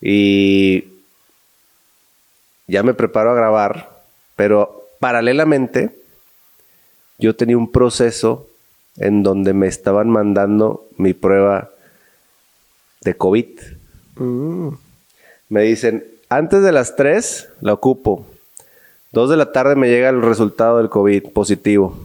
Y 0.00 0.84
ya 2.66 2.82
me 2.82 2.94
preparo 2.94 3.30
a 3.30 3.34
grabar, 3.34 4.02
pero 4.36 4.84
paralelamente 5.00 5.96
yo 7.18 7.34
tenía 7.34 7.58
un 7.58 7.72
proceso 7.72 8.46
en 8.96 9.22
donde 9.22 9.52
me 9.52 9.66
estaban 9.66 10.10
mandando 10.10 10.86
mi 10.96 11.14
prueba 11.14 11.70
de 13.02 13.14
COVID. 13.16 13.60
Mm. 14.16 14.68
Me 15.48 15.62
dicen, 15.62 16.04
antes 16.28 16.62
de 16.62 16.72
las 16.72 16.96
3 16.96 17.48
la 17.60 17.72
ocupo. 17.72 18.26
2 19.12 19.30
de 19.30 19.36
la 19.36 19.52
tarde 19.52 19.74
me 19.74 19.88
llega 19.88 20.10
el 20.10 20.20
resultado 20.20 20.78
del 20.78 20.90
COVID 20.90 21.32
positivo. 21.32 21.96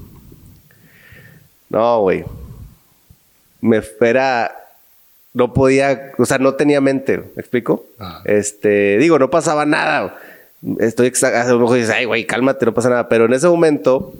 No, 1.70 2.02
güey. 2.02 2.24
Me 3.64 3.78
espera. 3.78 4.56
No 5.34 5.54
podía, 5.54 6.12
o 6.20 6.26
sea, 6.26 6.38
no 6.38 6.54
tenía 6.54 6.80
mente, 6.80 7.18
¿me 7.18 7.42
explico? 7.42 7.86
Ah. 8.00 8.22
Este, 8.26 8.98
digo, 9.00 9.18
no 9.18 9.32
pasaba 9.32 9.66
nada 9.66 10.16
estoy 10.80 11.12
a 11.22 11.44
lo 11.46 11.60
mejor 11.60 11.78
dices, 11.78 11.94
ay, 11.94 12.06
güey, 12.06 12.26
cálmate, 12.26 12.66
no 12.66 12.74
pasa 12.74 12.90
nada. 12.90 13.10
Pero 13.10 13.26
en 13.26 13.34
ese 13.34 13.48
momento 13.48 14.14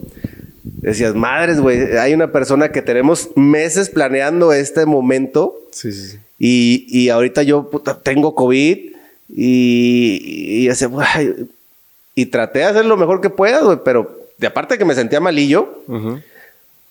decías, 0.64 1.16
madres, 1.16 1.60
güey, 1.60 1.98
hay 1.98 2.14
una 2.14 2.32
persona 2.32 2.72
que 2.72 2.82
tenemos 2.82 3.30
meses 3.36 3.90
planeando 3.90 4.54
este 4.54 4.86
momento. 4.86 5.56
Sí, 5.72 5.92
sí, 5.92 6.20
Y, 6.38 6.86
y 6.90 7.10
ahorita 7.10 7.44
yo 7.44 7.70
tengo 8.04 8.36
COVID 8.36 8.78
y, 9.36 10.66
y, 10.66 10.70
y 12.16 12.26
traté 12.28 12.60
de 12.60 12.66
hacer 12.66 12.86
lo 12.86 12.98
mejor 12.98 13.22
que 13.22 13.30
pueda, 13.30 13.62
güey, 13.62 13.80
pero 13.84 14.20
de 14.38 14.48
aparte 14.48 14.78
que 14.78 14.86
me 14.86 14.96
sentía 14.96 15.20
malillo, 15.22 15.84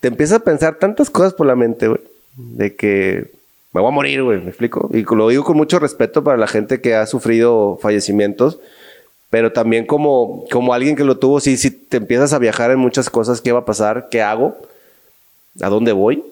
te 0.00 0.08
empiezas 0.08 0.40
a 0.40 0.44
pensar 0.44 0.76
tantas 0.76 1.10
cosas 1.10 1.34
por 1.34 1.46
la 1.46 1.54
mente, 1.54 1.88
güey, 1.88 2.00
de 2.36 2.74
que 2.74 3.30
me 3.72 3.80
voy 3.80 3.88
a 3.88 3.94
morir, 3.94 4.22
güey, 4.22 4.40
me 4.40 4.48
explico. 4.48 4.90
Y 4.92 5.02
lo 5.02 5.28
digo 5.28 5.44
con 5.44 5.56
mucho 5.56 5.78
respeto 5.78 6.22
para 6.22 6.36
la 6.36 6.46
gente 6.46 6.80
que 6.80 6.94
ha 6.94 7.06
sufrido 7.06 7.78
fallecimientos 7.80 8.58
pero 9.32 9.50
también 9.50 9.86
como, 9.86 10.44
como 10.50 10.74
alguien 10.74 10.94
que 10.94 11.04
lo 11.04 11.16
tuvo, 11.16 11.40
sí, 11.40 11.56
sí, 11.56 11.70
te 11.70 11.96
empiezas 11.96 12.34
a 12.34 12.38
viajar 12.38 12.70
en 12.70 12.78
muchas 12.78 13.08
cosas, 13.08 13.40
¿qué 13.40 13.50
va 13.50 13.60
a 13.60 13.64
pasar? 13.64 14.08
¿Qué 14.10 14.20
hago? 14.20 14.58
¿A 15.62 15.70
dónde 15.70 15.92
voy? 15.92 16.22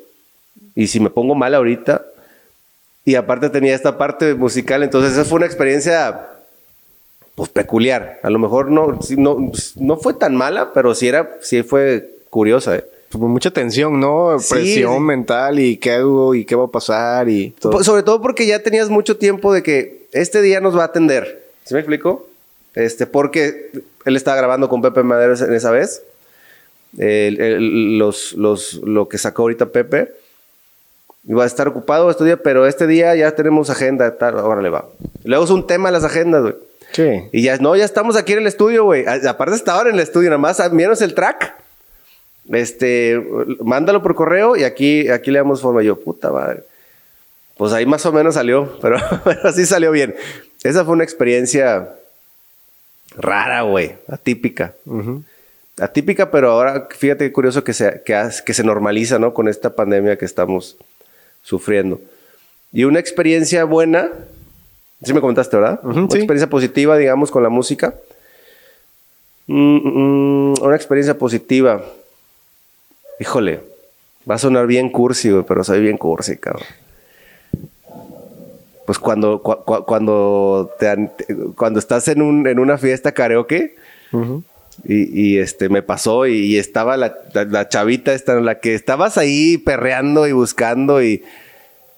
Y 0.75 0.87
si 0.89 1.01
me 1.01 1.09
pongo 1.09 1.35
mal 1.35 1.55
ahorita, 1.55 2.05
y 3.07 3.15
aparte 3.15 3.49
tenía 3.49 3.75
esta 3.75 3.97
parte 3.97 4.35
musical, 4.35 4.83
entonces 4.83 5.13
esa 5.13 5.25
fue 5.25 5.37
una 5.39 5.47
experiencia 5.47 6.29
pues 7.35 7.49
peculiar. 7.49 8.21
A 8.23 8.29
lo 8.29 8.39
mejor 8.39 8.71
no, 8.71 8.99
no, 9.17 9.51
no 9.77 9.97
fue 9.97 10.13
tan 10.13 10.37
mala, 10.37 10.75
pero 10.75 10.95
sí 10.95 11.09
era, 11.09 11.39
sí 11.41 11.63
fue 11.63 12.07
curiosa. 12.29 12.77
¿eh? 12.77 12.85
Mucha 13.19 13.51
tensión, 13.51 13.99
¿no? 13.99 14.37
Presión 14.49 15.03
mental 15.05 15.59
y 15.59 15.77
qué 15.79 15.93
hago 15.93 16.35
y 16.35 16.45
qué 16.45 16.55
va 16.55 16.65
a 16.65 16.71
pasar 16.71 17.29
y 17.29 17.51
todo. 17.51 17.83
Sobre 17.83 18.03
todo 18.03 18.23
porque 18.23 18.47
ya 18.47 18.63
tenías 18.63 18.89
mucho 18.89 19.17
tiempo 19.17 19.53
de 19.53 19.63
que 19.63 20.07
este 20.13 20.43
día 20.43 20.61
nos 20.61 20.77
va 20.77 20.83
a 20.83 20.87
atender. 20.87 21.49
¿Sí 21.65 21.75
me 21.75 21.81
explico? 21.81 22.29
Este, 22.75 23.07
porque 23.07 23.73
él 24.05 24.17
estaba 24.17 24.37
grabando 24.37 24.69
con 24.69 24.83
Pepe 24.83 25.03
Madero 25.03 25.35
en 25.37 25.55
esa 25.55 25.71
vez. 25.71 26.03
los, 26.93 28.33
los, 28.35 28.75
lo 28.75 29.09
que 29.09 29.19
sacó 29.19 29.43
ahorita 29.43 29.67
Pepe. 29.67 30.13
Iba 31.25 31.45
a 31.45 31.47
estar 31.47 31.69
ocupado 31.69 32.11
este 32.11 32.25
día, 32.25 32.39
pero 32.39 32.67
este 32.67 32.87
día 32.87 33.15
ya 33.15 33.33
tenemos 33.33 33.69
agenda, 33.69 34.17
tal, 34.17 34.37
órale 34.37 34.71
va. 34.71 34.87
Luego 35.25 35.45
es 35.45 35.51
un 35.51 35.67
tema 35.67 35.91
las 35.91 36.05
agendas, 36.05 36.43
güey. 36.43 36.55
Sí. 36.93 37.29
Y 37.33 37.43
ya, 37.43 37.57
no, 37.59 37.77
ya 37.77 37.85
estamos 37.85 38.17
aquí 38.17 38.33
en 38.33 38.39
el 38.39 38.47
estudio, 38.47 38.85
güey. 38.85 39.05
Aparte 39.07 39.55
está 39.55 39.75
ahora 39.75 39.91
en 39.91 39.97
el 39.97 40.01
estudio, 40.01 40.31
nada 40.31 40.39
más, 40.39 40.73
menos 40.73 41.03
el 41.03 41.15
track. 41.15 41.55
Este, 42.53 43.23
mándalo 43.61 44.03
por 44.03 44.15
correo 44.15 44.57
y 44.57 44.65
aquí, 44.65 45.09
aquí 45.09 45.31
le 45.31 45.39
damos 45.39 45.61
forma. 45.61 45.83
Yo, 45.83 45.99
puta 46.01 46.31
madre. 46.31 46.65
Pues 47.57 47.73
ahí 47.73 47.87
más 47.87 48.05
o 48.07 48.13
menos 48.13 48.35
salió, 48.35 48.79
pero, 48.83 48.99
pero 49.25 49.49
así 49.49 49.67
salió 49.67 49.93
bien. 49.93 50.15
Esa 50.63 50.85
fue 50.85 50.95
una 50.95 51.05
experiencia 51.05 51.95
rara, 53.17 53.63
güey, 53.63 53.97
atípica. 54.09 54.75
Atípica, 55.79 56.31
pero 56.31 56.51
ahora 56.51 56.89
fíjate 56.91 57.27
qué 57.27 57.33
curioso 57.33 57.65
que 57.65 57.73
se, 57.73 58.03
que, 58.05 58.55
se 58.55 58.65
normaliza, 58.65 59.19
¿no? 59.19 59.33
Con 59.33 59.49
esta 59.49 59.75
pandemia 59.75 60.19
que 60.19 60.25
estamos 60.25 60.77
sufriendo. 61.43 62.01
Y 62.73 62.85
una 62.85 63.01
experiencia 63.01 63.65
buena, 63.65 64.11
sí 65.03 65.13
me 65.13 65.21
comentaste, 65.21 65.57
¿verdad? 65.57 65.81
una 65.83 66.05
experiencia 66.05 66.49
positiva, 66.49 66.97
digamos, 66.97 67.31
con 67.31 67.43
la 67.43 67.49
música. 67.49 67.95
Mm, 69.47 70.53
mm, 70.53 70.63
una 70.63 70.77
experiencia 70.77 71.17
positiva. 71.19 71.83
Híjole, 73.21 73.61
va 74.29 74.35
a 74.35 74.39
sonar 74.39 74.67
bien 74.67 74.91
cursi, 74.91 75.31
güey, 75.31 75.45
pero 75.47 75.63
soy 75.63 75.81
bien 75.81 75.99
cursi, 75.99 76.37
cabrón 76.37 76.67
pues 78.91 78.99
cuando, 78.99 79.41
cuando, 79.41 80.69
te, 80.81 81.11
cuando 81.55 81.79
estás 81.79 82.09
en, 82.09 82.23
un, 82.23 82.49
en 82.49 82.59
una 82.59 82.77
fiesta 82.77 83.13
karaoke 83.13 83.77
y, 84.85 85.39
este, 85.39 85.69
me 85.69 85.81
pasó 85.81 86.27
y, 86.27 86.59
estaba 86.59 86.97
la, 86.97 87.69
chavita 87.69 88.13
esta 88.13 88.37
en 88.37 88.45
la 88.45 88.59
que 88.59 88.75
estabas 88.75 89.17
ahí 89.17 89.59
perreando 89.59 90.27
y 90.27 90.33
buscando 90.33 91.01
y, 91.05 91.23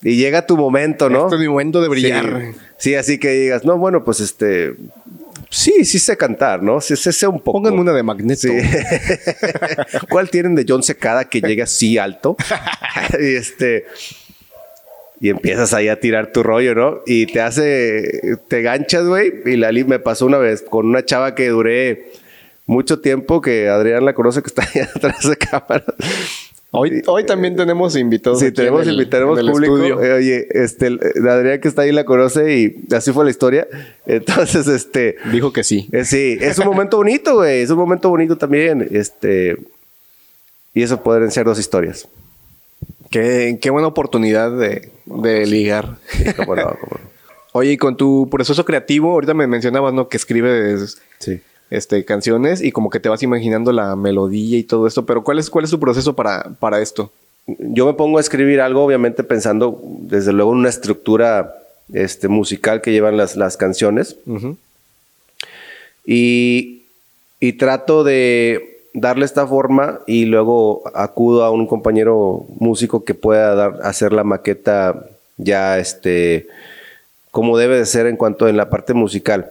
llega 0.02 0.46
tu 0.46 0.58
momento, 0.58 1.08
¿no? 1.08 1.24
Este 1.24 1.36
es 1.36 1.40
mi 1.40 1.48
momento 1.48 1.80
de 1.80 1.88
brillar. 1.88 2.52
Sí. 2.76 2.94
así 2.94 3.16
que 3.16 3.30
digas, 3.30 3.64
no, 3.64 3.78
bueno, 3.78 4.04
pues 4.04 4.20
este, 4.20 4.74
Sí, 5.52 5.84
sí 5.84 5.98
sé 5.98 6.16
cantar, 6.16 6.62
¿no? 6.62 6.80
Sí, 6.80 6.96
sé, 6.96 7.26
un 7.26 7.38
poco. 7.38 7.58
Pónganme 7.58 7.80
una 7.82 7.92
de 7.92 8.02
Magneto. 8.02 8.48
¿Cuál 10.08 10.30
tienen 10.30 10.54
de 10.54 10.64
John 10.66 10.82
Secada 10.82 11.26
que 11.26 11.42
llega 11.42 11.64
así 11.64 11.98
alto? 11.98 12.36
y 13.20 13.34
este 13.34 13.84
y 15.20 15.28
empiezas 15.28 15.74
ahí 15.74 15.88
a 15.88 16.00
tirar 16.00 16.32
tu 16.32 16.42
rollo, 16.42 16.74
¿no? 16.74 17.02
Y 17.06 17.26
te 17.26 17.42
hace, 17.42 18.38
te 18.48 18.62
ganchas, 18.62 19.04
güey. 19.04 19.32
Y 19.44 19.56
la 19.56 19.70
me 19.70 19.98
pasó 19.98 20.24
una 20.24 20.38
vez 20.38 20.62
con 20.62 20.86
una 20.86 21.04
chava 21.04 21.34
que 21.34 21.48
duré 21.48 22.10
mucho 22.64 23.00
tiempo, 23.00 23.42
que 23.42 23.68
Adrián 23.68 24.06
la 24.06 24.14
conoce, 24.14 24.42
que 24.42 24.48
está 24.48 24.62
ahí 24.62 24.80
atrás 24.94 25.28
de 25.28 25.36
cámara. 25.36 25.84
Hoy, 26.74 27.02
hoy 27.06 27.26
también 27.26 27.54
tenemos 27.54 27.96
invitados. 27.96 28.40
Sí, 28.40 28.50
tenemos 28.50 28.86
invitados 28.86 29.38
público. 29.38 29.78
Eh, 29.78 30.12
oye, 30.14 30.46
este, 30.50 30.86
Adrián 31.28 31.60
que 31.60 31.68
está 31.68 31.82
ahí 31.82 31.92
la 31.92 32.06
conoce 32.06 32.56
y 32.58 32.94
así 32.94 33.12
fue 33.12 33.26
la 33.26 33.30
historia. 33.30 33.68
Entonces, 34.06 34.66
este. 34.66 35.16
Dijo 35.30 35.52
que 35.52 35.64
sí. 35.64 35.86
Eh, 35.92 36.06
sí, 36.06 36.38
es 36.40 36.58
un 36.58 36.64
momento 36.64 36.96
bonito, 36.96 37.34
güey. 37.34 37.60
Es 37.60 37.68
un 37.68 37.76
momento 37.76 38.08
bonito 38.08 38.38
también. 38.38 38.88
Este. 38.90 39.58
Y 40.72 40.82
eso 40.82 41.02
pueden 41.02 41.30
ser 41.30 41.44
dos 41.44 41.58
historias. 41.58 42.08
Qué, 43.10 43.58
qué 43.60 43.68
buena 43.68 43.88
oportunidad 43.88 44.50
de, 44.50 44.90
de 45.04 45.46
ligar. 45.46 45.98
Oye, 47.52 47.72
y 47.72 47.76
con 47.76 47.98
tu 47.98 48.30
proceso 48.30 48.64
creativo, 48.64 49.12
ahorita 49.12 49.34
me 49.34 49.46
mencionabas, 49.46 49.92
¿no? 49.92 50.08
Que 50.08 50.16
escribes 50.16 50.96
este, 51.72 52.04
canciones 52.04 52.62
y 52.62 52.70
como 52.70 52.90
que 52.90 53.00
te 53.00 53.08
vas 53.08 53.22
imaginando 53.22 53.72
la 53.72 53.96
melodía 53.96 54.58
y 54.58 54.62
todo 54.62 54.86
esto, 54.86 55.06
pero 55.06 55.24
¿cuál 55.24 55.38
es, 55.38 55.48
cuál 55.48 55.64
es 55.64 55.70
tu 55.70 55.80
proceso 55.80 56.14
para, 56.14 56.50
para 56.60 56.80
esto? 56.82 57.10
Yo 57.46 57.86
me 57.86 57.94
pongo 57.94 58.18
a 58.18 58.20
escribir 58.20 58.60
algo, 58.60 58.84
obviamente 58.84 59.24
pensando, 59.24 59.80
desde 60.00 60.34
luego, 60.34 60.52
en 60.52 60.58
una 60.58 60.68
estructura 60.68 61.54
este, 61.92 62.28
musical 62.28 62.82
que 62.82 62.92
llevan 62.92 63.16
las, 63.16 63.36
las 63.36 63.56
canciones. 63.56 64.16
y, 66.06 66.82
y 67.40 67.52
trato 67.54 68.04
de 68.04 68.88
darle 68.92 69.24
esta 69.24 69.46
forma 69.46 70.00
y 70.06 70.26
luego 70.26 70.82
acudo 70.94 71.42
a 71.42 71.50
un 71.50 71.66
compañero 71.66 72.44
músico 72.60 73.02
que 73.02 73.14
pueda 73.14 73.54
dar, 73.54 73.78
hacer 73.82 74.12
la 74.12 74.24
maqueta 74.24 75.06
ya 75.38 75.78
este 75.78 76.48
como 77.30 77.56
debe 77.56 77.78
de 77.78 77.86
ser 77.86 78.06
en 78.06 78.16
cuanto 78.16 78.46
en 78.46 78.58
la 78.58 78.68
parte 78.68 78.92
musical. 78.92 79.50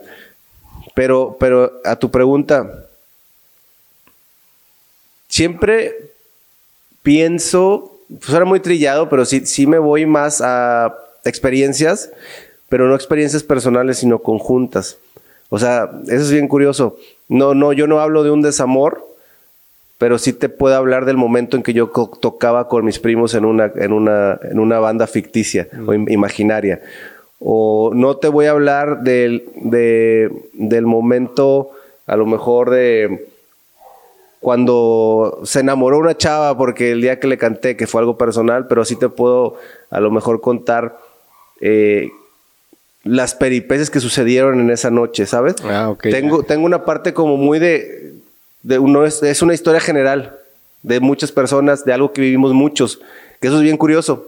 Pero, 0.93 1.37
pero 1.39 1.71
a 1.85 1.95
tu 1.95 2.11
pregunta, 2.11 2.85
siempre 5.27 6.11
pienso, 7.01 7.97
pues 8.09 8.33
era 8.33 8.45
muy 8.45 8.59
trillado, 8.59 9.09
pero 9.09 9.25
sí, 9.25 9.45
sí 9.45 9.65
me 9.67 9.79
voy 9.79 10.05
más 10.05 10.41
a 10.41 10.95
experiencias, 11.23 12.11
pero 12.69 12.87
no 12.87 12.95
experiencias 12.95 13.43
personales, 13.43 13.97
sino 13.97 14.19
conjuntas. 14.19 14.97
O 15.49 15.59
sea, 15.59 15.91
eso 16.03 16.23
es 16.23 16.31
bien 16.31 16.47
curioso. 16.47 16.97
No, 17.27 17.53
no, 17.53 17.73
yo 17.73 17.87
no 17.87 17.99
hablo 17.99 18.23
de 18.23 18.31
un 18.31 18.41
desamor, 18.41 19.05
pero 19.97 20.17
sí 20.17 20.33
te 20.33 20.49
puedo 20.49 20.75
hablar 20.75 21.05
del 21.05 21.17
momento 21.17 21.57
en 21.57 21.63
que 21.63 21.73
yo 21.73 21.91
tocaba 22.19 22.67
con 22.67 22.85
mis 22.85 22.99
primos 22.99 23.33
en 23.35 23.45
una, 23.45 23.71
en 23.75 23.93
una, 23.93 24.39
en 24.43 24.59
una 24.59 24.79
banda 24.79 25.07
ficticia 25.07 25.67
o 25.85 25.93
imaginaria. 25.93 26.81
O 27.43 27.91
no 27.93 28.17
te 28.17 28.27
voy 28.27 28.45
a 28.45 28.51
hablar 28.51 29.01
del, 29.01 29.45
del 30.53 30.85
momento, 30.85 31.71
a 32.05 32.15
lo 32.15 32.25
mejor 32.25 32.69
de 32.69 33.27
cuando 34.39 35.39
se 35.43 35.59
enamoró 35.59 35.99
una 35.99 36.17
chava, 36.17 36.57
porque 36.57 36.91
el 36.91 37.01
día 37.01 37.19
que 37.19 37.27
le 37.27 37.37
canté, 37.37 37.77
que 37.77 37.87
fue 37.87 38.01
algo 38.01 38.17
personal, 38.17 38.67
pero 38.67 38.83
sí 38.85 38.95
te 38.95 39.07
puedo 39.07 39.55
a 39.91 39.99
lo 39.99 40.09
mejor 40.09 40.41
contar 40.41 40.97
eh, 41.61 42.09
las 43.03 43.35
peripecias 43.35 43.91
que 43.91 43.99
sucedieron 43.99 44.59
en 44.59 44.71
esa 44.71 44.89
noche, 44.89 45.27
¿sabes? 45.27 45.55
Ah, 45.63 45.95
tengo, 46.01 46.41
tengo 46.41 46.65
una 46.65 46.85
parte 46.85 47.13
como 47.13 47.37
muy 47.37 47.59
de, 47.59 48.13
de 48.63 48.79
uno 48.79 49.05
es, 49.05 49.21
es, 49.21 49.43
una 49.43 49.53
historia 49.53 49.79
general 49.79 50.37
de 50.81 50.99
muchas 50.99 51.31
personas, 51.31 51.85
de 51.85 51.93
algo 51.93 52.11
que 52.11 52.21
vivimos 52.21 52.53
muchos, 52.53 52.99
que 53.39 53.47
eso 53.47 53.57
es 53.57 53.63
bien 53.63 53.77
curioso. 53.77 54.27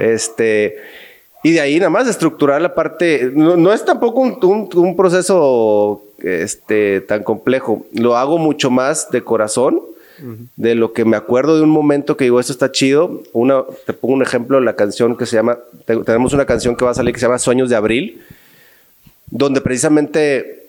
Este, 0.00 0.76
y 1.42 1.52
de 1.52 1.60
ahí 1.60 1.78
nada 1.78 1.90
más 1.90 2.06
estructurar 2.06 2.60
la 2.60 2.74
parte, 2.74 3.30
no, 3.34 3.72
es 3.72 3.84
tampoco 3.84 4.20
un, 4.20 4.68
un, 4.74 4.96
proceso 4.96 6.02
este, 6.18 7.00
tan 7.00 7.22
complejo, 7.22 7.86
lo 7.92 8.16
hago 8.16 8.38
mucho 8.38 8.70
más 8.70 9.10
de 9.10 9.22
corazón. 9.22 9.80
De 10.56 10.74
lo 10.74 10.92
que 10.92 11.06
me 11.06 11.16
acuerdo 11.16 11.56
de 11.56 11.62
un 11.62 11.70
momento 11.70 12.18
que 12.18 12.24
digo, 12.24 12.40
esto 12.40 12.52
está 12.52 12.70
chido. 12.70 13.22
Una, 13.32 13.62
te 13.86 13.94
pongo 13.94 14.12
un 14.12 14.20
ejemplo, 14.20 14.60
la 14.60 14.76
canción 14.76 15.16
que 15.16 15.24
se 15.24 15.36
llama, 15.36 15.56
tenemos 15.86 16.34
una 16.34 16.44
canción 16.44 16.76
que 16.76 16.84
va 16.84 16.90
a 16.90 16.94
salir 16.94 17.14
que 17.14 17.20
se 17.20 17.24
llama 17.24 17.38
Sueños 17.38 17.70
de 17.70 17.76
Abril, 17.76 18.22
donde 19.30 19.62
precisamente 19.62 20.60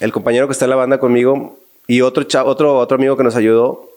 el 0.00 0.10
compañero 0.10 0.48
que 0.48 0.52
está 0.52 0.64
en 0.64 0.70
la 0.70 0.76
banda 0.76 0.98
conmigo 0.98 1.60
y 1.86 2.00
otro, 2.00 2.26
otro, 2.44 2.78
otro 2.78 2.96
amigo 2.96 3.16
que 3.16 3.22
nos 3.22 3.36
ayudó, 3.36 3.88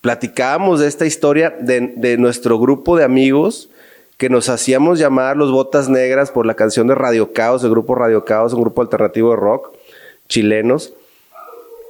platicábamos 0.00 0.80
de 0.80 0.86
esta 0.86 1.04
historia 1.04 1.50
de, 1.50 2.16
nuestro 2.16 2.58
grupo 2.58 2.96
de 2.96 3.04
amigos 3.04 3.68
que 4.16 4.30
nos 4.30 4.48
hacíamos 4.48 4.98
llamar 4.98 5.36
los 5.36 5.50
Botas 5.50 5.88
Negras 5.88 6.30
por 6.30 6.46
la 6.46 6.54
canción 6.54 6.86
de 6.86 6.94
Radio 6.94 7.32
Caos, 7.32 7.62
el 7.64 7.70
grupo 7.70 7.94
Radio 7.94 8.24
Caos, 8.24 8.54
un 8.54 8.62
grupo 8.62 8.80
alternativo 8.82 9.30
de 9.30 9.36
rock 9.36 9.72
chilenos. 10.28 10.94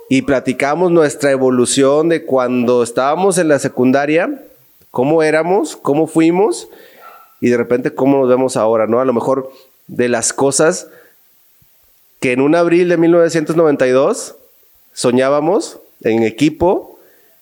Y 0.08 0.22
platicamos 0.22 0.90
nuestra 0.90 1.30
evolución 1.30 2.08
de 2.08 2.24
cuando 2.24 2.82
estábamos 2.82 3.38
en 3.38 3.48
la 3.48 3.58
secundaria, 3.58 4.44
cómo 4.90 5.22
éramos, 5.22 5.76
cómo 5.76 6.06
fuimos 6.06 6.68
y 7.40 7.50
de 7.50 7.56
repente 7.56 7.94
cómo 7.94 8.18
nos 8.18 8.28
vemos 8.28 8.56
ahora, 8.56 8.86
¿no? 8.86 9.00
A 9.00 9.04
lo 9.04 9.12
mejor 9.12 9.50
de 9.86 10.08
las 10.08 10.32
cosas 10.32 10.88
que 12.20 12.32
en 12.32 12.40
un 12.40 12.54
abril 12.54 12.88
de 12.88 12.96
1992 12.96 14.36
soñábamos 14.92 15.80
en 16.02 16.22
equipo 16.22 16.95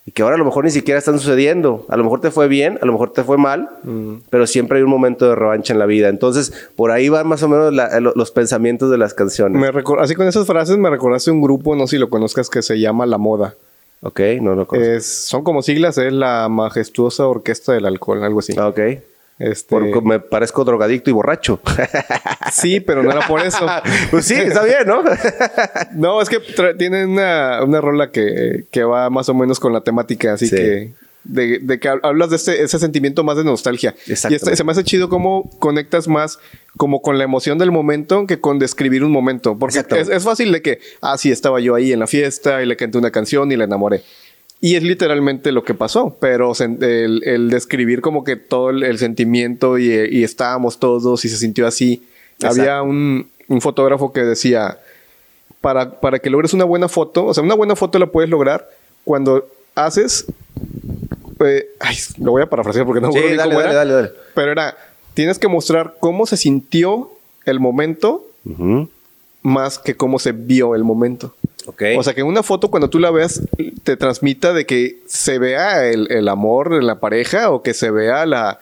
y 0.06 0.12
que 0.12 0.22
ahora 0.22 0.34
a 0.34 0.38
lo 0.38 0.44
mejor 0.44 0.64
ni 0.64 0.70
siquiera 0.70 0.98
están 0.98 1.18
sucediendo. 1.18 1.86
A 1.88 1.96
lo 1.96 2.04
mejor 2.04 2.20
te 2.20 2.30
fue 2.30 2.46
bien, 2.46 2.78
a 2.82 2.86
lo 2.86 2.92
mejor 2.92 3.12
te 3.12 3.24
fue 3.24 3.38
mal, 3.38 3.70
mm. 3.84 4.16
pero 4.28 4.46
siempre 4.46 4.78
hay 4.78 4.84
un 4.84 4.90
momento 4.90 5.26
de 5.28 5.34
revancha 5.34 5.72
en 5.72 5.78
la 5.78 5.86
vida. 5.86 6.08
Entonces, 6.08 6.52
por 6.76 6.90
ahí 6.90 7.08
van 7.08 7.26
más 7.26 7.42
o 7.42 7.48
menos 7.48 7.72
los 8.14 8.30
pensamientos 8.30 8.90
de 8.90 8.98
las 8.98 9.14
canciones. 9.14 9.60
Me 9.60 9.82
así 10.00 10.14
con 10.14 10.28
esas 10.28 10.46
frases 10.46 10.76
me 10.76 10.90
recordaste 10.90 11.30
un 11.30 11.40
grupo, 11.40 11.74
no 11.74 11.86
sé 11.86 11.96
si 11.96 12.00
lo 12.00 12.10
conozcas, 12.10 12.50
que 12.50 12.62
se 12.62 12.78
llama 12.78 13.06
La 13.06 13.16
Moda. 13.16 13.54
Ok, 14.02 14.20
no 14.42 14.54
lo 14.54 14.66
conozco. 14.66 15.00
son 15.00 15.42
como 15.42 15.62
siglas, 15.62 15.96
es 15.96 16.12
la 16.12 16.50
majestuosa 16.50 17.26
orquesta 17.26 17.72
del 17.72 17.86
alcohol, 17.86 18.22
algo 18.22 18.40
así. 18.40 18.52
Ah, 18.58 18.68
ok. 18.68 18.80
Este... 19.38 19.76
me 20.02 20.20
parezco 20.20 20.64
drogadicto 20.64 21.10
y 21.10 21.12
borracho. 21.12 21.60
sí, 22.52 22.80
pero 22.80 23.02
no 23.02 23.10
era 23.10 23.26
por 23.26 23.40
eso. 23.40 23.66
pues 24.10 24.26
sí, 24.26 24.34
está 24.34 24.62
bien, 24.64 24.86
¿no? 24.86 25.02
no, 25.94 26.22
es 26.22 26.28
que 26.28 26.40
tiene 26.78 27.06
una, 27.06 27.62
una 27.64 27.80
rola 27.80 28.10
que, 28.10 28.66
que, 28.70 28.84
va 28.84 29.10
más 29.10 29.28
o 29.28 29.34
menos 29.34 29.58
con 29.58 29.72
la 29.72 29.80
temática, 29.80 30.34
así 30.34 30.50
que... 30.50 30.92
De, 31.24 31.80
que 31.80 31.88
hablas 31.88 32.28
de 32.28 32.36
ese, 32.36 32.62
ese, 32.62 32.78
sentimiento 32.78 33.24
más 33.24 33.38
de 33.38 33.44
nostalgia. 33.44 33.94
Y 34.06 34.12
este, 34.12 34.56
se 34.56 34.62
me 34.62 34.72
hace 34.72 34.84
chido 34.84 35.08
cómo 35.08 35.50
conectas 35.58 36.06
más 36.06 36.38
como 36.76 37.00
con 37.00 37.16
la 37.16 37.24
emoción 37.24 37.56
del 37.56 37.70
momento 37.70 38.26
que 38.26 38.40
con 38.40 38.58
describir 38.58 39.02
un 39.02 39.10
momento. 39.10 39.58
Porque 39.58 39.78
es, 39.78 40.10
es, 40.10 40.22
fácil 40.22 40.52
de 40.52 40.60
que, 40.60 40.80
ah, 41.00 41.16
sí, 41.16 41.32
estaba 41.32 41.60
yo 41.60 41.76
ahí 41.76 41.92
en 41.92 42.00
la 42.00 42.06
fiesta 42.06 42.62
y 42.62 42.66
le 42.66 42.76
canté 42.76 42.98
una 42.98 43.10
canción 43.10 43.50
y 43.50 43.56
la 43.56 43.64
enamoré. 43.64 44.02
Y 44.64 44.76
es 44.76 44.82
literalmente 44.82 45.52
lo 45.52 45.62
que 45.62 45.74
pasó, 45.74 46.16
pero 46.18 46.52
el, 46.58 47.50
describir 47.50 48.00
como 48.00 48.24
que 48.24 48.36
todo 48.36 48.70
el, 48.70 48.96
sentimiento 48.96 49.76
y, 49.76 50.24
estábamos 50.24 50.78
todos 50.78 51.22
y 51.26 51.28
se 51.28 51.36
sintió 51.36 51.66
así. 51.66 52.02
Había 52.42 52.80
un, 52.80 53.28
fotógrafo 53.60 54.14
que 54.14 54.20
decía, 54.20 54.78
para, 55.60 56.00
para 56.00 56.18
que 56.18 56.30
logres 56.30 56.54
una 56.54 56.64
buena 56.64 56.88
foto, 56.88 57.26
o 57.26 57.34
sea, 57.34 57.44
una 57.44 57.54
buena 57.54 57.76
foto 57.76 57.98
la 57.98 58.06
puedes 58.06 58.30
lograr 58.30 58.66
cuando 59.04 59.46
haces... 59.74 60.24
Eh, 61.44 61.66
ay, 61.80 61.96
lo 62.16 62.30
voy 62.30 62.40
a 62.40 62.48
parafrasear 62.48 62.86
porque 62.86 63.02
no 63.02 63.12
sí, 63.12 63.18
dale, 63.36 63.54
cómo 63.54 63.60
dale, 63.60 63.92
Dale, 63.92 64.10
Pero 64.34 64.50
era, 64.50 64.78
tienes 65.12 65.38
que 65.38 65.48
mostrar 65.48 65.96
cómo 66.00 66.24
se 66.24 66.38
sintió 66.38 67.10
el 67.44 67.60
momento 67.60 68.24
más 69.42 69.78
que 69.78 69.94
cómo 69.94 70.18
se 70.18 70.32
vio 70.32 70.74
el 70.74 70.84
momento. 70.84 71.34
O 71.66 72.02
sea, 72.02 72.14
que 72.14 72.22
una 72.22 72.42
foto 72.42 72.70
cuando 72.70 72.90
tú 72.90 72.98
la 72.98 73.10
veas 73.10 73.40
te 73.82 73.96
transmita 73.96 74.52
de 74.52 74.66
que 74.66 74.98
se 75.06 75.38
vea 75.38 75.86
el, 75.86 76.28
amor 76.28 76.74
en 76.74 76.86
la 76.86 77.00
pareja 77.00 77.50
o 77.50 77.62
que 77.62 77.74
se 77.74 77.90
vea 77.90 78.26
la, 78.26 78.58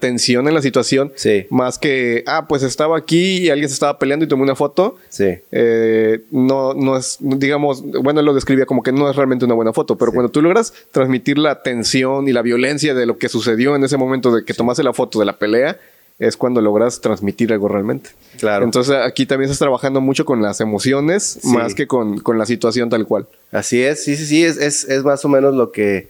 tensión 0.00 0.48
en 0.48 0.54
la 0.54 0.62
situación. 0.62 1.12
Sí. 1.14 1.46
Más 1.50 1.78
que, 1.78 2.24
ah, 2.26 2.46
pues 2.48 2.62
estaba 2.62 2.96
aquí 2.96 3.38
y 3.38 3.50
alguien 3.50 3.68
se 3.68 3.74
estaba 3.74 3.98
peleando 3.98 4.24
y 4.24 4.28
tomé 4.28 4.42
una 4.42 4.54
foto. 4.56 4.96
Sí. 5.08 5.38
Eh, 5.52 6.20
no, 6.30 6.74
no 6.74 6.96
es, 6.96 7.18
digamos, 7.20 7.82
bueno, 7.82 8.22
lo 8.22 8.34
describía 8.34 8.66
como 8.66 8.82
que 8.82 8.92
no 8.92 9.08
es 9.10 9.16
realmente 9.16 9.44
una 9.44 9.54
buena 9.54 9.72
foto, 9.72 9.96
pero 9.96 10.12
cuando 10.12 10.30
tú 10.30 10.42
logras 10.42 10.72
transmitir 10.90 11.38
la 11.38 11.62
tensión 11.62 12.28
y 12.28 12.32
la 12.32 12.42
violencia 12.42 12.94
de 12.94 13.06
lo 13.06 13.18
que 13.18 13.28
sucedió 13.28 13.76
en 13.76 13.84
ese 13.84 13.96
momento 13.96 14.34
de 14.34 14.44
que 14.44 14.54
tomaste 14.54 14.82
la 14.82 14.92
foto 14.92 15.18
de 15.20 15.26
la 15.26 15.38
pelea, 15.38 15.78
es 16.18 16.36
cuando 16.36 16.60
logras 16.60 17.00
transmitir 17.00 17.52
algo 17.52 17.68
realmente. 17.68 18.10
Claro. 18.38 18.64
Entonces 18.64 18.96
aquí 18.96 19.26
también 19.26 19.50
estás 19.50 19.60
trabajando 19.60 20.00
mucho 20.00 20.24
con 20.24 20.42
las 20.42 20.60
emociones 20.60 21.40
más 21.44 21.74
que 21.74 21.86
con, 21.86 22.20
la 22.36 22.46
situación 22.46 22.90
tal 22.90 23.06
cual. 23.06 23.26
Así 23.52 23.82
es, 23.82 24.04
sí, 24.04 24.16
sí, 24.16 24.26
sí, 24.26 24.44
es, 24.44 24.58
es, 24.58 25.04
más 25.04 25.24
o 25.24 25.28
menos 25.28 25.54
lo 25.54 25.70
que, 25.70 26.08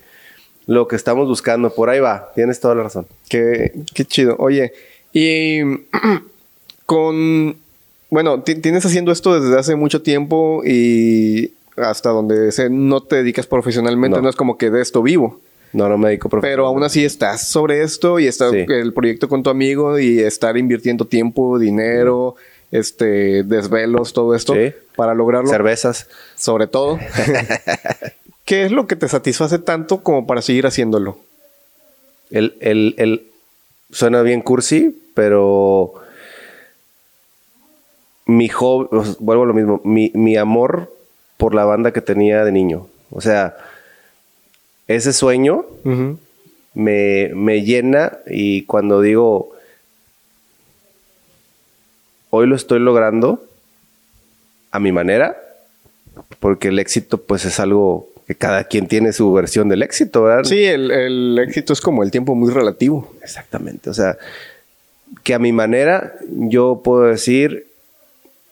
lo 0.66 0.88
que 0.88 0.96
estamos 0.96 1.28
buscando. 1.28 1.70
Por 1.70 1.90
ahí 1.90 2.00
va, 2.00 2.32
tienes 2.34 2.58
toda 2.60 2.74
la 2.74 2.84
razón. 2.84 3.06
Qué, 3.28 3.72
qué 3.94 4.04
chido. 4.04 4.36
Oye, 4.38 4.72
y 5.12 5.60
con, 6.86 7.56
bueno, 8.08 8.42
tienes 8.42 8.86
haciendo 8.86 9.12
esto 9.12 9.38
desde 9.38 9.58
hace 9.58 9.76
mucho 9.76 10.00
tiempo 10.00 10.62
y 10.64 11.52
hasta 11.76 12.10
donde 12.10 12.50
no 12.70 13.02
te 13.02 13.16
dedicas 13.16 13.46
profesionalmente, 13.46 14.20
no 14.20 14.28
es 14.28 14.36
como 14.36 14.56
que 14.58 14.70
de 14.70 14.80
esto 14.80 15.02
vivo. 15.02 15.40
No, 15.72 15.88
no 15.88 15.98
me 15.98 16.08
dedico 16.08 16.28
Pero 16.40 16.66
aún 16.66 16.82
así 16.82 17.04
estás 17.04 17.48
sobre 17.48 17.82
esto 17.82 18.18
y 18.18 18.26
está 18.26 18.48
el 18.48 18.92
proyecto 18.92 19.28
con 19.28 19.42
tu 19.42 19.50
amigo 19.50 19.98
y 19.98 20.20
estar 20.20 20.56
invirtiendo 20.56 21.06
tiempo, 21.06 21.58
dinero, 21.58 22.36
este, 22.70 23.42
desvelos, 23.42 24.12
todo 24.12 24.34
esto 24.34 24.54
para 24.96 25.14
lograrlo. 25.14 25.50
Cervezas. 25.50 26.08
Sobre 26.36 26.66
todo. 26.66 26.98
¿Qué 28.44 28.64
es 28.64 28.72
lo 28.72 28.86
que 28.86 28.96
te 28.96 29.08
satisface 29.08 29.58
tanto 29.58 30.02
como 30.02 30.26
para 30.26 30.40
seguir 30.40 30.66
haciéndolo? 30.66 31.18
El, 32.30 32.56
el, 32.60 32.94
el 32.98 33.26
suena 33.90 34.22
bien 34.22 34.40
cursi, 34.40 34.98
pero 35.14 35.94
mi 38.26 38.48
hobby, 38.48 38.88
vuelvo 39.18 39.44
a 39.44 39.46
lo 39.46 39.54
mismo, 39.54 39.80
mi, 39.84 40.12
mi 40.14 40.36
amor 40.36 40.92
por 41.36 41.54
la 41.54 41.64
banda 41.64 41.92
que 41.92 42.00
tenía 42.00 42.44
de 42.44 42.52
niño. 42.52 42.86
O 43.10 43.20
sea, 43.20 43.56
ese 44.88 45.12
sueño 45.12 45.66
me, 46.74 47.62
llena 47.62 48.18
y 48.26 48.62
cuando 48.62 49.00
digo, 49.02 49.52
hoy 52.30 52.46
lo 52.46 52.56
estoy 52.56 52.80
logrando 52.80 53.44
a 54.70 54.80
mi 54.80 54.90
manera, 54.90 55.36
porque 56.40 56.68
el 56.68 56.78
éxito 56.78 57.18
pues 57.18 57.44
es 57.44 57.60
algo 57.60 58.08
que 58.26 58.34
cada 58.34 58.64
quien 58.64 58.88
tiene 58.88 59.12
su 59.12 59.32
versión 59.32 59.68
del 59.68 59.82
éxito, 59.82 60.22
¿verdad? 60.24 60.44
Sí, 60.44 60.64
el, 60.64 60.90
el 60.90 61.38
éxito 61.38 61.72
es 61.72 61.80
como 61.80 62.02
el 62.02 62.10
tiempo 62.10 62.34
muy 62.34 62.50
relativo. 62.50 63.14
Exactamente, 63.22 63.90
o 63.90 63.94
sea, 63.94 64.18
que 65.22 65.34
a 65.34 65.38
mi 65.38 65.52
manera 65.52 66.14
yo 66.28 66.80
puedo 66.82 67.04
decir, 67.04 67.68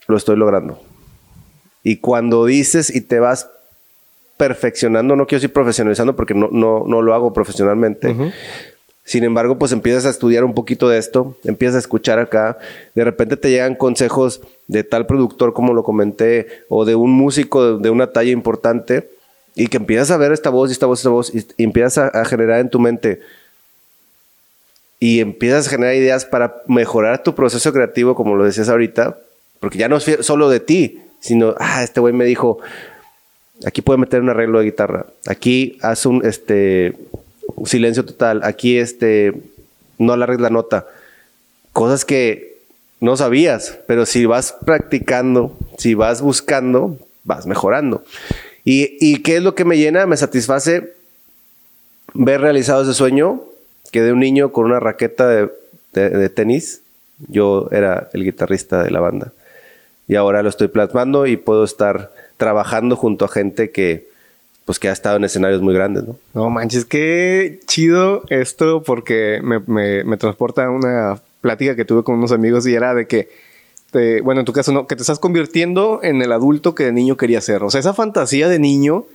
lo 0.06 0.16
estoy 0.16 0.36
logrando. 0.36 0.80
Y 1.82 1.96
cuando 1.98 2.44
dices 2.46 2.94
y 2.94 3.00
te 3.00 3.20
vas 3.20 3.48
perfeccionando, 4.36 5.16
no 5.16 5.26
quiero 5.26 5.40
decir 5.40 5.52
profesionalizando 5.52 6.14
porque 6.14 6.34
no, 6.34 6.48
no, 6.50 6.84
no 6.86 7.02
lo 7.02 7.14
hago 7.14 7.32
profesionalmente, 7.32 8.14
Sin 9.04 9.22
embargo, 9.22 9.56
pues 9.56 9.70
empiezas 9.70 10.04
a 10.04 10.10
estudiar 10.10 10.44
un 10.44 10.52
poquito 10.52 10.88
de 10.88 10.98
esto, 10.98 11.36
empiezas 11.44 11.76
a 11.76 11.78
escuchar 11.78 12.18
acá, 12.18 12.58
de 12.94 13.04
repente 13.04 13.36
te 13.36 13.50
llegan 13.50 13.76
consejos 13.76 14.40
de 14.66 14.82
tal 14.82 15.06
productor 15.06 15.52
como 15.52 15.74
lo 15.74 15.84
comenté, 15.84 16.48
o 16.68 16.84
de 16.84 16.96
un 16.96 17.12
músico 17.12 17.78
de 17.78 17.90
una 17.90 18.08
talla 18.08 18.32
importante, 18.32 19.08
y 19.54 19.68
que 19.68 19.76
empiezas 19.76 20.10
a 20.10 20.16
ver 20.16 20.32
esta 20.32 20.50
voz 20.50 20.70
y 20.70 20.72
esta 20.72 20.86
voz, 20.86 20.98
esta 20.98 21.10
voz, 21.10 21.32
y, 21.32 21.46
empiezas 21.62 22.10
a, 22.12 22.24
generar 22.24 22.60
en 22.60 22.68
tu 22.68 22.80
mente, 22.80 23.20
y 24.98 25.20
empiezas 25.20 25.68
a 25.68 25.70
generar 25.70 25.94
ideas 25.94 26.24
para 26.24 26.62
mejorar 26.66 27.22
tu 27.22 27.34
proceso 27.34 27.72
creativo, 27.72 28.16
como 28.16 28.34
lo 28.34 28.44
decías 28.44 28.68
ahorita, 28.68 29.16
porque 29.60 29.78
ya 29.78 29.88
no 29.88 29.98
es 29.98 30.04
solo 30.20 30.48
de 30.48 30.58
ti, 30.60 31.00
sino, 31.20 31.54
ah, 31.58 31.82
este 31.82 32.00
güey 32.00 32.12
me 32.12 32.24
dijo, 32.24 32.58
aquí 33.64 33.82
puede 33.82 33.98
meter 33.98 34.20
un 34.20 34.28
arreglo 34.28 34.58
de 34.58 34.66
guitarra, 34.66 35.06
aquí 35.26 35.78
haz 35.82 36.06
un, 36.06 36.24
este, 36.24 36.94
silencio 37.64 38.04
total, 38.04 38.40
aquí 38.44 38.78
este, 38.78 39.32
no 39.98 40.12
alargues 40.12 40.40
la 40.40 40.50
nota. 40.50 40.86
Cosas 41.72 42.04
que 42.04 42.56
no 43.00 43.16
sabías, 43.16 43.78
pero 43.86 44.06
si 44.06 44.26
vas 44.26 44.54
practicando, 44.64 45.56
si 45.78 45.94
vas 45.94 46.22
buscando, 46.22 46.98
vas 47.24 47.46
mejorando. 47.46 48.04
¿Y, 48.64 49.22
qué 49.22 49.36
es 49.36 49.42
lo 49.42 49.54
que 49.54 49.64
me 49.64 49.78
llena? 49.78 50.06
Me 50.06 50.16
satisface 50.16 50.92
ver 52.14 52.40
realizado 52.40 52.82
ese 52.82 52.94
sueño, 52.94 53.42
que 53.92 54.02
de 54.02 54.12
un 54.12 54.18
niño 54.18 54.52
con 54.52 54.64
una 54.64 54.80
raqueta 54.80 55.28
de 55.28 56.28
tenis, 56.30 56.82
yo 57.28 57.68
era 57.70 58.08
el 58.12 58.24
guitarrista 58.24 58.82
de 58.82 58.90
la 58.90 59.00
banda. 59.00 59.32
Y 60.08 60.16
ahora 60.16 60.42
lo 60.42 60.48
estoy 60.48 60.68
plasmando 60.68 61.26
y 61.26 61.36
puedo 61.36 61.64
estar 61.64 62.12
trabajando 62.36 62.96
junto 62.96 63.24
a 63.24 63.28
gente 63.28 63.70
que, 63.70 64.08
pues 64.64 64.78
que 64.78 64.88
ha 64.88 64.92
estado 64.92 65.16
en 65.16 65.24
escenarios 65.24 65.62
muy 65.62 65.74
grandes, 65.74 66.04
¿no? 66.04 66.16
No 66.34 66.50
manches, 66.50 66.84
qué 66.84 67.60
chido 67.66 68.24
esto 68.28 68.82
porque 68.82 69.40
me, 69.42 69.60
me, 70.04 70.16
transporta 70.16 70.64
a 70.64 70.70
una 70.70 71.20
plática 71.40 71.76
que 71.76 71.84
tuve 71.84 72.02
con 72.02 72.16
unos 72.16 72.32
amigos 72.32 72.66
y 72.66 72.74
era 72.74 72.92
de 72.92 73.06
que, 73.06 73.28
bueno, 74.22 74.40
en 74.40 74.44
tu 74.44 74.52
caso 74.52 74.72
no, 74.72 74.86
que 74.86 74.96
te 74.96 75.02
estás 75.02 75.18
convirtiendo 75.18 76.00
en 76.02 76.20
el 76.20 76.32
adulto 76.32 76.74
que 76.74 76.84
de 76.84 76.92
niño 76.92 77.16
quería 77.16 77.40
ser. 77.40 77.62
O 77.62 77.70
sea, 77.70 77.78
esa 77.80 77.94
fantasía 77.94 78.48
de 78.48 78.58
niño, 78.58 79.06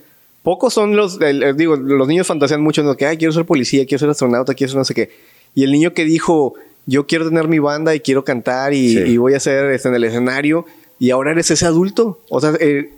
pocos 0.41 0.73
son 0.73 0.95
los, 0.95 1.19
digo, 1.55 1.75
los 1.75 2.07
niños 2.07 2.27
fantasean 2.27 2.61
mucho 2.61 2.81
en 2.81 2.95
que, 2.95 3.05
ay, 3.05 3.17
quiero 3.17 3.33
ser 3.33 3.45
policía, 3.45 3.85
quiero 3.85 3.99
ser 3.99 4.09
astronauta, 4.09 4.53
quiero 4.53 4.71
ser 4.71 4.77
no 4.77 4.85
sé 4.85 4.93
qué. 4.95 5.09
Y 5.53 5.65
el 5.65 5.71
niño 5.73 5.93
que 5.93 6.05
dijo, 6.05 6.53
yo 6.85 7.05
quiero 7.07 7.27
tener 7.27 7.47
mi 7.47 7.59
banda 7.59 7.93
y 7.93 7.99
quiero 7.99 8.23
cantar 8.23 8.73
y, 8.73 9.17
voy 9.17 9.33
a 9.33 9.37
hacer 9.37 9.65
esto 9.71 9.89
en 9.89 9.95
el 9.95 10.05
escenario, 10.05 10.65
y 10.97 11.11
ahora 11.11 11.31
eres 11.31 11.51
ese 11.51 11.65
adulto. 11.65 12.19
O 12.29 12.39
sea, 12.39 12.53
eh, 12.59 12.89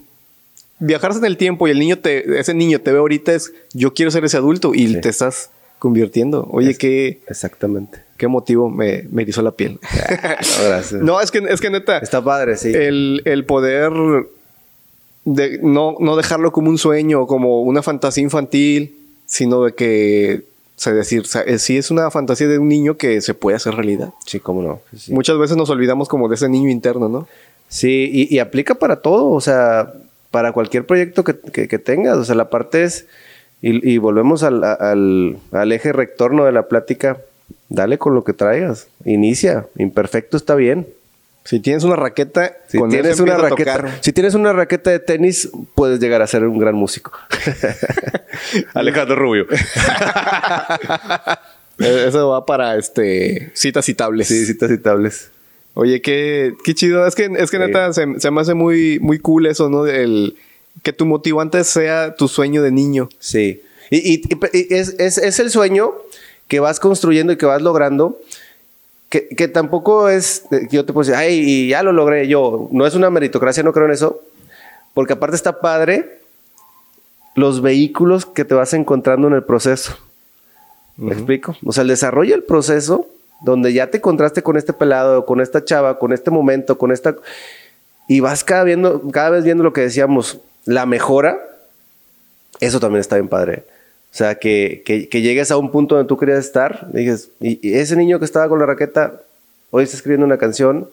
viajarse 0.86 1.20
en 1.20 1.26
el 1.26 1.38
tiempo 1.38 1.68
y 1.68 1.72
el 1.72 1.80
niño 1.80 1.98
te, 1.98 2.40
ese 2.40 2.54
niño 2.54 2.82
te 2.82 2.92
ve 2.92 3.00
ahorita 3.00 3.34
es 3.34 3.54
yo 3.74 3.94
quiero 3.94 4.12
ser 4.12 4.26
ese 4.26 4.38
adulto 4.38 4.74
y 4.74 5.00
te 5.00 5.10
estás 5.10 5.50
convirtiendo. 5.80 6.48
Oye, 6.52 6.76
qué. 6.76 7.22
Exactamente. 7.28 8.02
Qué 8.18 8.28
motivo 8.28 8.70
me, 8.70 9.06
me 9.12 9.24
erizó 9.24 9.42
la 9.42 9.52
piel. 9.52 9.80
no, 9.82 10.66
gracias. 10.66 11.02
no, 11.02 11.20
es 11.22 11.32
que, 11.32 11.40
es 11.40 11.60
que 11.60 11.70
neta. 11.70 11.98
Está 11.98 12.24
padre, 12.24 12.58
sí. 12.58 12.72
El, 12.74 13.46
poder 13.46 13.92
de 15.26 15.60
no, 15.62 15.96
no 16.00 16.16
dejarlo 16.16 16.52
como 16.52 16.70
un 16.70 16.78
sueño, 16.78 17.28
como 17.28 17.62
una 17.62 17.82
fantasía 17.82 18.24
infantil, 18.24 18.96
sino 19.26 19.64
de 19.64 19.74
que 19.74 20.44
o 20.76 20.82
sea, 20.84 20.94
decir, 20.94 21.22
o 21.22 21.58
sí 21.60 21.78
es 21.78 21.92
una 21.92 22.10
fantasía 22.12 22.48
de 22.48 22.60
un 22.60 22.68
niño 22.68 22.98
que 22.98 23.22
se 23.22 23.34
puede 23.34 23.58
hacer 23.58 23.76
realidad. 23.76 24.14
Sí, 24.26 24.40
cómo 24.40 24.62
no. 24.62 24.82
Muchas 25.10 25.38
veces 25.38 25.56
nos 25.56 25.70
olvidamos 25.70 26.10
como 26.10 26.28
de 26.28 26.36
ese 26.36 26.50
niño 26.50 26.70
interno, 26.70 27.10
¿no? 27.10 27.28
Sí, 27.70 28.10
y, 28.12 28.34
y, 28.34 28.40
aplica 28.40 28.76
para 28.76 29.02
todo. 29.02 29.32
O 29.32 29.42
sea, 29.42 29.94
para 30.34 30.52
cualquier 30.52 30.86
proyecto 30.88 31.24
que, 31.24 31.34
tengas. 31.78 32.18
O 32.18 32.26
sea, 32.26 32.34
la 32.34 32.50
parte 32.50 32.84
es, 32.84 33.06
y, 33.62 34.00
volvemos 34.00 34.42
al, 34.42 34.64
al, 34.64 35.72
eje 35.72 35.94
rectorno 35.94 36.46
de 36.46 36.52
la 36.52 36.68
plática, 36.68 37.20
dale 37.70 38.00
con 38.00 38.16
lo 38.16 38.24
que 38.24 38.34
traigas, 38.34 38.88
inicia, 39.06 39.68
imperfecto 39.78 40.36
está 40.36 40.56
bien. 40.56 40.88
Si 41.44 41.60
tienes 41.60 41.84
una 41.84 41.98
raqueta, 41.98 42.58
si 42.68 42.80
tienes 42.90 43.20
una 43.20 43.38
raqueta, 43.38 44.00
si 44.02 44.12
tienes 44.12 44.34
una 44.34 44.54
raqueta 44.54 44.90
de 44.90 44.98
tenis, 44.98 45.52
puedes 45.76 46.00
llegar 46.00 46.24
a 46.24 46.28
ser 46.28 46.46
un 46.46 46.58
gran 46.58 46.74
músico. 46.74 47.12
Alejandro 48.74 49.16
Rubio. 49.16 49.46
Eso 51.78 52.30
va 52.30 52.44
para 52.44 52.76
este 52.78 53.52
citas 53.54 53.86
citables. 53.86 54.30
Sí, 54.30 54.48
citas 54.48 54.72
citables. 54.72 55.30
Oye, 55.76 56.02
qué, 56.02 56.54
qué 56.64 56.76
chido. 56.76 57.06
Es 57.08 57.16
que, 57.16 57.26
es 57.38 57.50
que 57.50 57.60
neta, 57.60 57.92
se, 57.94 58.06
me 58.06 58.42
hace 58.42 58.54
muy, 58.54 59.00
muy 59.00 59.20
cool 59.20 59.48
eso, 59.48 59.70
¿no? 59.70 59.88
El, 59.88 60.36
que 60.82 60.94
tu 60.94 61.06
motivante 61.06 61.64
sea 61.64 62.16
tu 62.16 62.28
sueño 62.28 62.62
de 62.62 62.72
niño. 62.72 63.10
Sí. 63.20 63.62
Y, 63.90 64.22
es, 64.74 65.40
el 65.40 65.50
sueño 65.50 65.94
que 66.48 66.60
vas 66.60 66.80
construyendo 66.80 67.34
y 67.34 67.38
que 67.38 67.46
vas 67.46 67.62
logrando. 67.62 68.20
Que, 69.10 69.28
que 69.28 69.48
tampoco 69.48 70.10
es 70.10 70.46
yo 70.72 70.86
te 70.86 70.94
puedo 70.94 71.08
decir, 71.08 71.16
ay, 71.16 71.40
y 71.40 71.68
ya 71.70 71.84
lo 71.84 71.92
logré 71.92 72.28
yo. 72.28 72.68
No 72.72 72.88
es 72.88 72.96
una 72.96 73.10
meritocracia, 73.10 73.64
no 73.64 73.74
creo 73.74 73.86
en 73.86 73.92
eso. 73.92 74.22
Porque 74.94 75.14
aparte 75.14 75.36
está 75.36 75.60
padre 75.60 76.20
los 77.36 77.62
vehículos 77.62 78.26
que 78.26 78.46
te 78.46 78.54
vas 78.54 78.74
encontrando 78.74 79.28
en 79.28 79.34
el 79.34 79.44
proceso. 79.44 79.98
¿Me 80.98 81.14
explico? 81.14 81.56
O 81.66 81.72
sea, 81.72 81.82
el 81.82 81.88
desarrollo 81.88 82.34
del 82.34 82.44
proceso 82.44 83.08
donde 83.44 83.74
ya 83.74 83.92
te 83.92 83.98
encontraste 83.98 84.42
con 84.42 84.58
este 84.58 84.74
pelado, 84.74 85.26
con 85.26 85.42
esta 85.42 85.64
chava, 85.64 86.00
con 86.00 86.14
este 86.14 86.32
momento, 86.32 86.78
con 86.78 86.92
esta... 86.92 87.16
Y 88.08 88.20
vas 88.22 88.44
cada, 88.44 88.64
viendo, 88.64 89.00
vez 89.00 89.44
viendo 89.44 89.64
lo 89.64 89.74
que 89.74 89.82
decíamos, 89.82 90.40
la 90.66 90.86
mejora, 90.86 91.40
eso 92.60 92.80
también 92.80 93.02
está 93.02 93.16
bien 93.18 93.28
padre. 93.28 93.64
O 94.12 94.16
sea, 94.16 94.36
que, 94.36 94.84
que, 94.86 95.22
llegues 95.22 95.52
a 95.52 95.58
un 95.58 95.72
punto 95.72 95.96
donde 95.96 96.08
tú 96.08 96.18
querías 96.18 96.40
estar, 96.40 96.88
y 96.94 96.98
dices, 96.98 97.32
y, 97.40 97.74
ese 97.74 97.96
niño 97.96 98.20
que 98.20 98.26
estaba 98.26 98.48
con 98.48 98.60
la 98.60 98.66
raqueta, 98.66 99.22
hoy 99.72 99.84
está 99.84 99.98
escribiendo 99.98 100.26
una 100.26 100.38
canción 100.38 100.90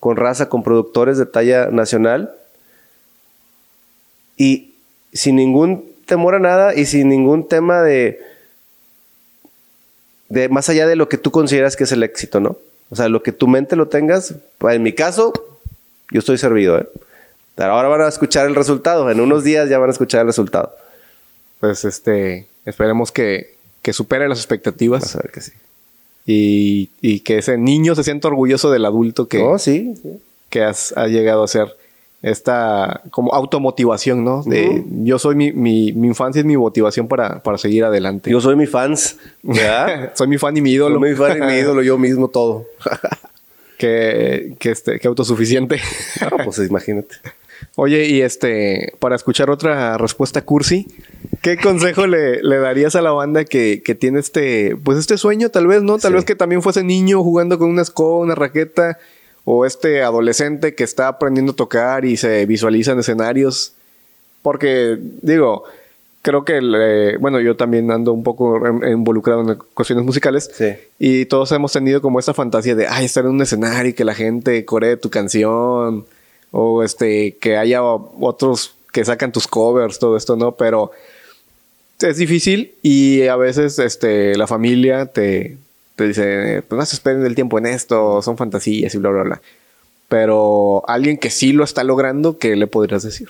con 0.00 0.16
raza, 0.16 0.48
con 0.48 0.62
productores 0.62 1.18
de 1.18 1.26
talla 1.26 1.68
nacional, 1.70 2.34
y 4.36 4.74
sin 5.12 5.36
ningún 5.36 5.84
temor 6.06 6.34
a 6.36 6.38
nada 6.38 6.74
y 6.74 6.86
sin 6.86 7.08
ningún 7.08 7.48
tema 7.48 7.82
de 7.82 8.20
de 10.28 10.48
más 10.48 10.68
allá 10.68 10.86
de 10.86 10.96
lo 10.96 11.08
que 11.08 11.18
tú 11.18 11.30
consideras 11.30 11.76
que 11.76 11.84
es 11.84 11.92
el 11.92 12.02
éxito, 12.02 12.40
¿no? 12.40 12.56
O 12.90 12.96
sea, 12.96 13.08
lo 13.08 13.22
que 13.22 13.32
tu 13.32 13.48
mente 13.48 13.76
lo 13.76 13.88
tengas, 13.88 14.34
pues, 14.58 14.76
en 14.76 14.82
mi 14.82 14.92
caso, 14.92 15.32
yo 16.10 16.20
estoy 16.20 16.38
servido, 16.38 16.78
¿eh? 16.78 16.86
ahora 17.56 17.88
van 17.88 18.02
a 18.02 18.08
escuchar 18.08 18.46
el 18.46 18.54
resultado, 18.54 19.10
en 19.10 19.20
unos 19.20 19.42
días 19.42 19.68
ya 19.68 19.78
van 19.78 19.88
a 19.88 19.92
escuchar 19.92 20.20
el 20.20 20.26
resultado. 20.26 20.74
Pues 21.60 21.84
este, 21.84 22.46
esperemos 22.64 23.10
que, 23.12 23.54
que 23.82 23.92
supere 23.92 24.28
las 24.28 24.38
expectativas. 24.38 25.16
a 25.16 25.20
ver 25.20 25.30
que 25.30 25.40
sí. 25.40 25.52
Y, 26.26 26.90
y, 27.00 27.20
que 27.20 27.38
ese 27.38 27.56
niño 27.56 27.94
se 27.94 28.02
sienta 28.02 28.28
orgulloso 28.28 28.70
del 28.70 28.84
adulto 28.84 29.28
que, 29.28 29.42
oh, 29.42 29.58
sí, 29.58 29.94
que 30.50 30.64
has, 30.64 30.92
ha 30.96 31.06
llegado 31.06 31.44
a 31.44 31.48
ser 31.48 31.76
esta 32.26 33.02
como 33.10 33.32
automotivación, 33.32 34.24
¿no? 34.24 34.42
De 34.42 34.84
yo 35.04 35.18
soy 35.18 35.36
mi, 35.36 35.52
mi, 35.52 35.92
mi, 35.92 36.08
infancia 36.08 36.40
es 36.40 36.44
mi 36.44 36.56
motivación 36.56 37.06
para, 37.06 37.40
para 37.40 37.56
seguir 37.56 37.84
adelante. 37.84 38.30
Yo 38.30 38.40
soy 38.40 38.56
mi 38.56 38.66
fans, 38.66 39.18
soy 40.14 40.26
mi 40.26 40.36
fan 40.36 40.56
y 40.56 40.60
mi 40.60 40.72
ídolo. 40.72 40.98
Soy 40.98 41.10
mi 41.10 41.16
fan 41.16 41.38
y 41.38 41.40
mi 41.46 41.52
ídolo, 41.54 41.82
yo 41.82 41.96
mismo 41.98 42.28
todo. 42.28 42.66
que, 43.78 44.56
que, 44.58 44.70
este, 44.72 44.98
que 44.98 45.06
autosuficiente. 45.06 45.80
Ah, 46.20 46.42
pues 46.44 46.58
imagínate. 46.58 47.14
Oye, 47.76 48.06
y 48.06 48.22
este, 48.22 48.94
para 48.98 49.14
escuchar 49.14 49.48
otra 49.48 49.96
respuesta 49.96 50.42
cursi, 50.42 50.88
¿qué 51.42 51.56
consejo 51.56 52.08
le, 52.08 52.42
le, 52.42 52.58
darías 52.58 52.96
a 52.96 53.02
la 53.02 53.12
banda 53.12 53.44
que, 53.44 53.82
que, 53.84 53.94
tiene 53.94 54.18
este, 54.18 54.76
pues 54.76 54.98
este 54.98 55.16
sueño, 55.16 55.50
tal 55.50 55.68
vez, 55.68 55.82
¿no? 55.82 55.98
Tal 55.98 56.14
vez 56.14 56.24
que 56.24 56.34
también 56.34 56.60
fuese 56.60 56.82
niño 56.82 57.22
jugando 57.22 57.56
con 57.56 57.70
una 57.70 57.82
escoba, 57.82 58.24
una 58.24 58.34
raqueta, 58.34 58.98
o 59.48 59.64
este 59.64 60.02
adolescente 60.02 60.74
que 60.74 60.82
está 60.82 61.06
aprendiendo 61.06 61.52
a 61.52 61.56
tocar 61.56 62.04
y 62.04 62.16
se 62.16 62.44
visualiza 62.46 62.92
en 62.92 62.98
escenarios. 62.98 63.74
Porque, 64.42 64.98
digo, 65.22 65.62
creo 66.20 66.44
que, 66.44 67.16
bueno, 67.20 67.38
yo 67.38 67.54
también 67.56 67.92
ando 67.92 68.12
un 68.12 68.24
poco 68.24 68.60
involucrado 68.84 69.48
en 69.48 69.56
cuestiones 69.72 70.04
musicales. 70.04 70.50
Y 70.98 71.26
todos 71.26 71.52
hemos 71.52 71.72
tenido 71.72 72.02
como 72.02 72.18
esta 72.18 72.34
fantasía 72.34 72.74
de, 72.74 72.88
ay, 72.88 73.04
estar 73.04 73.24
en 73.24 73.30
un 73.30 73.40
escenario 73.40 73.90
y 73.90 73.94
que 73.94 74.04
la 74.04 74.14
gente 74.14 74.64
coree 74.64 74.96
tu 74.96 75.10
canción. 75.10 76.06
O 76.50 76.82
este, 76.82 77.36
que 77.36 77.56
haya 77.56 77.84
otros 77.84 78.74
que 78.92 79.04
sacan 79.04 79.30
tus 79.30 79.46
covers, 79.46 80.00
todo 80.00 80.16
esto, 80.16 80.34
¿no? 80.34 80.56
Pero 80.56 80.90
es 82.00 82.16
difícil 82.16 82.74
y 82.82 83.28
a 83.28 83.36
veces 83.36 83.78
este, 83.78 84.36
la 84.36 84.48
familia 84.48 85.06
te, 85.06 85.56
te 85.96 86.06
dice, 86.06 86.62
pues 86.68 86.78
no 86.78 86.86
se 86.86 86.96
esperen 86.96 87.24
el 87.24 87.34
tiempo 87.34 87.58
en 87.58 87.66
esto, 87.66 88.22
son 88.22 88.36
fantasías 88.36 88.94
y 88.94 88.98
bla, 88.98 89.10
bla, 89.10 89.22
bla. 89.22 89.42
Pero 90.08 90.88
alguien 90.88 91.18
que 91.18 91.30
sí 91.30 91.52
lo 91.52 91.64
está 91.64 91.82
logrando, 91.82 92.38
¿qué 92.38 92.54
le 92.54 92.66
podrías 92.66 93.02
decir? 93.02 93.28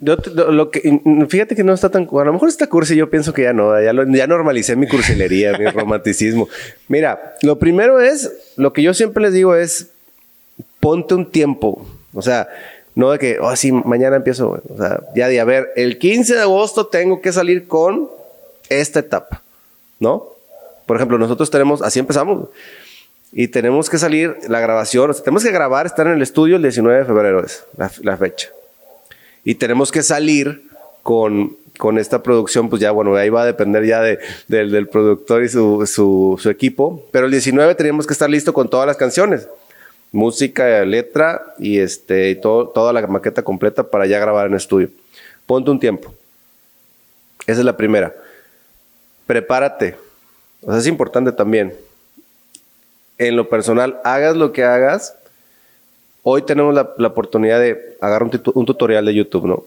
Yo 0.00 0.16
lo, 0.34 0.70
que, 0.70 1.00
fíjate 1.28 1.56
que 1.56 1.64
no 1.64 1.72
está 1.72 1.90
tan. 1.90 2.08
A 2.12 2.24
lo 2.24 2.32
mejor 2.32 2.48
está 2.48 2.68
cursi, 2.68 2.94
yo 2.94 3.10
pienso 3.10 3.32
que 3.32 3.42
ya 3.42 3.52
no. 3.52 3.80
Ya, 3.82 3.92
ya 3.92 4.26
normalicé 4.28 4.76
mi 4.76 4.86
cursilería, 4.86 5.58
mi 5.58 5.66
romanticismo. 5.72 6.48
Mira, 6.86 7.34
lo 7.42 7.58
primero 7.58 8.00
es, 8.00 8.30
lo 8.56 8.72
que 8.72 8.82
yo 8.82 8.94
siempre 8.94 9.24
les 9.24 9.32
digo 9.32 9.56
es, 9.56 9.88
ponte 10.78 11.14
un 11.14 11.28
tiempo. 11.28 11.84
O 12.14 12.22
sea, 12.22 12.48
no 12.94 13.10
de 13.10 13.18
que, 13.18 13.38
oh, 13.40 13.56
sí, 13.56 13.72
mañana 13.72 14.14
empiezo. 14.14 14.62
O 14.68 14.76
sea, 14.76 15.00
ya 15.16 15.26
de, 15.26 15.40
a 15.40 15.44
ver, 15.44 15.70
el 15.74 15.98
15 15.98 16.34
de 16.34 16.42
agosto 16.42 16.86
tengo 16.86 17.20
que 17.20 17.32
salir 17.32 17.66
con 17.66 18.08
esta 18.68 19.00
etapa. 19.00 19.42
¿no? 20.00 20.28
Por 20.88 20.96
ejemplo, 20.96 21.18
nosotros 21.18 21.50
tenemos, 21.50 21.82
así 21.82 21.98
empezamos, 21.98 22.48
y 23.30 23.48
tenemos 23.48 23.90
que 23.90 23.98
salir 23.98 24.34
la 24.48 24.58
grabación, 24.58 25.14
tenemos 25.22 25.44
que 25.44 25.50
grabar, 25.50 25.84
estar 25.84 26.06
en 26.06 26.14
el 26.14 26.22
estudio 26.22 26.56
el 26.56 26.62
19 26.62 27.00
de 27.00 27.04
febrero, 27.04 27.44
es 27.44 27.62
la, 27.76 28.16
fecha. 28.16 28.48
Y 29.44 29.56
tenemos 29.56 29.92
que 29.92 30.02
salir 30.02 30.62
con, 31.02 31.58
con, 31.76 31.98
esta 31.98 32.22
producción, 32.22 32.70
pues 32.70 32.80
ya, 32.80 32.90
bueno, 32.90 33.14
ahí 33.16 33.28
va 33.28 33.42
a 33.42 33.44
depender 33.44 33.84
ya 33.84 34.00
de, 34.00 34.18
del 34.46 34.88
productor 34.88 35.44
y 35.44 35.50
su, 35.50 35.86
su, 35.86 36.38
su, 36.40 36.48
equipo, 36.48 37.06
pero 37.12 37.26
el 37.26 37.32
19 37.32 37.74
teníamos 37.74 38.06
que 38.06 38.14
estar 38.14 38.30
listo 38.30 38.54
con 38.54 38.70
todas 38.70 38.86
las 38.86 38.96
canciones, 38.96 39.46
música, 40.10 40.86
letra 40.86 41.54
y 41.58 41.80
este, 41.80 42.34
todo, 42.36 42.66
toda 42.66 42.94
la 42.94 43.06
maqueta 43.06 43.42
completa 43.42 43.82
para 43.82 44.06
ya 44.06 44.18
grabar 44.18 44.46
en 44.46 44.54
estudio. 44.54 44.88
Ponte 45.44 45.70
un 45.70 45.80
tiempo. 45.80 46.14
Esa 47.46 47.60
es 47.60 47.66
la 47.66 47.76
primera. 47.76 48.14
Prepárate. 49.26 50.07
O 50.62 50.70
sea, 50.70 50.80
es 50.80 50.86
importante 50.86 51.32
también 51.32 51.74
en 53.18 53.36
lo 53.36 53.48
personal, 53.48 54.00
hagas 54.04 54.36
lo 54.36 54.52
que 54.52 54.64
hagas, 54.64 55.16
hoy 56.22 56.42
tenemos 56.42 56.74
la, 56.74 57.08
oportunidad 57.08 57.60
de 57.60 57.96
agarrar 58.00 58.30
un, 58.54 58.66
tutorial 58.66 59.04
de 59.04 59.14
YouTube, 59.14 59.46
¿no? 59.46 59.64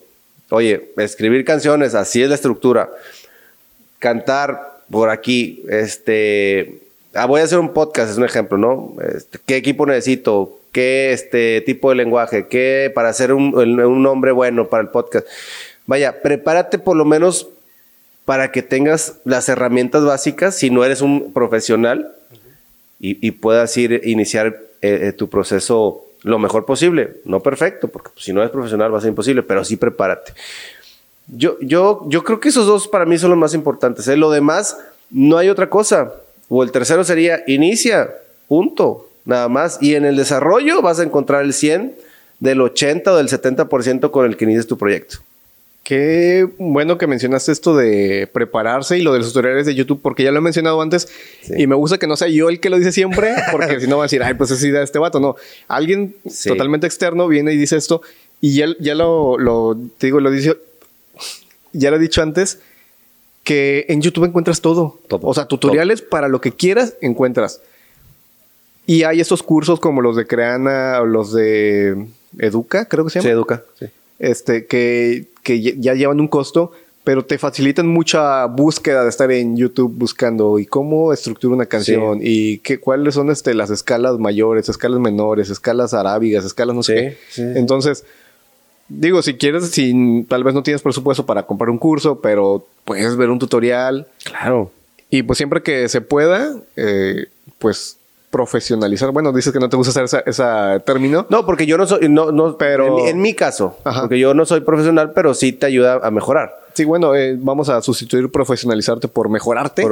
Oye, 0.50 0.92
escribir 0.98 1.46
canciones, 1.46 1.96
así 1.96 2.22
es 2.22 2.30
la 2.30 2.36
estructura. 2.36 2.90
Cantar 4.00 4.82
por 4.90 5.10
aquí, 5.10 5.64
este, 5.70 6.82
ah, 7.14 7.26
voy 7.26 7.42
a 7.42 7.44
hacer 7.44 7.60
un 7.60 7.74
podcast, 7.74 8.12
es 8.12 8.18
un 8.18 8.26
ejemplo, 8.26 8.58
¿no? 8.58 8.96
Este, 9.16 9.40
¿Qué 9.46 9.58
equipo 9.58 9.86
necesito? 9.86 10.60
¿Qué 10.72 11.12
este, 11.12 11.62
tipo 11.62 11.90
de 11.90 11.96
lenguaje? 11.96 12.48
¿Qué 12.48 12.92
para 12.94 13.14
ser 13.14 13.34
un, 13.34 13.56
un 13.56 14.04
nombre 14.04 14.32
bueno 14.32 14.68
para 14.68 14.84
el 14.84 14.90
podcast? 14.90 15.28
Vaya, 15.86 16.22
prepárate 16.22 16.80
por 16.80 16.96
lo 16.96 17.06
menos 17.06 17.50
para 18.26 18.52
que 18.52 18.62
tengas 18.62 19.16
las 19.26 19.50
herramientas 19.50 20.04
básicas 20.04 20.56
si 20.56 20.70
no 20.70 20.84
eres 20.84 21.02
un 21.02 21.34
profesional 21.34 22.14
y, 23.04 23.32
puedas 23.32 23.76
ir, 23.78 24.02
iniciar 24.04 24.60
eh, 24.84 25.08
eh, 25.08 25.12
tu 25.12 25.28
proceso 25.28 26.06
lo 26.22 26.38
mejor 26.38 26.66
posible. 26.66 27.16
No 27.26 27.40
perfecto, 27.40 27.88
porque 27.88 28.12
pues, 28.14 28.26
si 28.26 28.32
no 28.32 28.42
eres 28.42 28.52
profesional 28.52 28.94
va 28.94 29.00
a 29.00 29.02
ser 29.02 29.10
imposible, 29.10 29.42
pero 29.42 29.66
sí 29.66 29.76
prepárate. 29.76 30.34
Yo, 31.28 31.58
yo, 31.62 32.06
yo 32.08 32.24
creo 32.24 32.40
que 32.40 32.50
esos 32.50 32.68
dos 32.68 32.88
para 32.88 33.06
mí 33.06 33.18
son 33.18 33.32
los 33.32 33.40
más 33.40 33.56
importantes. 33.56 34.08
¿eh? 34.08 34.18
Lo 34.18 34.30
demás, 34.30 34.78
no 35.10 35.38
hay 35.38 35.50
otra 35.50 35.70
cosa. 35.70 36.14
O 36.48 36.62
el 36.62 36.72
tercero 36.72 37.04
sería, 37.04 37.44
inicia, 37.48 38.14
punto, 38.48 39.10
nada 39.26 39.50
más. 39.50 39.80
Y 39.82 39.96
en 39.96 40.06
el 40.06 40.16
desarrollo 40.16 40.84
vas 40.84 41.00
a 41.00 41.04
encontrar 41.04 41.44
el 41.44 41.54
100 41.54 41.96
del 42.40 42.62
80 42.62 43.14
o 43.14 43.18
del 43.18 43.30
70% 43.30 44.12
con 44.12 44.26
el 44.26 44.38
que 44.38 44.46
inicies 44.46 44.68
tu 44.68 44.78
proyecto. 44.78 45.20
Qué 45.84 46.48
bueno 46.60 47.00
que 47.00 47.08
mencionaste 47.08 47.52
esto 47.52 47.76
de 47.76 48.30
prepararse 48.32 49.00
y 49.00 49.02
lo 49.02 49.14
de 49.14 49.20
los 49.20 49.30
tutoriales 49.30 49.66
de 49.66 49.74
YouTube, 49.74 50.00
porque 50.02 50.24
ya 50.24 50.32
lo 50.32 50.38
he 50.38 50.42
mencionado 50.42 50.80
antes 50.80 51.08
y 51.58 51.66
me 51.66 51.76
gusta 51.76 51.98
que 51.98 52.06
no 52.06 52.16
sea 52.16 52.28
yo 52.28 52.50
el 52.50 52.60
que 52.60 52.70
lo 52.70 52.78
dice 52.78 52.92
siempre, 52.92 53.34
porque 53.52 53.80
si 53.80 53.88
no 53.88 53.98
va 53.98 54.04
a 54.04 54.06
decir, 54.06 54.22
ay, 54.22 54.36
pues 54.36 54.52
es 54.52 54.64
idea 54.64 54.80
de 54.80 54.86
este 54.86 55.00
vato. 55.00 55.20
No, 55.20 55.36
alguien 55.68 56.16
totalmente 56.46 56.86
externo 56.86 57.28
viene 57.28 57.54
y 57.54 57.58
dice 57.58 57.78
esto 57.78 58.04
y 58.40 58.56
ya, 58.56 58.68
ya 58.80 58.94
lo, 58.94 59.40
lo, 59.40 59.76
te 59.98 60.08
digo, 60.08 60.20
lo 60.20 60.30
dice, 60.30 60.56
ya 61.74 61.90
lo 61.90 61.98
he 61.98 62.00
dicho 62.00 62.22
antes, 62.22 62.60
que 63.44 63.88
en 63.90 64.02
YouTube 64.02 64.26
encuentras 64.26 64.62
todo. 64.62 65.00
o 65.10 65.34
sea, 65.34 65.46
tutoriales 65.46 66.04
para 66.04 66.28
lo 66.28 66.42
que 66.42 66.52
quieras 66.52 66.94
encuentras. 67.02 67.60
Y 68.86 69.04
hay 69.04 69.20
estos 69.20 69.42
cursos 69.42 69.80
como 69.80 70.02
los 70.02 70.16
de 70.16 70.28
Creana 70.28 71.00
o 71.02 71.06
los 71.06 71.34
de 71.34 72.06
Educa, 72.38 72.86
creo 72.86 73.04
que 73.04 73.10
se 73.10 73.20
llama. 73.20 73.24
Sí, 73.24 73.32
Educa, 73.32 73.64
sí 73.80 73.88
este, 74.22 74.68
que, 74.68 75.28
ya 75.44 75.96
llevan 75.96 76.20
un 76.20 76.28
costo, 76.28 76.72
pero 77.04 77.26
te 77.26 77.40
facilitan 77.40 77.88
mucha 77.88 78.46
búsqueda 78.46 79.04
de 79.04 79.10
estar 79.10 79.32
en 79.32 79.58
YouTube 79.58 79.92
buscando 79.98 80.60
y 80.60 80.68
cómo 80.68 81.12
estructura 81.12 81.56
una 81.56 81.66
canción 81.66 82.20
y 82.22 82.60
qué, 82.60 82.80
cuáles 82.80 83.16
son 83.16 83.32
este, 83.32 83.56
las 83.56 83.72
escalas 83.72 84.20
mayores, 84.20 84.70
escalas 84.70 85.00
menores, 85.00 85.50
escalas 85.50 85.96
arábigas, 85.96 86.46
escalas 86.46 86.76
no 86.76 86.84
sé 86.84 87.18
Entonces, 87.36 88.06
digo, 88.88 89.24
si 89.24 89.34
quieres, 89.34 89.72
si 89.72 90.24
tal 90.30 90.44
vez 90.44 90.54
no 90.54 90.62
tienes 90.62 90.84
presupuesto 90.84 91.26
para 91.26 91.48
comprar 91.48 91.72
un 91.72 91.80
curso, 91.80 92.22
pero 92.22 92.64
puedes 92.86 93.18
ver 93.18 93.32
un 93.32 93.40
tutorial. 93.40 94.08
Claro. 94.24 94.72
Y 95.10 95.24
pues 95.24 95.38
siempre 95.38 95.64
que 95.64 95.90
se 95.90 96.02
pueda, 96.02 96.56
eh, 96.76 97.26
pues 97.58 97.98
profesionalizar. 98.32 99.12
Bueno, 99.12 99.32
dices 99.32 99.54
que 99.54 99.60
no 99.60 99.70
te 99.70 99.78
gusta 99.78 100.02
hacer 100.02 100.24
ese 100.26 100.44
término. 100.86 101.28
No, 101.30 101.46
porque 101.46 101.66
yo 101.66 101.78
no 101.78 101.86
soy, 101.86 102.10
no, 102.10 102.32
no, 102.32 102.58
pero 102.58 103.06
en, 103.06 103.22
mi 103.22 103.36
caso, 103.36 103.78
porque 103.84 104.18
yo 104.18 104.34
no 104.34 104.46
soy 104.46 104.62
profesional, 104.62 105.12
pero 105.14 105.34
sí 105.34 105.52
te 105.52 105.68
ayuda 105.68 106.00
a 106.02 106.10
mejorar. 106.10 106.58
Sí, 106.74 106.86
bueno, 106.86 107.14
eh, 107.14 107.36
vamos 107.38 107.68
a 107.68 107.82
sustituir 107.82 108.32
profesionalizarte 108.32 109.10
por 109.10 109.30
mejorarte. 109.30 109.86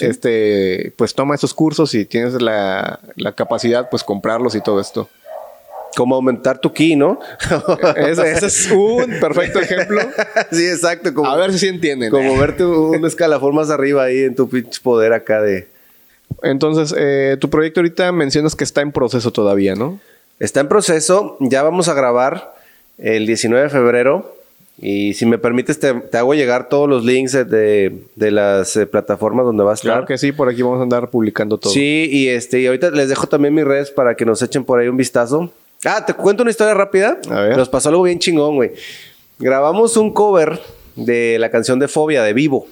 Este, 0.00 0.92
pues 0.96 1.14
toma 1.14 1.34
esos 1.34 1.54
cursos 1.54 1.94
y 1.94 2.04
tienes 2.04 2.40
la, 2.40 3.00
la 3.16 3.32
capacidad, 3.32 3.88
pues 3.88 4.04
comprarlos 4.04 4.54
y 4.54 4.60
todo 4.60 4.78
esto. 4.78 5.08
Como 5.96 6.14
aumentar 6.14 6.58
tu 6.58 6.74
ki, 6.74 6.94
¿no? 6.94 7.18
ese, 7.96 8.46
es 8.46 8.70
un 8.70 9.18
perfecto 9.18 9.60
ejemplo. 9.60 10.02
sí, 10.52 10.66
exacto. 10.66 11.14
Como, 11.14 11.30
a 11.30 11.36
ver 11.36 11.54
si 11.54 11.68
entienden. 11.68 12.10
Como 12.10 12.36
verte 12.36 12.66
un 12.66 13.02
escalafón 13.06 13.54
más 13.54 13.70
arriba 13.70 14.04
ahí 14.04 14.24
en 14.24 14.34
tu 14.34 14.46
pinche 14.46 14.78
poder 14.82 15.14
acá 15.14 15.40
de 15.40 15.68
entonces, 16.42 16.94
eh, 16.96 17.36
tu 17.40 17.50
proyecto 17.50 17.80
ahorita 17.80 18.12
mencionas 18.12 18.54
que 18.54 18.64
está 18.64 18.80
en 18.80 18.92
proceso 18.92 19.32
todavía, 19.32 19.74
¿no? 19.74 20.00
Está 20.38 20.60
en 20.60 20.68
proceso, 20.68 21.36
ya 21.40 21.62
vamos 21.62 21.88
a 21.88 21.94
grabar 21.94 22.54
el 22.98 23.26
19 23.26 23.64
de 23.64 23.70
febrero. 23.70 24.36
Y 24.78 25.14
si 25.14 25.24
me 25.24 25.38
permites, 25.38 25.80
te, 25.80 25.94
hago 26.18 26.34
llegar 26.34 26.68
todos 26.68 26.86
los 26.86 27.02
links 27.02 27.32
de, 27.32 27.92
las 28.16 28.76
eh, 28.76 28.86
plataformas 28.86 29.46
donde 29.46 29.64
va 29.64 29.70
a 29.70 29.74
estar. 29.74 29.92
Claro 29.92 30.06
que 30.06 30.18
sí, 30.18 30.32
por 30.32 30.50
aquí 30.50 30.60
vamos 30.60 30.80
a 30.80 30.82
andar 30.82 31.08
publicando 31.08 31.56
todo. 31.56 31.72
Sí, 31.72 32.08
y 32.12 32.28
este, 32.28 32.60
y 32.60 32.66
ahorita 32.66 32.90
les 32.90 33.08
dejo 33.08 33.26
también 33.26 33.54
mis 33.54 33.64
redes 33.64 33.90
para 33.90 34.14
que 34.14 34.26
nos 34.26 34.42
echen 34.42 34.64
por 34.64 34.78
ahí 34.78 34.88
un 34.88 34.98
vistazo. 34.98 35.50
Ah, 35.86 36.04
te 36.04 36.12
cuento 36.12 36.42
una 36.42 36.50
historia 36.50 36.74
rápida. 36.74 37.18
A 37.30 37.40
ver. 37.40 37.56
Nos 37.56 37.70
pasó 37.70 37.88
algo 37.88 38.02
bien 38.02 38.18
chingón, 38.18 38.56
güey. 38.56 38.72
Grabamos 39.38 39.96
un 39.96 40.12
cover 40.12 40.60
de 40.94 41.38
la 41.38 41.50
canción 41.50 41.78
de 41.78 41.88
Fobia 41.88 42.22
de 42.22 42.34
Vivo. 42.34 42.66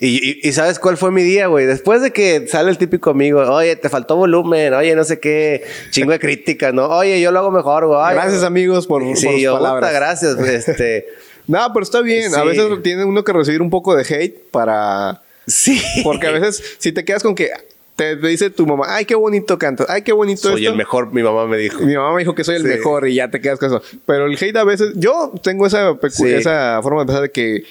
Y, 0.00 0.52
sabes 0.52 0.80
cuál 0.80 0.96
fue 0.96 1.12
mi 1.12 1.22
día, 1.22 1.46
güey. 1.46 1.66
Después 1.66 2.02
de 2.02 2.12
que 2.12 2.48
sale 2.48 2.70
el 2.70 2.78
típico 2.78 3.10
amigo, 3.10 3.40
oye, 3.42 3.76
te 3.76 3.88
faltó 3.88 4.16
volumen, 4.16 4.74
oye, 4.74 4.94
no 4.96 5.04
sé 5.04 5.20
qué, 5.20 5.62
chingo 5.90 6.10
de 6.10 6.18
crítica, 6.18 6.72
¿no? 6.72 6.86
Oye, 6.88 7.20
yo 7.20 7.30
lo 7.30 7.38
hago 7.38 7.52
mejor, 7.52 7.86
güey. 7.86 8.00
Gracias, 8.12 8.42
amigos, 8.42 8.88
por, 8.88 9.02
sí, 9.16 9.26
por 9.26 9.36
yo, 9.36 9.54
palabras. 9.54 9.92
gracias, 9.92 10.36
este. 10.38 11.06
no, 11.46 11.60
pero 11.72 11.84
está 11.84 12.00
bien. 12.00 12.34
A 12.34 12.42
veces 12.42 12.66
tiene 12.82 13.04
uno 13.04 13.22
que 13.22 13.32
recibir 13.32 13.62
un 13.62 13.70
poco 13.70 13.94
de 13.94 14.02
hate 14.02 14.36
para. 14.50 15.22
Sí. 15.46 15.80
Porque 16.02 16.26
a 16.26 16.32
veces, 16.32 16.76
si 16.78 16.90
te 16.90 17.04
quedas 17.04 17.22
con 17.22 17.36
que 17.36 17.50
te 17.94 18.16
dice 18.16 18.50
tu 18.50 18.66
mamá, 18.66 18.86
ay, 18.88 19.04
qué 19.04 19.14
bonito 19.14 19.56
cantas, 19.58 19.86
ay, 19.88 20.02
qué 20.02 20.12
bonito 20.12 20.50
Soy 20.50 20.66
el 20.66 20.74
mejor, 20.74 21.12
mi 21.12 21.22
mamá 21.22 21.46
me 21.46 21.56
dijo. 21.56 21.80
Mi 21.84 21.94
mamá 21.94 22.14
me 22.14 22.18
dijo 22.20 22.34
que 22.34 22.42
soy 22.42 22.56
el 22.56 22.64
mejor 22.64 23.06
y 23.06 23.14
ya 23.14 23.30
te 23.30 23.40
quedas 23.40 23.60
con 23.60 23.68
eso. 23.68 23.82
Pero 24.06 24.26
el 24.26 24.36
hate 24.36 24.56
a 24.56 24.64
veces, 24.64 24.92
yo 24.96 25.32
tengo 25.40 25.66
esa, 25.66 25.96
esa 26.02 26.80
forma 26.82 27.02
de 27.02 27.06
pensar 27.06 27.22
de 27.22 27.30
que 27.30 27.62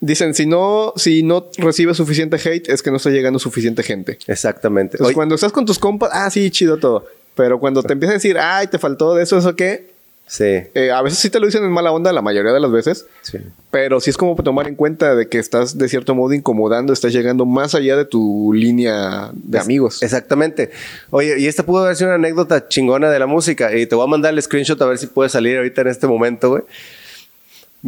Dicen, 0.00 0.34
si 0.34 0.46
no, 0.46 0.92
si 0.96 1.22
no 1.22 1.46
recibes 1.56 1.96
suficiente 1.96 2.36
hate, 2.36 2.68
es 2.68 2.82
que 2.82 2.90
no 2.90 2.98
está 2.98 3.10
llegando 3.10 3.38
suficiente 3.38 3.82
gente. 3.82 4.18
Exactamente. 4.26 4.96
Entonces, 4.96 5.14
cuando 5.14 5.34
estás 5.34 5.52
con 5.52 5.64
tus 5.64 5.78
compas, 5.78 6.10
ah, 6.12 6.28
sí, 6.30 6.50
chido 6.50 6.76
todo. 6.76 7.06
Pero 7.34 7.58
cuando 7.58 7.82
te 7.82 7.92
empiezan 7.92 8.12
a 8.12 8.18
decir, 8.18 8.38
ay, 8.38 8.66
te 8.66 8.78
faltó 8.78 9.14
de 9.14 9.22
eso, 9.22 9.38
eso 9.38 9.56
qué. 9.56 9.94
Sí. 10.26 10.44
Eh, 10.44 10.90
a 10.92 11.02
veces 11.02 11.20
sí 11.20 11.30
te 11.30 11.38
lo 11.38 11.46
dicen 11.46 11.64
en 11.64 11.70
mala 11.70 11.92
onda, 11.92 12.12
la 12.12 12.20
mayoría 12.20 12.52
de 12.52 12.58
las 12.58 12.70
veces. 12.70 13.06
Sí. 13.22 13.38
Pero 13.70 14.00
sí 14.00 14.10
es 14.10 14.16
como 14.16 14.34
tomar 14.42 14.66
en 14.66 14.74
cuenta 14.74 15.14
de 15.14 15.28
que 15.28 15.38
estás 15.38 15.78
de 15.78 15.88
cierto 15.88 16.14
modo 16.14 16.34
incomodando, 16.34 16.92
estás 16.92 17.12
llegando 17.12 17.46
más 17.46 17.74
allá 17.74 17.96
de 17.96 18.04
tu 18.04 18.52
línea 18.52 19.30
de 19.32 19.58
amigos. 19.58 20.02
Exactamente. 20.02 20.72
Oye, 21.10 21.38
y 21.38 21.46
esta 21.46 21.64
pudo 21.64 21.84
haber 21.84 21.96
sido 21.96 22.08
una 22.08 22.16
anécdota 22.16 22.68
chingona 22.68 23.08
de 23.08 23.18
la 23.18 23.26
música. 23.26 23.74
Y 23.76 23.86
te 23.86 23.94
voy 23.94 24.04
a 24.04 24.08
mandar 24.08 24.34
el 24.34 24.42
screenshot 24.42 24.80
a 24.82 24.86
ver 24.86 24.98
si 24.98 25.06
puede 25.06 25.30
salir 25.30 25.58
ahorita 25.58 25.82
en 25.82 25.88
este 25.88 26.06
momento, 26.06 26.50
güey. 26.50 26.62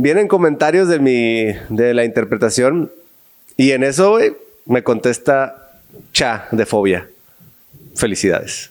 Vienen 0.00 0.28
comentarios 0.28 0.86
de 0.86 1.00
mi, 1.00 1.46
de 1.70 1.92
la 1.92 2.04
interpretación 2.04 2.92
y 3.56 3.72
en 3.72 3.82
eso, 3.82 4.10
güey, 4.10 4.36
me 4.64 4.84
contesta 4.84 5.72
Cha 6.12 6.46
de 6.52 6.66
Fobia. 6.66 7.08
Felicidades. 7.96 8.70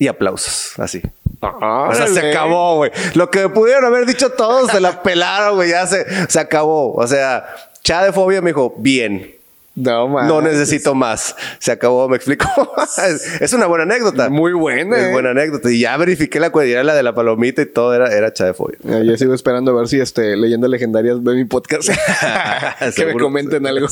Y 0.00 0.08
aplausos, 0.08 0.76
así. 0.80 1.00
o 1.40 1.94
sea, 1.94 2.08
se 2.08 2.30
acabó, 2.30 2.78
güey. 2.78 2.90
Lo 3.14 3.30
que 3.30 3.48
pudieron 3.48 3.84
haber 3.84 4.04
dicho 4.04 4.30
todos 4.30 4.72
se 4.72 4.80
la 4.80 5.00
pelaron, 5.04 5.54
güey. 5.54 5.70
Ya 5.70 5.86
se, 5.86 6.28
se 6.28 6.40
acabó. 6.40 6.92
O 6.94 7.06
sea, 7.06 7.46
Cha 7.84 8.02
de 8.02 8.12
Fobia 8.12 8.42
me 8.42 8.50
dijo, 8.50 8.74
bien. 8.76 9.33
No, 9.76 10.08
No 10.08 10.40
necesito 10.40 10.94
más. 10.94 11.34
Se 11.58 11.72
acabó, 11.72 12.08
me 12.08 12.16
explico. 12.16 12.46
es, 13.40 13.52
una 13.52 13.66
buena 13.66 13.82
anécdota. 13.82 14.30
Muy 14.30 14.52
buena. 14.52 14.96
Es 14.96 15.12
buena 15.12 15.30
anécdota. 15.30 15.70
Y 15.70 15.80
ya 15.80 15.96
verifiqué 15.96 16.38
la 16.38 16.50
cuadrilla, 16.50 16.84
la 16.84 16.94
de 16.94 17.02
la 17.02 17.14
palomita 17.14 17.62
y 17.62 17.66
todo 17.66 17.92
era, 17.92 18.14
era 18.16 18.32
Chadefobia. 18.32 18.78
Yo 19.02 19.16
sigo 19.16 19.34
esperando 19.34 19.72
a 19.72 19.74
ver 19.74 19.88
si 19.88 19.98
este, 19.98 20.36
leyendas 20.36 20.70
legendarias 20.70 21.22
ve 21.24 21.34
mi 21.34 21.44
podcast. 21.44 21.88
que 22.96 23.06
me 23.06 23.14
comenten 23.14 23.66
algo. 23.66 23.88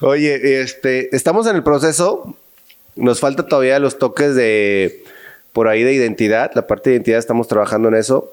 Oye, 0.00 0.62
este, 0.62 1.14
estamos 1.14 1.46
en 1.46 1.56
el 1.56 1.62
proceso. 1.62 2.34
Nos 2.96 3.20
falta 3.20 3.46
todavía 3.46 3.78
los 3.80 3.98
toques 3.98 4.34
de 4.34 5.04
por 5.52 5.68
ahí 5.68 5.82
de 5.82 5.92
identidad. 5.92 6.52
La 6.54 6.66
parte 6.66 6.88
de 6.88 6.96
identidad 6.96 7.18
estamos 7.18 7.48
trabajando 7.48 7.88
en 7.88 7.96
eso. 7.96 8.32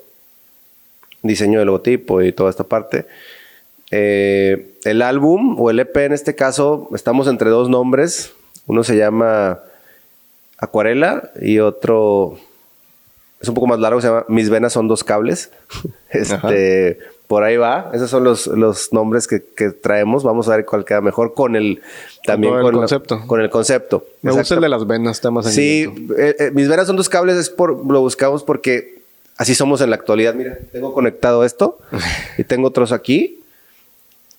Diseño 1.23 1.59
de 1.59 1.65
logotipo 1.65 2.21
y 2.21 2.31
toda 2.31 2.49
esta 2.49 2.63
parte. 2.63 3.05
Eh, 3.91 4.77
el 4.83 5.01
álbum 5.01 5.59
o 5.59 5.69
el 5.69 5.79
EP 5.79 5.95
en 5.97 6.13
este 6.13 6.35
caso, 6.35 6.89
estamos 6.93 7.27
entre 7.27 7.49
dos 7.49 7.69
nombres. 7.69 8.33
Uno 8.65 8.83
se 8.83 8.97
llama 8.97 9.59
Acuarela 10.57 11.31
y 11.41 11.59
otro 11.59 12.37
es 13.39 13.47
un 13.47 13.53
poco 13.55 13.67
más 13.67 13.79
largo, 13.79 14.01
se 14.01 14.07
llama 14.07 14.25
Mis 14.27 14.49
venas 14.49 14.73
son 14.73 14.87
dos 14.87 15.03
cables. 15.03 15.51
este, 16.09 16.97
por 17.27 17.43
ahí 17.43 17.57
va. 17.57 17.91
Esos 17.93 18.09
son 18.09 18.23
los, 18.23 18.47
los 18.47 18.91
nombres 18.93 19.27
que, 19.27 19.39
traemos. 19.69 20.23
Vamos 20.23 20.47
a 20.49 20.55
ver 20.55 20.65
cuál 20.65 20.85
queda 20.85 21.01
mejor 21.01 21.33
con 21.33 21.55
el 21.55 21.81
también 22.25 22.53
con, 22.53 22.65
el 22.65 22.71
concepto. 22.73 23.21
con 23.27 23.41
el 23.41 23.49
concepto. 23.49 24.05
Me 24.21 24.31
gusta 24.31 24.55
el 24.55 24.61
de 24.61 24.69
las 24.69 24.87
venas, 24.87 25.17
está 25.17 25.29
más 25.31 25.45
Sí, 25.45 25.87
eh, 26.17 26.35
eh, 26.39 26.51
mis 26.53 26.67
venas 26.67 26.87
son 26.87 26.95
dos 26.95 27.09
cables, 27.09 27.37
es 27.37 27.49
por 27.49 27.85
lo 27.85 28.01
buscamos 28.01 28.43
porque 28.43 29.01
así 29.37 29.53
somos 29.53 29.81
en 29.81 29.91
la 29.91 29.97
actualidad. 29.97 30.33
Mira, 30.33 30.57
tengo 30.71 30.93
conectado 30.93 31.45
esto 31.45 31.77
y 32.37 32.43
tengo 32.43 32.67
otros 32.67 32.91
aquí 32.91 33.36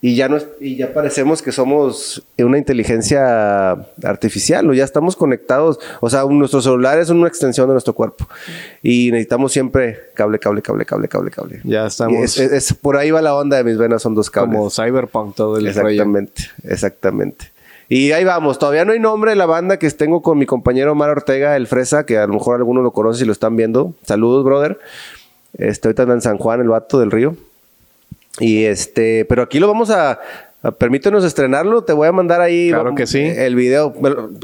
y 0.01 0.15
ya, 0.15 0.29
no 0.29 0.37
y 0.61 0.77
ya 0.77 0.93
parecemos 0.93 1.41
que 1.41 1.51
somos 1.51 2.25
una 2.37 2.57
inteligencia 2.57 3.71
artificial 4.01 4.69
o 4.69 4.73
ya 4.73 4.85
estamos 4.85 5.17
conectados. 5.17 5.77
O 5.99 6.09
sea, 6.09 6.23
nuestros 6.23 6.63
celulares 6.63 7.09
son 7.09 7.17
una 7.17 7.27
extensión 7.27 7.67
de 7.67 7.73
nuestro 7.73 7.93
cuerpo 7.93 8.25
y 8.81 9.11
necesitamos 9.11 9.51
siempre 9.51 9.99
cable, 10.13 10.39
cable, 10.39 10.61
cable, 10.61 10.85
cable, 10.85 11.07
cable, 11.09 11.31
cable. 11.31 11.61
Ya 11.65 11.87
estamos. 11.87 12.37
Es, 12.37 12.73
por 12.73 12.95
ahí 12.95 13.11
va 13.11 13.21
la 13.21 13.35
onda 13.35 13.57
de 13.57 13.65
mis 13.65 13.77
venas, 13.77 14.01
son 14.01 14.15
dos 14.15 14.29
cables. 14.29 14.55
Como 14.55 14.69
Cyberpunk, 14.69 15.35
todo 15.35 15.57
el 15.57 15.67
Exactamente, 15.67 16.43
exactamente. 16.63 17.51
Y 17.89 18.13
ahí 18.13 18.23
vamos, 18.23 18.57
todavía 18.57 18.85
no 18.85 18.93
hay 18.93 18.99
nombre 18.99 19.31
de 19.31 19.35
la 19.35 19.47
banda 19.47 19.79
que 19.79 19.89
tengo 19.89 20.21
con 20.21 20.37
mi 20.37 20.45
compañero 20.45 20.93
Omar 20.93 21.09
Ortega, 21.09 21.57
el 21.57 21.67
Fresa, 21.67 22.05
que 22.05 22.19
a 22.19 22.27
lo 22.27 22.35
mejor 22.35 22.55
algunos 22.55 22.83
lo 22.83 22.91
conocen 22.91 23.19
si 23.19 23.25
lo 23.25 23.33
están 23.33 23.57
viendo. 23.57 23.95
Saludos, 24.03 24.45
brother. 24.45 24.79
Estoy 25.57 25.89
ahorita 25.89 26.13
en 26.13 26.21
San 26.21 26.37
Juan, 26.37 26.61
el 26.61 26.69
vato 26.69 26.99
del 26.99 27.11
río. 27.11 27.35
Y 28.39 28.65
este, 28.65 29.25
pero 29.25 29.43
aquí 29.43 29.59
lo 29.59 29.67
vamos 29.67 29.89
a, 29.89 30.19
permítenos 30.77 31.23
estrenarlo, 31.23 31.83
te 31.83 31.93
voy 31.93 32.07
a 32.07 32.11
mandar 32.11 32.41
ahí 32.41 32.69
claro 32.69 32.95
que 32.95 33.07
sí. 33.07 33.19
el 33.19 33.55
video. 33.55 33.93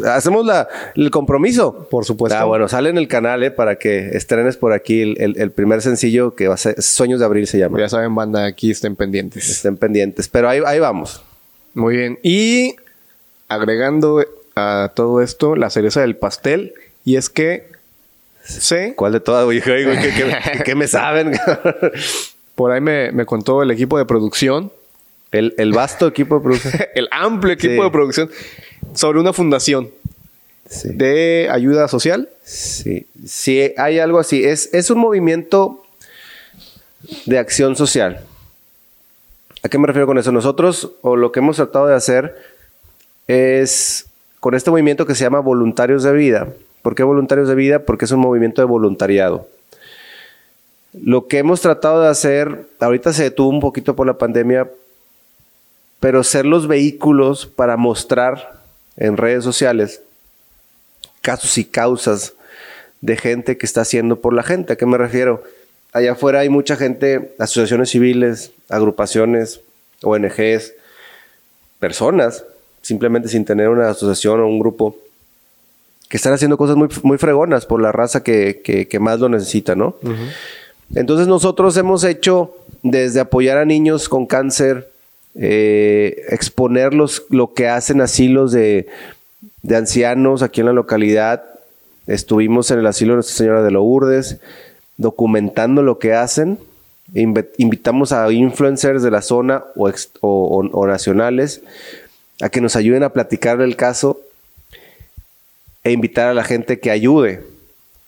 Hacemos 0.05 0.45
la, 0.45 0.67
el 0.95 1.11
compromiso. 1.11 1.87
Por 1.89 2.05
supuesto. 2.05 2.37
Ah, 2.37 2.45
bueno, 2.45 2.67
sale 2.67 2.89
en 2.89 2.97
el 2.97 3.07
canal 3.07 3.43
eh, 3.43 3.51
para 3.51 3.75
que 3.75 4.09
estrenes 4.09 4.57
por 4.57 4.73
aquí 4.73 5.01
el, 5.01 5.51
primer 5.51 5.81
sencillo 5.81 6.35
que 6.35 6.47
va 6.47 6.55
a 6.55 6.57
ser 6.57 6.81
Sueños 6.81 7.19
de 7.19 7.25
Abril 7.25 7.47
se 7.47 7.57
llama. 7.57 7.79
Ya 7.79 7.89
saben, 7.89 8.15
banda, 8.15 8.45
aquí 8.45 8.71
estén 8.71 8.95
pendientes. 8.95 9.49
Estén 9.49 9.77
pendientes, 9.77 10.27
pero 10.27 10.49
ahí, 10.49 10.61
ahí 10.65 10.79
vamos. 10.79 11.21
Muy 11.73 11.97
bien. 11.97 12.19
Y 12.23 12.75
agregando 13.49 14.25
a 14.55 14.91
todo 14.95 15.21
esto 15.21 15.55
la 15.55 15.69
cereza 15.69 16.01
del 16.01 16.15
pastel, 16.15 16.73
y 17.03 17.17
es 17.17 17.29
que 17.29 17.67
sé. 18.43 18.93
¿Cuál 18.95 19.11
de 19.13 19.19
todas, 19.19 19.43
güey? 19.43 19.61
qué 20.65 20.75
me 20.75 20.87
saben? 20.87 21.33
Por 22.55 22.71
ahí 22.71 22.81
me, 22.81 23.25
contó 23.25 23.61
el 23.61 23.71
equipo 23.71 23.97
de 23.97 24.05
producción. 24.05 24.71
El, 25.31 25.73
vasto 25.73 26.07
equipo 26.07 26.35
de 26.35 26.41
producción. 26.41 26.73
el 26.95 27.09
amplio 27.11 27.53
equipo 27.53 27.83
de 27.83 27.91
producción 27.91 28.29
sobre 28.93 29.19
una 29.19 29.33
fundación 29.33 29.89
de 30.83 31.49
ayuda 31.51 31.87
social. 31.87 32.29
Sí, 32.43 33.05
sí, 33.25 33.73
hay 33.77 33.99
algo 33.99 34.19
así. 34.19 34.43
Es, 34.43 34.73
es 34.73 34.89
un 34.89 34.99
movimiento 34.99 35.83
de 37.25 37.37
acción 37.37 37.75
social. 37.75 38.23
¿A 39.63 39.69
qué 39.69 39.77
me 39.77 39.87
refiero 39.87 40.07
con 40.07 40.17
eso? 40.17 40.31
Nosotros, 40.31 40.91
o 41.01 41.15
lo 41.15 41.31
que 41.31 41.39
hemos 41.39 41.57
tratado 41.57 41.87
de 41.87 41.95
hacer, 41.95 42.35
es 43.27 44.05
con 44.39 44.53
este 44.53 44.69
movimiento 44.69 45.05
que 45.05 45.15
se 45.15 45.23
llama 45.23 45.39
Voluntarios 45.39 46.03
de 46.03 46.13
Vida. 46.13 46.47
¿Por 46.81 46.93
qué 46.93 47.03
Voluntarios 47.03 47.47
de 47.47 47.55
Vida? 47.55 47.79
Porque 47.79 48.05
es 48.05 48.11
un 48.11 48.19
movimiento 48.19 48.61
de 48.61 48.67
voluntariado. 48.67 49.47
Lo 51.01 51.27
que 51.27 51.39
hemos 51.39 51.61
tratado 51.61 52.01
de 52.01 52.09
hacer, 52.09 52.67
ahorita 52.79 53.13
se 53.13 53.23
detuvo 53.23 53.49
un 53.49 53.59
poquito 53.59 53.95
por 53.95 54.07
la 54.07 54.17
pandemia, 54.17 54.69
pero 55.99 56.23
ser 56.23 56.45
los 56.45 56.67
vehículos 56.67 57.45
para 57.45 57.77
mostrar 57.77 58.61
en 58.97 59.17
redes 59.17 59.43
sociales 59.43 60.01
casos 61.21 61.57
y 61.57 61.65
causas 61.65 62.33
de 63.01 63.17
gente 63.17 63.57
que 63.57 63.65
está 63.65 63.81
haciendo 63.81 64.21
por 64.21 64.33
la 64.33 64.43
gente. 64.43 64.73
¿A 64.73 64.75
qué 64.75 64.85
me 64.85 64.97
refiero? 64.97 65.43
Allá 65.91 66.11
afuera 66.11 66.39
hay 66.39 66.49
mucha 66.49 66.75
gente, 66.75 67.35
asociaciones 67.39 67.89
civiles, 67.89 68.51
agrupaciones, 68.69 69.61
ONGs, 70.03 70.73
personas, 71.79 72.45
simplemente 72.81 73.27
sin 73.27 73.45
tener 73.45 73.69
una 73.69 73.89
asociación 73.89 74.39
o 74.41 74.47
un 74.47 74.59
grupo, 74.59 74.95
que 76.09 76.17
están 76.17 76.33
haciendo 76.33 76.57
cosas 76.57 76.75
muy, 76.75 76.89
muy 77.03 77.17
fregonas 77.17 77.65
por 77.65 77.81
la 77.81 77.91
raza 77.91 78.21
que, 78.23 78.97
más 78.99 79.19
lo 79.19 79.29
necesita, 79.29 79.75
¿no? 79.75 79.95
Entonces 80.93 81.27
nosotros 81.27 81.75
hemos 81.77 82.03
hecho 82.03 82.53
desde 82.83 83.19
apoyar 83.19 83.57
a 83.57 83.65
niños 83.65 84.07
con 84.07 84.25
cáncer, 84.25 84.91
eh, 85.33 86.23
exponerlos 86.29 87.23
lo 87.29 87.53
que 87.53 87.67
hacen 87.67 88.01
asilos 88.01 88.51
de, 88.51 88.87
de, 89.63 89.75
ancianos 89.75 90.43
aquí 90.43 90.61
en 90.61 90.67
la 90.67 90.73
localidad. 90.73 91.43
Estuvimos 92.07 92.69
en 92.69 92.79
el 92.79 92.85
asilo 92.85 93.13
de 93.13 93.15
Nuestra 93.15 93.37
Señora 93.37 93.63
de 93.63 93.71
Lourdes 93.71 94.37
documentando 94.97 95.81
lo 95.81 95.99
que 95.99 96.13
hacen. 96.13 96.59
Invitamos 97.13 98.11
a 98.11 98.31
influencers 98.31 99.03
de 99.03 99.11
la 99.11 99.21
zona 99.21 99.63
o, 99.75 99.91
o 100.21 100.87
nacionales 100.87 101.61
a 102.41 102.49
que 102.49 102.61
nos 102.61 102.75
ayuden 102.75 103.03
a 103.03 103.13
platicar 103.13 103.57
del 103.57 103.75
caso 103.75 104.19
e 105.83 105.91
invitar 105.91 106.27
a 106.27 106.33
la 106.33 106.43
gente 106.43 106.79
que 106.79 106.91
ayude 106.91 107.43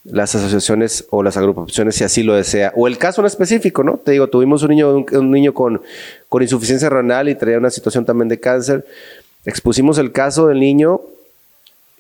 las 0.10 0.34
asociaciones 0.36 1.06
o 1.10 1.22
las 1.22 1.38
agrupaciones 1.38 1.96
si 1.96 2.04
así 2.04 2.24
lo 2.24 2.36
desea. 2.36 2.72
O 2.76 2.88
el 2.88 2.98
caso 2.98 3.22
en 3.22 3.28
específico, 3.28 3.84
¿no? 3.84 3.98
Te 3.98 4.12
digo, 4.12 4.28
tuvimos 4.28 4.64
un 4.64 4.70
niño, 4.70 5.06
un, 5.12 5.32
niño 5.32 5.54
con, 5.54 5.82
con, 6.30 6.42
insuficiencia 6.42 6.90
renal 6.90 7.30
y 7.30 7.36
traía 7.36 7.58
una 7.58 7.70
situación 7.70 8.06
también 8.06 8.30
de 8.30 8.40
cáncer. 8.40 8.86
Expusimos 9.46 9.98
el 9.98 10.12
caso 10.12 10.48
del 10.48 10.60
niño 10.60 11.02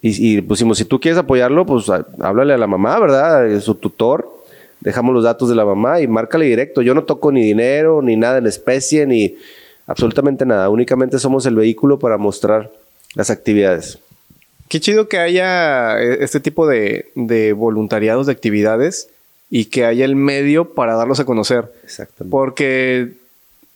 y, 0.01 0.41
pusimos, 0.41 0.77
si 0.77 0.85
tú 0.85 0.99
quieres 0.99 1.17
apoyarlo, 1.17 1.65
pues 1.65 1.85
háblale 2.19 2.53
a 2.53 2.57
la 2.57 2.67
mamá, 2.67 2.99
¿verdad? 2.99 3.59
Su 3.59 3.75
tutor. 3.75 4.31
Dejamos 4.79 5.13
los 5.13 5.23
datos 5.23 5.49
de 5.49 5.55
la 5.55 5.65
mamá 5.65 5.99
y 6.01 6.07
márcale 6.07 6.45
directo. 6.45 6.81
Yo 6.81 6.93
no 6.93 7.03
toco 7.03 7.31
ni 7.31 7.41
dinero, 7.41 8.01
ni 8.01 8.15
nada 8.15 8.37
en 8.37 8.45
especie, 8.45 9.07
ni 9.07 9.35
absolutamente 9.87 10.45
nada. 10.45 10.69
Únicamente 10.69 11.17
somos 11.17 11.45
el 11.47 11.55
vehículo 11.55 11.97
para 11.97 12.17
mostrar 12.17 12.71
las 13.15 13.31
actividades. 13.31 13.97
Qué 14.67 14.81
chido 14.81 15.07
que 15.07 15.17
haya 15.17 16.01
eh, 16.01 16.17
este 16.21 16.39
tipo 16.39 16.67
de, 16.67 17.53
voluntariados, 17.55 18.27
de 18.27 18.33
actividades 18.33 19.09
y 19.49 19.65
que 19.65 19.85
haya 19.85 20.03
el 20.03 20.15
medio 20.15 20.73
para 20.73 20.95
darlos 20.95 21.19
a 21.19 21.25
conocer. 21.25 21.71
Exactamente. 21.83 22.31
Porque 22.31 23.13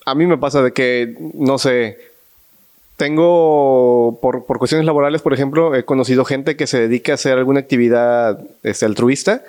a 0.05 0.15
mí 0.15 0.25
me 0.25 0.37
pasa 0.37 0.61
de 0.61 0.73
que, 0.73 1.15
no 1.33 1.57
sé, 1.57 1.97
tengo, 2.97 4.19
por, 4.21 4.45
cuestiones 4.45 4.85
laborales, 4.85 5.21
por 5.21 5.33
ejemplo, 5.33 5.73
he 5.75 5.85
conocido 5.85 6.25
gente 6.25 6.57
que 6.57 6.67
se 6.67 6.79
dedica 6.79 7.13
a 7.13 7.15
hacer 7.15 7.37
alguna 7.37 7.61
actividad 7.61 8.39
este, 8.63 8.85
altruista 8.85 9.43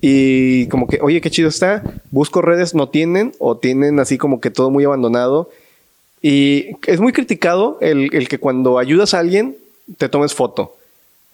y 0.00 0.66
como 0.66 0.88
que, 0.88 0.98
oye, 1.00 1.20
qué 1.20 1.30
chido 1.30 1.48
está, 1.48 1.82
busco 2.10 2.42
redes, 2.42 2.74
no 2.74 2.88
tienen 2.88 3.32
o 3.38 3.56
tienen 3.56 4.00
así 4.00 4.18
como 4.18 4.40
que 4.40 4.50
todo 4.50 4.70
muy 4.70 4.84
abandonado. 4.84 5.50
Y 6.20 6.76
es 6.86 7.00
muy 7.00 7.12
criticado 7.12 7.78
el, 7.80 8.10
el 8.12 8.28
que 8.28 8.38
cuando 8.38 8.78
ayudas 8.78 9.14
a 9.14 9.20
alguien 9.20 9.56
te 9.98 10.08
tomes 10.08 10.34
foto. 10.34 10.76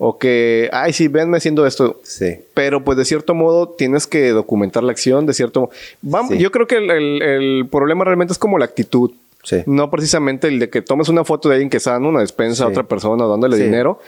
O 0.00 0.16
que, 0.16 0.70
ay, 0.72 0.92
sí, 0.92 1.08
venme 1.08 1.38
haciendo 1.38 1.66
esto. 1.66 2.00
Sí. 2.04 2.36
Pero 2.54 2.84
pues 2.84 2.96
de 2.96 3.04
cierto 3.04 3.34
modo 3.34 3.68
tienes 3.68 4.06
que 4.06 4.30
documentar 4.30 4.84
la 4.84 4.92
acción, 4.92 5.26
de 5.26 5.34
cierto 5.34 5.70
Vamos, 6.02 6.38
Yo 6.38 6.52
creo 6.52 6.68
que 6.68 6.76
el, 6.76 7.66
problema 7.70 8.04
realmente 8.04 8.32
es 8.32 8.38
como 8.38 8.58
la 8.58 8.64
actitud. 8.64 9.10
Sí. 9.42 9.62
No 9.66 9.90
precisamente 9.90 10.46
el 10.48 10.60
de 10.60 10.70
que 10.70 10.82
tomes 10.82 11.08
una 11.08 11.24
foto 11.24 11.48
de 11.48 11.56
alguien 11.56 11.70
que 11.70 11.78
está 11.78 11.92
dando 11.92 12.10
una 12.10 12.20
despensa 12.20 12.64
a 12.64 12.68
otra 12.68 12.84
persona 12.84 13.24
o 13.24 13.30
dándole 13.30 13.56
dinero. 13.56 14.00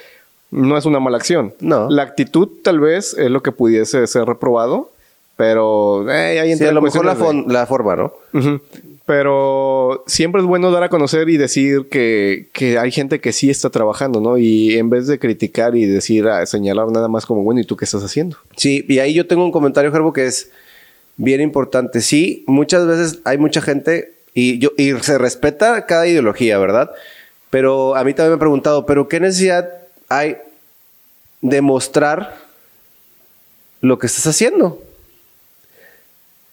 No 0.52 0.76
es 0.76 0.84
una 0.84 1.00
mala 1.00 1.16
acción. 1.16 1.54
No. 1.60 1.88
La 1.88 2.02
actitud 2.02 2.48
tal 2.62 2.80
vez 2.80 3.14
es 3.14 3.30
lo 3.30 3.42
que 3.42 3.52
pudiese 3.52 4.06
ser 4.06 4.26
reprobado. 4.26 4.90
Pero 5.36 6.10
eh, 6.10 6.38
ahí 6.38 6.54
sí, 6.54 6.64
a 6.66 6.72
lo 6.72 6.82
mejor 6.82 7.06
la, 7.06 7.14
la, 7.46 7.66
forma, 7.66 7.96
¿no? 7.96 8.12
Pero 9.10 10.04
siempre 10.06 10.40
es 10.40 10.46
bueno 10.46 10.70
dar 10.70 10.84
a 10.84 10.88
conocer 10.88 11.28
y 11.30 11.36
decir 11.36 11.88
que, 11.88 12.46
hay 12.78 12.92
gente 12.92 13.20
que 13.20 13.32
sí 13.32 13.50
está 13.50 13.68
trabajando, 13.68 14.20
¿no? 14.20 14.38
Y 14.38 14.78
en 14.78 14.88
vez 14.88 15.08
de 15.08 15.18
criticar 15.18 15.74
y 15.74 15.84
decir, 15.84 16.28
ah, 16.28 16.46
señalar 16.46 16.86
nada 16.92 17.08
más 17.08 17.26
como, 17.26 17.42
bueno, 17.42 17.60
¿y 17.60 17.64
tú 17.64 17.76
qué 17.76 17.86
estás 17.86 18.04
haciendo? 18.04 18.36
Sí, 18.56 18.86
y 18.88 19.00
ahí 19.00 19.12
yo 19.12 19.26
tengo 19.26 19.44
un 19.44 19.50
comentario, 19.50 19.90
Gerbo, 19.90 20.12
que 20.12 20.26
es 20.26 20.52
bien 21.16 21.40
importante. 21.40 22.02
Sí, 22.02 22.44
muchas 22.46 22.86
veces 22.86 23.18
hay 23.24 23.36
mucha 23.36 23.60
gente 23.60 24.14
y, 24.32 24.60
yo, 24.60 24.70
y 24.76 24.92
se 25.00 25.18
respeta 25.18 25.86
cada 25.86 26.06
ideología, 26.06 26.56
¿verdad? 26.58 26.92
Pero 27.50 27.96
a 27.96 28.04
mí 28.04 28.14
también 28.14 28.34
me 28.34 28.36
he 28.36 28.38
preguntado, 28.38 28.86
¿pero 28.86 29.08
qué 29.08 29.18
necesidad 29.18 29.68
hay 30.08 30.36
de 31.40 31.60
mostrar 31.62 32.36
lo 33.80 33.98
que 33.98 34.06
estás 34.06 34.28
haciendo? 34.28 34.80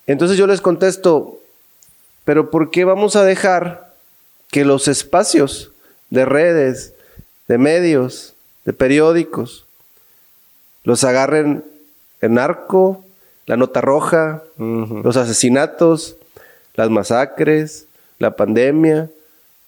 Entonces 0.07 0.39
yo 0.39 0.47
les 0.47 0.59
contesto, 0.59 1.39
pero 2.27 2.51
¿por 2.51 2.71
qué 2.71 2.83
vamos 2.83 3.15
a 3.15 3.23
dejar 3.23 3.93
que 4.51 4.65
los 4.65 4.89
espacios 4.89 5.71
de 6.09 6.25
redes, 6.25 6.93
de 7.47 7.57
medios, 7.57 8.33
de 8.65 8.73
periódicos, 8.73 9.63
los 10.83 11.05
agarren 11.05 11.63
el 12.19 12.33
narco, 12.33 13.05
la 13.45 13.55
nota 13.55 13.79
roja, 13.79 14.43
los 14.57 15.15
asesinatos, 15.15 16.17
las 16.73 16.89
masacres, 16.89 17.85
la 18.19 18.35
pandemia. 18.35 19.09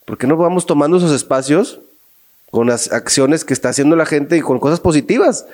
¿Por 0.04 0.18
qué 0.18 0.28
no 0.28 0.36
vamos 0.36 0.66
tomando 0.66 0.98
esos 0.98 1.14
espacios 1.14 1.80
con 2.52 2.68
las 2.68 2.92
acciones 2.92 3.46
que 3.46 3.54
está 3.54 3.70
haciendo 3.70 3.96
la 3.96 4.06
gente 4.06 4.36
y 4.36 4.42
con 4.42 4.60
cosas 4.60 4.82
positivas? 4.82 5.46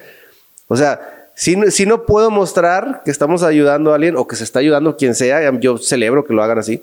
O 0.70 0.76
sea, 0.76 1.24
si, 1.36 1.55
si 1.71 1.86
no 1.86 2.05
puedo 2.05 2.31
mostrar 2.31 3.01
que 3.03 3.11
estamos 3.11 3.43
ayudando 3.43 3.91
a 3.91 3.95
alguien 3.95 4.15
o 4.15 4.27
que 4.27 4.36
se 4.36 4.43
está 4.43 4.59
ayudando 4.59 4.95
quien 4.95 5.15
sea, 5.15 5.51
yo 5.59 5.77
celebro 5.77 6.25
que 6.25 6.33
lo 6.33 6.41
hagan 6.41 6.59
así, 6.59 6.81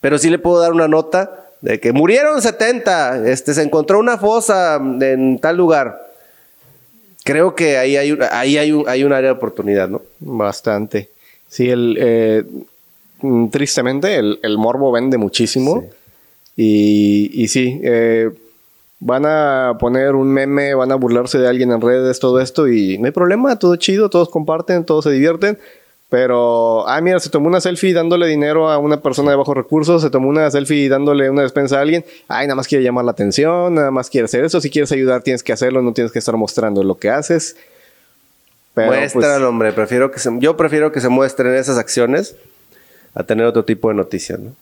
pero 0.00 0.18
sí 0.18 0.28
le 0.28 0.38
puedo 0.38 0.60
dar 0.60 0.72
una 0.72 0.88
nota 0.88 1.46
de 1.60 1.80
que 1.80 1.92
murieron 1.92 2.42
70, 2.42 3.28
este, 3.28 3.54
se 3.54 3.62
encontró 3.62 3.98
una 3.98 4.18
fosa 4.18 4.76
en 4.76 5.38
tal 5.38 5.56
lugar. 5.56 6.00
Creo 7.24 7.54
que 7.54 7.76
ahí 7.78 7.96
hay, 7.96 8.16
ahí 8.30 8.58
hay, 8.58 8.72
un, 8.72 8.88
hay 8.88 9.02
un 9.02 9.12
área 9.12 9.30
de 9.30 9.36
oportunidad, 9.36 9.88
¿no? 9.88 10.02
Bastante. 10.20 11.10
Sí, 11.48 11.68
el, 11.70 11.96
eh, 12.00 12.44
tristemente 13.50 14.16
el, 14.16 14.58
morbo 14.58 14.92
vende 14.92 15.18
muchísimo. 15.18 15.84
Y, 16.56 17.30
y, 17.32 17.48
sí, 17.48 17.80
eh, 17.82 18.30
van 18.98 19.24
a 19.26 19.76
poner 19.78 20.14
un 20.14 20.32
meme, 20.32 20.74
van 20.74 20.92
a 20.92 20.94
burlarse 20.94 21.38
de 21.38 21.48
alguien 21.48 21.70
en 21.72 21.80
redes, 21.80 22.18
todo 22.18 22.40
esto, 22.40 22.68
y 22.68 22.98
no 22.98 23.06
hay 23.06 23.12
problema, 23.12 23.58
todo 23.58 23.76
chido, 23.76 24.10
todos 24.10 24.28
comparten, 24.28 24.84
todos 24.84 25.04
se 25.04 25.10
divierten. 25.10 25.58
Pero, 26.08 26.88
ah, 26.88 27.00
mira, 27.00 27.18
se 27.18 27.30
tomó 27.30 27.48
una 27.48 27.60
selfie 27.60 27.92
dándole 27.92 28.28
dinero 28.28 28.70
a 28.70 28.78
una 28.78 29.02
persona 29.02 29.32
de 29.32 29.36
bajos 29.36 29.56
recursos, 29.56 30.02
se 30.02 30.10
tomó 30.10 30.28
una 30.28 30.48
selfie 30.52 30.88
dándole 30.88 31.28
una 31.28 31.42
despensa 31.42 31.78
a 31.78 31.80
alguien. 31.80 32.04
Ay, 32.28 32.46
nada 32.46 32.54
más 32.54 32.68
quiere 32.68 32.84
llamar 32.84 33.04
la 33.04 33.10
atención, 33.10 33.74
nada 33.74 33.90
más 33.90 34.08
quiere 34.08 34.26
hacer 34.26 34.44
eso. 34.44 34.60
Si 34.60 34.70
quieres 34.70 34.92
ayudar, 34.92 35.22
tienes 35.22 35.42
que 35.42 35.52
hacerlo, 35.52 35.82
no 35.82 35.92
tienes 35.92 36.12
que 36.12 36.20
estar 36.20 36.36
mostrando 36.36 36.84
lo 36.84 36.96
que 36.96 37.10
haces. 37.10 37.56
Pero, 38.74 38.92
Muéstralo, 38.92 39.38
pues, 39.38 39.48
hombre. 39.48 39.72
Prefiero 39.72 40.12
que 40.12 40.20
yo 40.38 40.56
prefiero 40.56 40.92
que 40.92 41.00
se 41.00 41.08
muestren 41.08 41.54
esas 41.54 41.76
acciones 41.76 42.36
a 43.14 43.24
tener 43.24 43.44
otro 43.44 43.64
tipo 43.64 43.88
de 43.88 43.94
noticias, 43.94 44.38
¿no? 44.38 44.54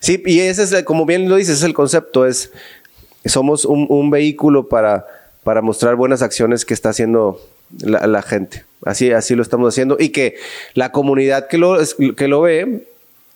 Sí, 0.00 0.22
y 0.24 0.40
ese 0.40 0.62
es, 0.62 0.84
como 0.84 1.04
bien 1.04 1.28
lo 1.28 1.36
dices, 1.36 1.58
es 1.58 1.64
el 1.64 1.74
concepto, 1.74 2.24
es 2.24 2.52
somos 3.24 3.64
un, 3.64 4.10
vehículo 4.10 4.68
para, 4.68 5.06
para 5.44 5.62
mostrar 5.62 5.96
buenas 5.96 6.22
acciones 6.22 6.64
que 6.64 6.74
está 6.74 6.90
haciendo 6.90 7.40
la, 7.80 8.22
gente. 8.22 8.64
Así, 8.84 9.10
así 9.12 9.34
lo 9.34 9.42
estamos 9.42 9.74
haciendo. 9.74 9.96
Y 9.98 10.10
que 10.10 10.36
la 10.74 10.92
comunidad 10.92 11.48
que 11.48 11.58
lo, 11.58 11.78
que 12.16 12.28
lo 12.28 12.42
ve, 12.42 12.86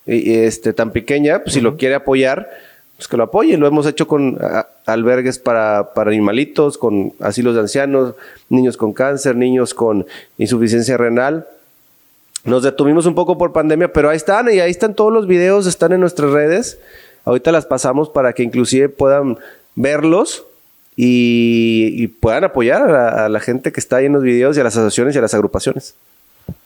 este, 0.06 0.72
tan 0.72 0.90
pequeña, 0.90 1.42
pues, 1.42 1.54
si 1.54 1.60
lo 1.60 1.76
quiere 1.76 1.94
apoyar, 1.94 2.50
pues 2.96 3.08
que 3.08 3.16
lo 3.16 3.24
apoye. 3.24 3.56
Lo 3.56 3.66
hemos 3.66 3.86
hecho 3.86 4.06
con 4.06 4.38
albergues 4.86 5.38
para, 5.38 5.92
para 5.94 6.10
animalitos, 6.10 6.78
con 6.78 7.12
asilos 7.20 7.54
de 7.54 7.60
ancianos, 7.60 8.14
niños 8.48 8.76
con 8.76 8.92
cáncer, 8.92 9.36
niños 9.36 9.74
con 9.74 10.06
insuficiencia 10.38 10.96
renal. 10.96 11.46
Nos 12.44 12.64
detuvimos 12.64 13.06
un 13.06 13.14
poco 13.14 13.38
por 13.38 13.52
pandemia, 13.52 13.92
pero 13.92 14.10
ahí 14.10 14.16
están 14.16 14.52
y 14.52 14.58
ahí 14.58 14.70
están 14.70 14.94
todos 14.94 15.12
los 15.12 15.26
videos, 15.26 15.66
están 15.66 15.92
en 15.92 16.00
nuestras 16.00 16.30
redes. 16.30 16.78
Ahorita 17.24 17.52
las 17.52 17.66
pasamos 17.66 18.08
para 18.08 18.32
que 18.32 18.42
inclusive 18.42 18.88
puedan 18.88 19.38
verlos 19.74 20.44
y, 20.96 22.06
puedan 22.20 22.44
apoyar 22.44 22.82
a 22.82 23.28
la, 23.28 23.40
gente 23.40 23.72
que 23.72 23.80
está 23.80 23.96
ahí 23.96 24.06
en 24.06 24.12
los 24.12 24.22
videos 24.22 24.56
y 24.56 24.60
a 24.60 24.64
las 24.64 24.76
asociaciones 24.76 25.14
y 25.14 25.18
a 25.18 25.22
las 25.22 25.34
agrupaciones. 25.34 25.94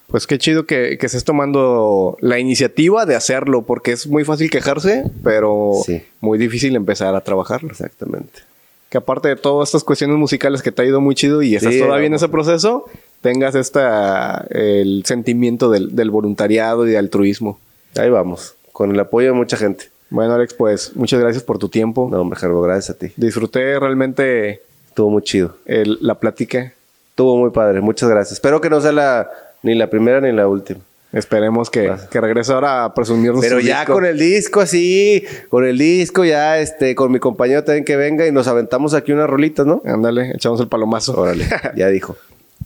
Pues 0.09 0.27
qué 0.27 0.39
chido 0.39 0.67
que, 0.67 0.99
que 0.99 1.07
estés 1.07 1.25
tomando 1.25 2.17
la 2.21 2.39
iniciativa 2.39 3.07
de 3.07 3.17
hacerlo, 3.17 3.63
porque 3.63 3.93
es 3.93 4.07
muy 4.07 4.25
fácil 4.25 4.51
quejarse, 4.51 5.05
pero 5.23 5.73
muy 6.21 6.39
difícil 6.39 6.77
empezar 6.77 7.15
a 7.15 7.21
trabajarlo. 7.23 7.71
Exactamente. 7.71 8.41
Que 8.89 8.99
aparte 8.99 9.29
de 9.29 9.37
todas 9.37 9.69
estas 9.69 9.85
cuestiones 9.85 10.17
musicales 10.17 10.63
que 10.63 10.71
te 10.71 10.83
ha 10.83 10.85
ido 10.85 11.01
muy 11.01 11.15
chido 11.15 11.43
y 11.43 11.57
estás 11.57 11.77
todavía 11.77 12.07
en 12.07 12.15
ese 12.15 12.29
proceso, 12.29 12.85
tengas 13.21 13.55
esta, 13.57 14.47
el 14.51 15.03
sentimiento 15.05 15.71
del, 15.71 15.97
del 15.97 16.11
voluntariado 16.11 16.87
y 16.87 16.91
de 16.91 16.99
altruismo. 16.99 17.59
Ahí 17.97 18.11
vamos, 18.11 18.55
con 18.73 18.93
el 18.93 19.01
apoyo 19.01 19.29
de 19.29 19.35
mucha 19.35 19.57
gente. 19.57 19.87
Bueno, 20.11 20.35
Alex, 20.35 20.55
pues 20.55 20.95
muchas 20.95 21.21
gracias 21.21 21.43
por 21.43 21.59
tu 21.59 21.69
tiempo. 21.69 22.09
No, 22.11 22.21
hombre, 22.21 22.39
gracias 22.43 22.97
a 22.97 22.99
ti. 22.99 23.13
Disfruté 23.17 23.79
realmente. 23.79 24.63
Estuvo 24.89 25.11
muy 25.11 25.23
chido. 25.23 25.57
la 25.67 26.15
plática. 26.15 26.73
Estuvo 27.11 27.37
muy 27.39 27.51
padre, 27.51 27.81
muchas 27.81 28.11
gracias. 28.11 28.35
Espero 28.35 28.61
que 28.61 28.69
no 28.69 28.79
sea 28.81 28.93
la, 28.93 29.31
ni 29.63 29.75
la 29.75 29.89
primera 29.89 30.21
ni 30.21 30.33
la 30.33 30.49
última. 30.49 30.81
Esperemos 31.13 31.71
que, 31.71 31.91
que 32.11 32.21
regrese 32.21 32.53
ahora 32.53 32.85
a 32.85 32.93
presumirnos. 32.93 33.41
Pero 33.41 33.59
ya 33.59 33.87
con 33.87 34.05
el 34.05 34.19
disco 34.19 34.61
así, 34.61 35.25
con 35.49 35.65
el 35.65 35.79
disco 35.79 36.27
ya, 36.27 36.59
este, 36.59 36.95
con 36.95 37.11
mi 37.11 37.19
compañero 37.19 37.65
también 37.65 37.87
que 37.87 37.97
venga 37.97 38.27
y 38.27 38.33
nos 38.33 38.49
aventamos 38.49 38.93
aquí 38.93 39.13
unas 39.13 39.31
rolitas, 39.31 39.65
¿no? 39.65 39.81
Ándale, 39.87 40.33
echamos 40.35 40.61
el 40.61 40.69
palomazo. 40.69 41.19
Órale, 41.19 41.47
ya 41.77 41.89
dijo. 41.89 42.17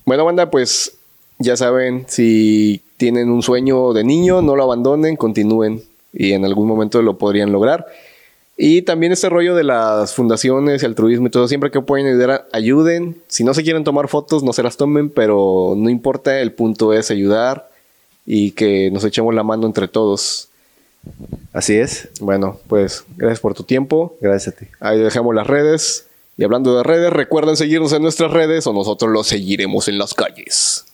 Bueno, 0.04 0.24
banda, 0.24 0.50
pues 0.50 0.94
ya 1.38 1.56
saben, 1.56 2.06
si 2.08 2.82
tienen 2.96 3.30
un 3.30 3.42
sueño 3.42 3.92
de 3.92 4.02
niño, 4.02 4.42
no 4.42 4.56
lo 4.56 4.64
abandonen, 4.64 5.14
continúen 5.14 5.82
y 6.12 6.32
en 6.32 6.44
algún 6.44 6.66
momento 6.66 7.02
lo 7.02 7.18
podrían 7.18 7.52
lograr. 7.52 7.86
Y 8.56 8.82
también 8.82 9.12
este 9.12 9.30
rollo 9.30 9.54
de 9.54 9.64
las 9.64 10.14
fundaciones, 10.14 10.82
el 10.82 10.90
altruismo 10.90 11.28
y 11.28 11.30
todo, 11.30 11.48
siempre 11.48 11.70
que 11.70 11.80
pueden 11.80 12.06
ayudar, 12.06 12.46
ayuden. 12.52 13.16
Si 13.26 13.42
no 13.42 13.54
se 13.54 13.62
quieren 13.62 13.84
tomar 13.84 14.08
fotos, 14.08 14.42
no 14.42 14.52
se 14.52 14.62
las 14.62 14.76
tomen, 14.76 15.08
pero 15.08 15.74
no 15.76 15.88
importa, 15.88 16.40
el 16.40 16.52
punto 16.52 16.92
es 16.92 17.10
ayudar 17.10 17.70
y 18.26 18.50
que 18.50 18.90
nos 18.90 19.02
echemos 19.04 19.34
la 19.34 19.44
mano 19.44 19.66
entre 19.66 19.88
todos. 19.88 20.48
Así 21.54 21.76
es. 21.76 22.10
Bueno, 22.20 22.60
pues 22.68 23.04
gracias 23.16 23.40
por 23.40 23.54
tu 23.54 23.62
tiempo. 23.62 24.16
Gracias 24.20 24.54
a 24.54 24.58
ti. 24.58 24.66
Ahí 24.78 24.98
dejamos 24.98 25.34
las 25.34 25.46
redes. 25.46 26.06
Y 26.36 26.44
hablando 26.44 26.76
de 26.76 26.82
redes, 26.82 27.12
recuerden 27.12 27.56
seguirnos 27.56 27.92
en 27.92 28.02
nuestras 28.02 28.30
redes 28.30 28.66
o 28.66 28.72
nosotros 28.72 29.10
los 29.10 29.26
seguiremos 29.26 29.88
en 29.88 29.98
las 29.98 30.14
calles. 30.14 30.84